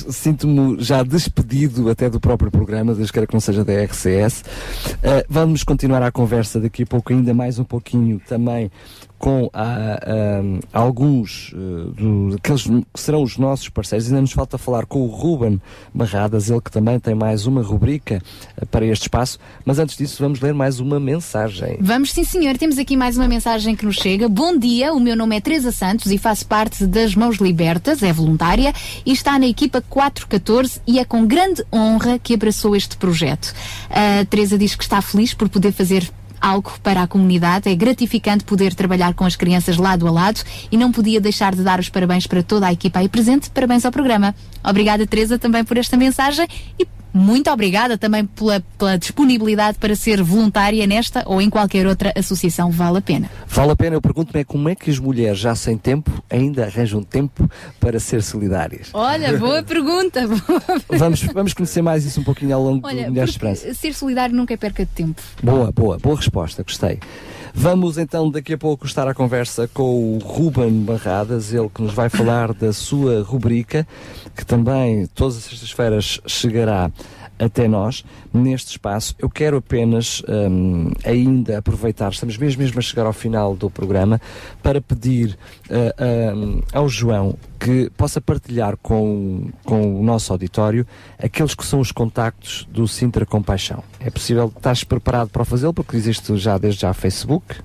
[0.10, 4.44] sinto-me já despedido até do próprio programa, desde que era que não seja da RCS.
[5.04, 8.72] Uh, vamos continuar a conversa daqui a pouco, ainda mais um pouquinho também
[9.20, 14.08] com ah, ah, alguns do, daqueles que serão os nossos parceiros.
[14.08, 15.62] Ainda nos falta falar com o Ruben
[15.94, 18.22] Barradas, ele que também tem mais uma rubrica
[18.72, 19.38] para este espaço.
[19.66, 21.78] Mas antes disso, vamos ler mais uma mensagem.
[21.82, 22.58] Vamos sim, senhor.
[22.58, 24.30] Temos aqui mais uma mensagem que nos chega.
[24.30, 28.14] Bom dia, o meu nome é Teresa Santos e faço parte das Mãos Libertas, é
[28.14, 28.74] voluntária
[29.06, 33.54] e está na equipa 414 e é com grande honra que abraçou este projeto.
[33.90, 36.10] A Teresa diz que está feliz por poder fazer
[36.40, 37.70] algo para a comunidade.
[37.70, 40.42] É gratificante poder trabalhar com as crianças lado a lado
[40.72, 43.50] e não podia deixar de dar os parabéns para toda a equipa aí presente.
[43.50, 44.36] Parabéns ao programa.
[44.64, 46.48] Obrigada, Teresa, também por esta mensagem
[46.78, 52.14] e muito obrigada também pela, pela disponibilidade para ser voluntária nesta ou em qualquer outra
[52.16, 52.70] associação.
[52.72, 53.30] Vale a pena.
[53.48, 56.66] Vale a pena, eu pergunto-me é como é que as mulheres já sem tempo ainda
[56.66, 57.50] arranjam tempo
[57.80, 58.90] para ser solidárias.
[58.94, 60.22] Olha, boa pergunta.
[60.90, 63.74] Vamos, vamos conhecer mais isso um pouquinho ao longo Olha, do Mulheres de Esperança.
[63.74, 65.22] ser solidário nunca é perca de tempo.
[65.42, 67.00] Boa, boa, boa resposta, gostei.
[67.54, 71.94] Vamos então daqui a pouco estar à conversa com o Ruben Barradas, ele que nos
[71.94, 73.88] vai falar da sua rubrica,
[74.36, 76.92] que também todas as sextas-feiras chegará
[77.40, 78.04] até nós
[78.34, 79.16] neste espaço.
[79.18, 84.20] Eu quero apenas hum, ainda aproveitar, estamos mesmo, mesmo a chegar ao final do programa,
[84.62, 85.38] para pedir
[85.70, 90.86] uh, ao João que possa partilhar com, com o nosso auditório
[91.22, 93.84] aqueles que são os contactos do Sintra Compaixão.
[94.00, 97.56] É possível, estás preparado para fazê-lo, porque existe já desde já Facebook?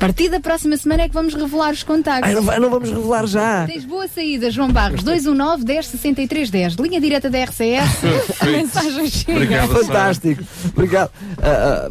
[0.00, 2.26] A partir da próxima semana é que vamos revelar os contactos.
[2.26, 3.66] Ai, não, não vamos revelar já.
[3.66, 5.02] Tens boa saída, João Barros.
[5.02, 6.74] 219 10 63 10.
[6.76, 8.00] Linha direta da RCS.
[8.40, 9.68] A mensagem chega.
[9.68, 10.42] Fantástico.
[10.74, 11.10] Obrigado.
[11.36, 11.90] Ah,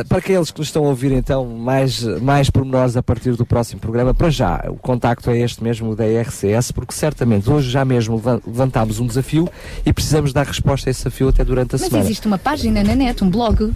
[0.00, 3.44] ah, para aqueles que nos estão a ouvir, então, mais, mais pormenores a partir do
[3.44, 7.84] próximo programa, para já, o contacto é este mesmo da RCS, porque certamente hoje já
[7.84, 9.46] mesmo levan- levantámos um desafio
[9.84, 12.04] e precisamos dar resposta a esse desafio até durante a Mas semana.
[12.06, 13.70] existe uma página na net, um blog.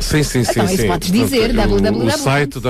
[0.00, 0.50] Sim, sim, sim.
[0.52, 0.88] Então, isso sim.
[0.88, 2.06] podes dizer, Portanto, o- www.
[2.06, 2.60] O site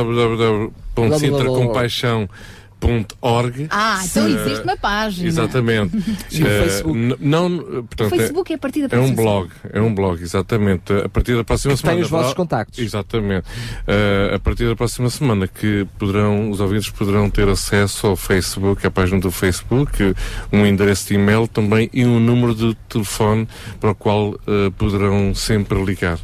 [2.81, 5.28] www.sintracompaixão.org Ah, então Eh, existe uma página.
[5.28, 5.97] Exatamente.
[6.31, 7.16] E o Eh, Facebook?
[7.20, 10.23] não, eh, portanto, Facebook é a partir da É um próxima blog, é um blog,
[10.23, 10.93] exatamente.
[10.93, 12.05] A partir da próxima Que tem semana.
[12.05, 12.78] os vossos contactos.
[12.78, 13.47] Exatamente.
[13.86, 18.86] Eh, a partir da próxima semana que poderão, os ouvintes poderão ter acesso ao Facebook,
[18.86, 20.15] à página do Facebook,
[20.53, 23.48] um endereço de e-mail também e um número de telefone
[23.81, 26.19] para o qual eh, poderão sempre ligar.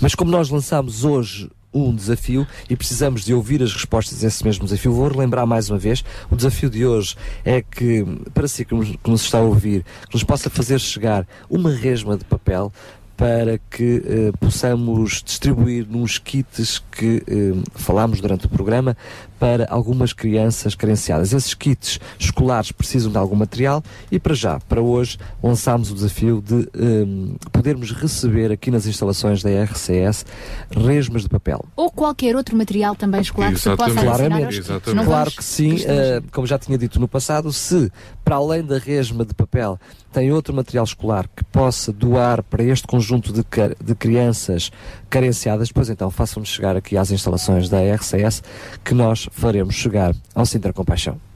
[0.00, 4.44] Mas como nós lançámos hoje um desafio e precisamos de ouvir as respostas a esse
[4.44, 8.64] mesmo desafio, vou relembrar mais uma vez, o desafio de hoje é que, para si
[8.64, 12.24] que nos, que nos está a ouvir, que nos possa fazer chegar uma resma de
[12.24, 12.72] papel
[13.18, 18.96] para que eh, possamos distribuir nos kits que eh, falámos durante o programa
[19.38, 21.32] para algumas crianças carenciadas.
[21.32, 26.42] Esses kits escolares precisam de algum material e para já, para hoje, lançámos o desafio
[26.44, 30.26] de eh, podermos receber aqui nas instalações da RCS
[30.70, 31.64] resmas de papel.
[31.76, 34.62] Ou qualquer outro material também escolar que se possa Claramente.
[34.94, 37.90] Não claro que sim, eh, como já tinha dito no passado, se
[38.24, 39.78] para além da resma de papel
[40.12, 43.44] tem outro material escolar que possa doar para este conjunto de,
[43.82, 44.70] de crianças
[45.08, 48.42] carenciadas, pois então façam-nos chegar aqui às instalações da RCS
[48.84, 51.27] que nós faremos chegar ao Sintra Compaixão.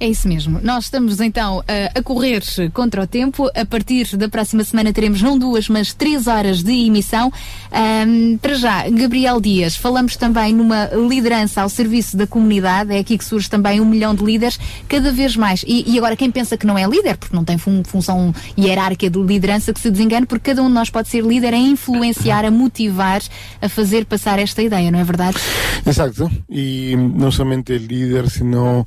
[0.00, 0.60] É isso mesmo.
[0.62, 2.40] Nós estamos então a, correr
[2.72, 3.50] contra o tempo.
[3.52, 7.32] A partir da próxima semana teremos não duas, mas três horas de emissão.
[7.72, 12.92] Ahm, para já, Gabriel Dias, falamos também numa liderança ao serviço da comunidade.
[12.94, 14.56] É aqui que surge também um milhão de líderes,
[14.88, 15.64] cada vez mais.
[15.66, 19.10] E, e agora, quem pensa que não é líder, porque não tem fun- função hierárquica
[19.10, 22.44] de liderança, que se desengane, porque cada um de nós pode ser líder a influenciar,
[22.44, 23.20] a motivar,
[23.60, 25.36] a fazer passar esta ideia, não é verdade?
[25.84, 28.86] Exacto, y no solamente el líder, sino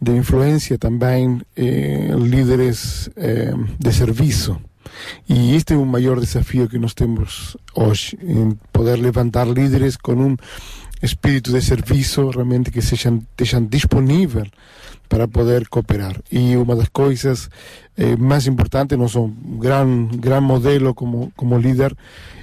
[0.00, 0.12] de
[0.78, 4.60] también eh, líderes eh, de servicio.
[5.26, 10.20] Y este es un mayor desafío que nos tenemos hoy, en poder levantar líderes con
[10.20, 10.38] un
[11.00, 14.50] espíritu de servicio realmente que sean, estejam disponíveis
[15.08, 16.22] para poder cooperar.
[16.30, 17.50] Y una de las cosas
[17.96, 21.96] eh, más importantes, no son un gran, gran modelo como, como líder,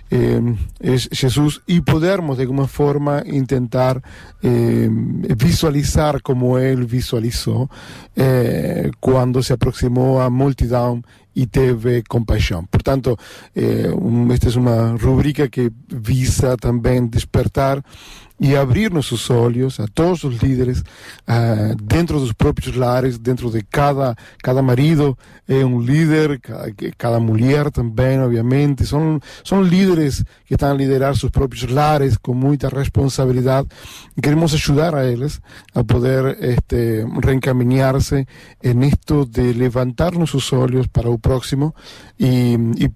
[0.09, 4.01] eh, es Jesús y podermos de alguna forma intentar
[4.41, 7.69] eh, visualizar como él visualizó
[8.15, 11.03] eh, cuando se aproximó a multidão
[11.33, 12.65] y teve compaixão.
[12.65, 13.17] Portanto,
[13.55, 13.89] eh,
[14.33, 17.83] esta é uma rubrica que visa também despertar
[18.39, 20.83] e abrir nossos olhos a todos os líderes
[21.27, 25.17] ah, dentro dos próprios lares, dentro de cada cada marido
[25.47, 31.15] é um líder, cada, cada mulher também, obviamente, são são líderes que estão a liderar
[31.15, 33.67] seus próprios lares com muita responsabilidade
[34.21, 35.41] queremos ajudar a eles
[35.73, 38.27] a poder este, reencaminhar-se
[38.61, 41.73] en esto de levantar nossos olhos para o próximo
[42.19, 42.91] e, e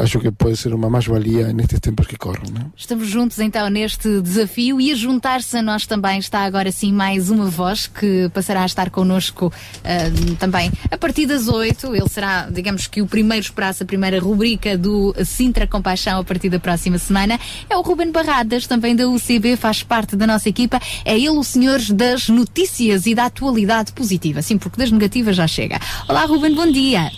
[0.00, 2.52] acho que pode ser uma mais-valia nestes tempos que correm.
[2.52, 2.66] Né?
[2.76, 7.30] Estamos juntos então neste desafio e a juntar-se a nós também está agora sim mais
[7.30, 9.52] uma voz que passará a estar connosco
[9.84, 11.94] ah, também a partir das 8.
[11.94, 16.48] Ele será, digamos que, o primeiro espaço, a primeira rubrica do Sintra Compaixão a partir
[16.48, 17.38] da próxima semana.
[17.68, 20.80] É o Ruben Barradas, também da UCB, faz parte da nossa equipa.
[21.04, 24.42] É ele o senhor das notícias e da atualidade positiva.
[24.42, 25.78] Sim, porque das negativas já chega.
[26.08, 27.10] Olá, Ruben, bom dia.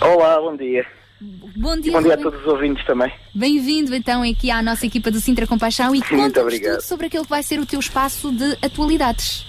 [0.00, 0.97] Olá, bom dia.
[1.20, 3.12] Bom dia, bom dia a todos os ouvintes também.
[3.34, 7.30] Bem-vindo então aqui à nossa equipa do Sintra Compaixão e conta-nos tudo sobre aquele que
[7.30, 9.44] vai ser o teu espaço de atualidades.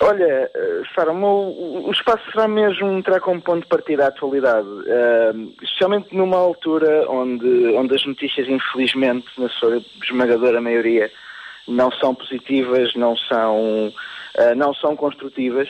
[0.00, 4.08] Olha, eh, Sara, o, meu- o espaço será mesmo, terá como ponto de partida a
[4.08, 11.10] atualidade, eh, especialmente numa altura onde, onde as notícias, infelizmente, na sua esmagadora maioria,
[11.66, 13.92] não são positivas, não são,
[14.36, 15.68] eh, não são construtivas.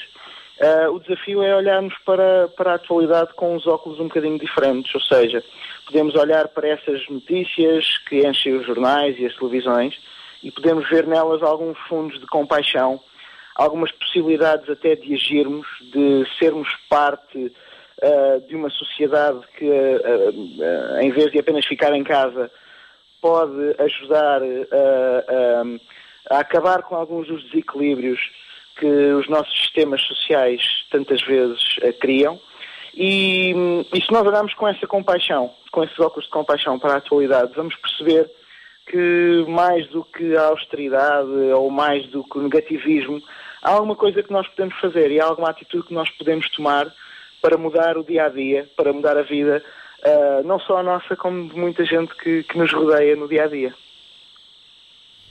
[0.60, 4.92] Eh, o desafio é olharmos para, para a atualidade com uns óculos um bocadinho diferentes,
[4.92, 5.42] ou seja,
[5.86, 9.94] podemos olhar para essas notícias que enchem os jornais e as televisões
[10.42, 13.00] e podemos ver nelas alguns fundos de compaixão,
[13.54, 17.52] algumas possibilidades até de agirmos, de sermos parte
[18.02, 22.50] ah, de uma sociedade que, ah, em vez de apenas ficar em casa,
[23.20, 24.40] pode ajudar
[26.30, 28.20] a acabar com alguns dos desequilíbrios
[28.78, 31.60] que os nossos sistemas sociais tantas vezes
[32.00, 32.40] criam.
[32.94, 33.52] E,
[33.92, 37.52] e se nós olharmos com essa compaixão, com esses óculos de compaixão para a atualidade,
[37.54, 38.30] vamos perceber
[38.86, 43.22] que mais do que a austeridade ou mais do que o negativismo,
[43.62, 46.92] há alguma coisa que nós podemos fazer e há alguma atitude que nós podemos tomar
[47.40, 49.62] para mudar o dia a dia, para mudar a vida,
[50.02, 53.44] ah, não só a nossa, como de muita gente que, que nos rodeia no dia
[53.44, 53.74] a dia.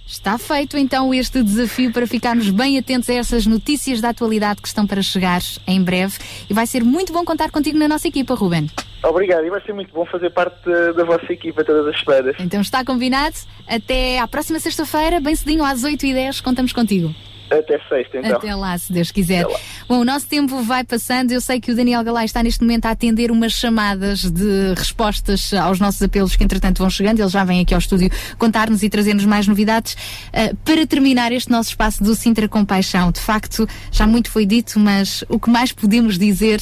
[0.07, 4.67] Está feito então este desafio para ficarmos bem atentos a essas notícias da atualidade que
[4.69, 6.17] estão para chegar em breve
[6.49, 8.69] e vai ser muito bom contar contigo na nossa equipa, Ruben.
[9.03, 12.37] Obrigado, e vai ser muito bom fazer parte da, da vossa equipa todas as semanas.
[12.39, 13.35] Então está combinado.
[13.67, 17.13] Até à próxima sexta-feira, bem cedinho, às 8h10, contamos contigo.
[17.49, 18.37] Até sexta, então.
[18.37, 19.45] Até lá, se Deus quiser.
[19.87, 21.31] Bom, o nosso tempo vai passando.
[21.31, 25.53] Eu sei que o Daniel Galay está neste momento a atender umas chamadas de respostas
[25.53, 27.19] aos nossos apelos que, entretanto, vão chegando.
[27.19, 29.95] Ele já vem aqui ao estúdio contar-nos e trazer-nos mais novidades.
[30.33, 34.79] Ah, para terminar este nosso espaço do Sintra Compaixão, de facto, já muito foi dito,
[34.79, 36.59] mas o que mais podemos dizer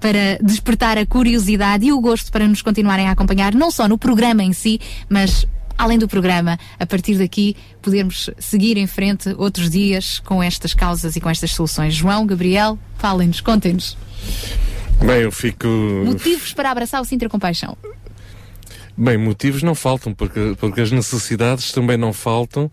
[0.00, 3.98] para despertar a curiosidade e o gosto para nos continuarem a acompanhar, não só no
[3.98, 5.46] programa em si, mas
[5.78, 11.14] além do programa, a partir daqui podermos seguir em frente outros dias com estas causas
[11.16, 11.94] e com estas soluções.
[11.94, 13.96] João, Gabriel, falem-nos, contem-nos.
[15.00, 15.68] Bem, eu fico.
[16.04, 17.76] Motivos para abraçar o Sintra Compaixão.
[19.00, 22.68] Bem, motivos não faltam, porque, porque as necessidades também não faltam,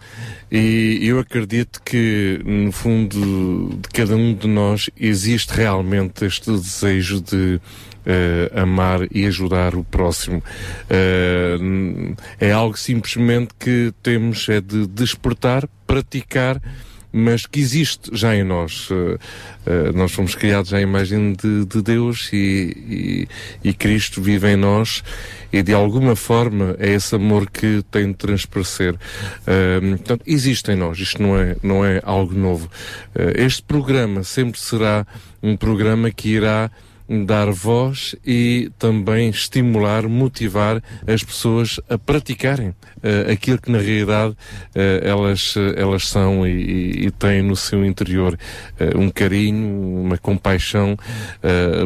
[0.52, 7.22] e eu acredito que, no fundo, de cada um de nós existe realmente este desejo
[7.22, 7.62] de
[8.06, 10.44] uh, amar e ajudar o próximo.
[10.90, 16.62] Uh, é algo simplesmente que temos é de despertar, praticar,
[17.18, 18.90] mas que existe já em nós.
[18.90, 19.18] Uh,
[19.66, 23.28] uh, nós fomos criados à imagem de, de Deus e,
[23.64, 25.02] e, e, Cristo vive em nós
[25.54, 28.96] e de alguma forma é esse amor que tem de transparecer.
[28.96, 32.70] Uh, portanto, existe em nós, isto não é, não é algo novo.
[33.38, 35.08] este programa sempre será
[35.42, 36.70] um programa que irá
[37.08, 44.32] dar voz e também estimular, motivar as pessoas a praticarem uh, aquilo que na realidade
[44.32, 44.38] uh,
[45.04, 50.98] elas, elas são e, e, têm no seu interior uh, um carinho, uma compaixão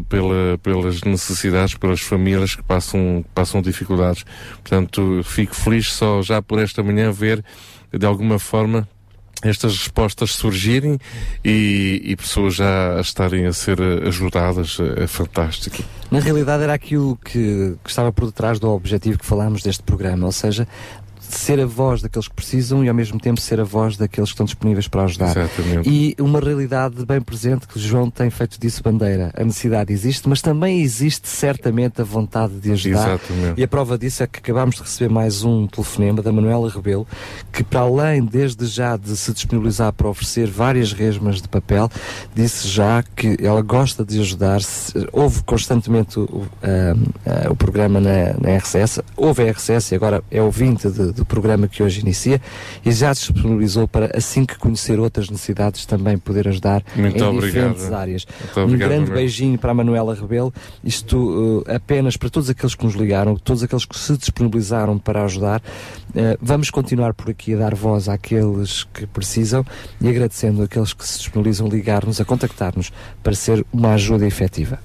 [0.08, 4.24] pela, pelas necessidades, pelas famílias que passam, passam dificuldades.
[4.54, 7.44] Portanto, fico feliz só já por esta manhã ver
[7.92, 8.88] de alguma forma
[9.44, 10.98] estas respostas surgirem
[11.44, 15.78] e, e, pessoas já estarem a ser ajudadas é fantástico.
[16.12, 20.26] Na realidade era aquilo que, que estava por detrás do objetivo que falámos deste programa,
[20.26, 20.68] ou seja,
[21.36, 24.34] ser a voz daqueles que precisam e ao mesmo tempo ser a voz daqueles que
[24.34, 25.36] estão disponíveis para ajudar.
[25.36, 25.90] Exatamente.
[25.90, 29.32] E uma realidade bem presente que o João tem feito disso bandeira.
[29.36, 33.10] A necessidade existe, mas também existe certamente a vontade de ajudar.
[33.10, 33.60] Exatamente.
[33.60, 37.08] E a prova disso é que acabámos de receber mais um telefonema da Manuela Rebelo,
[37.52, 41.90] que para além desde já de se disponibilizar para oferecer várias resmas de papel,
[42.34, 44.60] disse já que ela gosta de ajudar.
[45.12, 50.24] Houve constantemente o, uh, uh, o programa na, na RCS, houve a RCS e agora
[50.32, 52.42] é ouvinte de, do programa que hoje inicia
[52.86, 57.22] e já se disponibilizou para, assim que conhecer outras necessidades, também poder ajudar Muito em
[57.22, 57.46] obrigado.
[57.46, 58.26] diferentes áreas.
[58.26, 59.18] Muito um obrigado, grande Manuel.
[59.18, 60.54] beijinho para a Manuela Rebelo.
[60.84, 65.24] Isto uh, apenas para todos aqueles que nos ligaram, todos aqueles que se disponibilizaram para
[65.26, 65.62] ajudar.
[66.10, 69.66] Uh, vamos continuar por aqui a dar voz àqueles que precisam
[70.02, 72.92] e agradecendo àqueles que se disponibilizam a ligar-nos, a contactar-nos
[73.22, 74.80] para ser uma ajuda efetiva.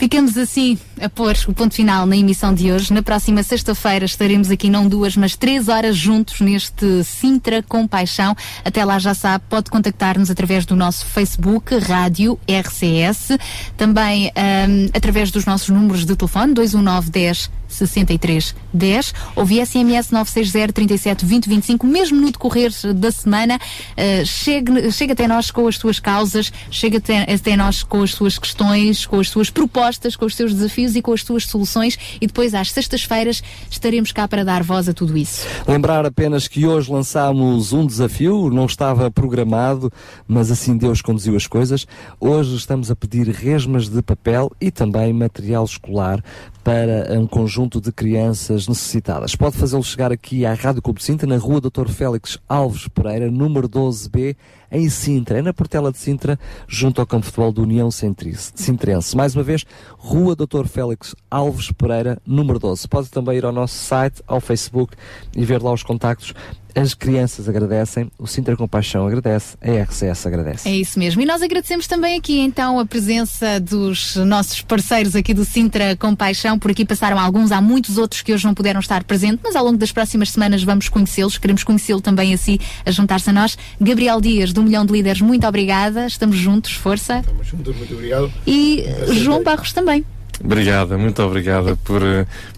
[0.00, 2.90] Ficamos assim a pôr o ponto final na emissão de hoje.
[2.90, 8.34] Na próxima sexta-feira estaremos aqui não duas, mas três horas juntos neste Sintra com Paixão.
[8.64, 13.36] Até lá já sabe, pode contactar-nos através do nosso Facebook, Rádio RCS,
[13.76, 20.10] também um, através dos nossos números de telefone, 219 10 63 10 ou via SMS
[20.10, 25.66] 960 37 20 25, mesmo no decorrer da semana, uh, chegue, chegue até nós com
[25.66, 30.16] as suas causas, chegue até, até nós com as suas questões, com as suas propostas,
[30.16, 34.26] com os seus desafios e com as suas soluções e depois às sextas-feiras estaremos cá
[34.26, 35.46] para dar voz a tudo isso.
[35.66, 39.92] Lembrar apenas que hoje lançámos um desafio, não estava programado,
[40.26, 41.86] mas assim Deus conduziu as coisas.
[42.18, 46.22] Hoje estamos a pedir resmas de papel e também material escolar
[46.62, 49.34] para um conjunto de crianças necessitadas.
[49.34, 51.88] Pode fazê-lo chegar aqui à Rádio Clube de Sintra, na rua Dr.
[51.88, 54.36] Félix Alves Pereira, número 12B,
[54.70, 56.38] em Sintra, é na Portela de Sintra,
[56.68, 59.16] junto ao campo de futebol do União Sintrense.
[59.16, 59.64] Mais uma vez,
[59.98, 60.66] rua Dr.
[60.66, 62.86] Félix Alves Pereira, número 12.
[62.86, 64.94] Pode também ir ao nosso site, ao Facebook
[65.36, 66.34] e ver lá os contactos.
[66.74, 70.68] As crianças agradecem, o Sintra Compaixão agradece, a RCS agradece.
[70.68, 71.20] É isso mesmo.
[71.22, 76.14] E nós agradecemos também aqui então a presença dos nossos parceiros aqui do Sintra com
[76.14, 76.58] Paixão.
[76.58, 79.64] Por aqui passaram alguns, há muitos outros que hoje não puderam estar presentes, mas ao
[79.64, 81.38] longo das próximas semanas vamos conhecê-los.
[81.38, 83.56] Queremos conhecê-lo também assim, a juntar-se a nós.
[83.80, 86.06] Gabriel Dias, do Milhão de Líderes, muito obrigada.
[86.06, 87.20] Estamos juntos, força.
[87.20, 88.32] Estamos juntos, muito obrigado.
[88.46, 90.04] E João Barros também.
[90.42, 92.00] Obrigada, muito obrigada por,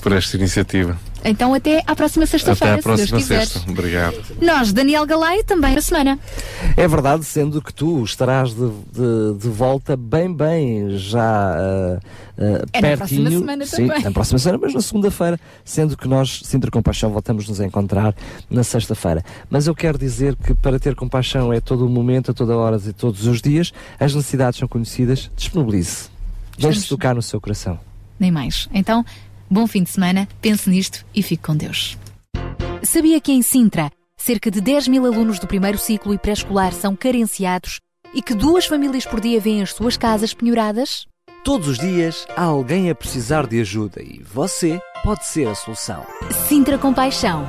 [0.00, 0.96] por esta iniciativa.
[1.24, 3.46] Então até à próxima Até sexta-feira, à se Deus próxima quiser.
[3.46, 3.70] sexta.
[3.70, 4.16] Obrigado.
[4.40, 6.18] Nós, Daniel Galay, também na semana.
[6.76, 11.96] É verdade, sendo que tu estarás de, de, de volta bem, bem, já uh,
[12.42, 12.96] uh, É na pertinho.
[12.96, 14.02] próxima semana Sim, também.
[14.02, 18.14] na próxima semana, mas na segunda-feira, sendo que nós, Sintra Compaixão, voltamos nos a encontrar
[18.50, 19.24] na sexta-feira.
[19.48, 22.80] Mas eu quero dizer que para ter compaixão é todo o momento, a toda hora
[22.84, 26.11] e todos os dias, as necessidades são conhecidas, disponibilize.
[26.68, 27.78] Deixe-se tocar no seu coração.
[28.18, 28.68] Nem mais.
[28.72, 29.04] Então,
[29.50, 31.98] bom fim de semana, pense nisto e fique com Deus.
[32.82, 36.94] Sabia que em Sintra, cerca de 10 mil alunos do primeiro ciclo e pré-escolar são
[36.94, 37.80] carenciados
[38.14, 41.06] e que duas famílias por dia vêm as suas casas penhoradas?
[41.44, 46.06] Todos os dias há alguém a precisar de ajuda e você pode ser a solução.
[46.48, 47.48] Sintra Compaixão,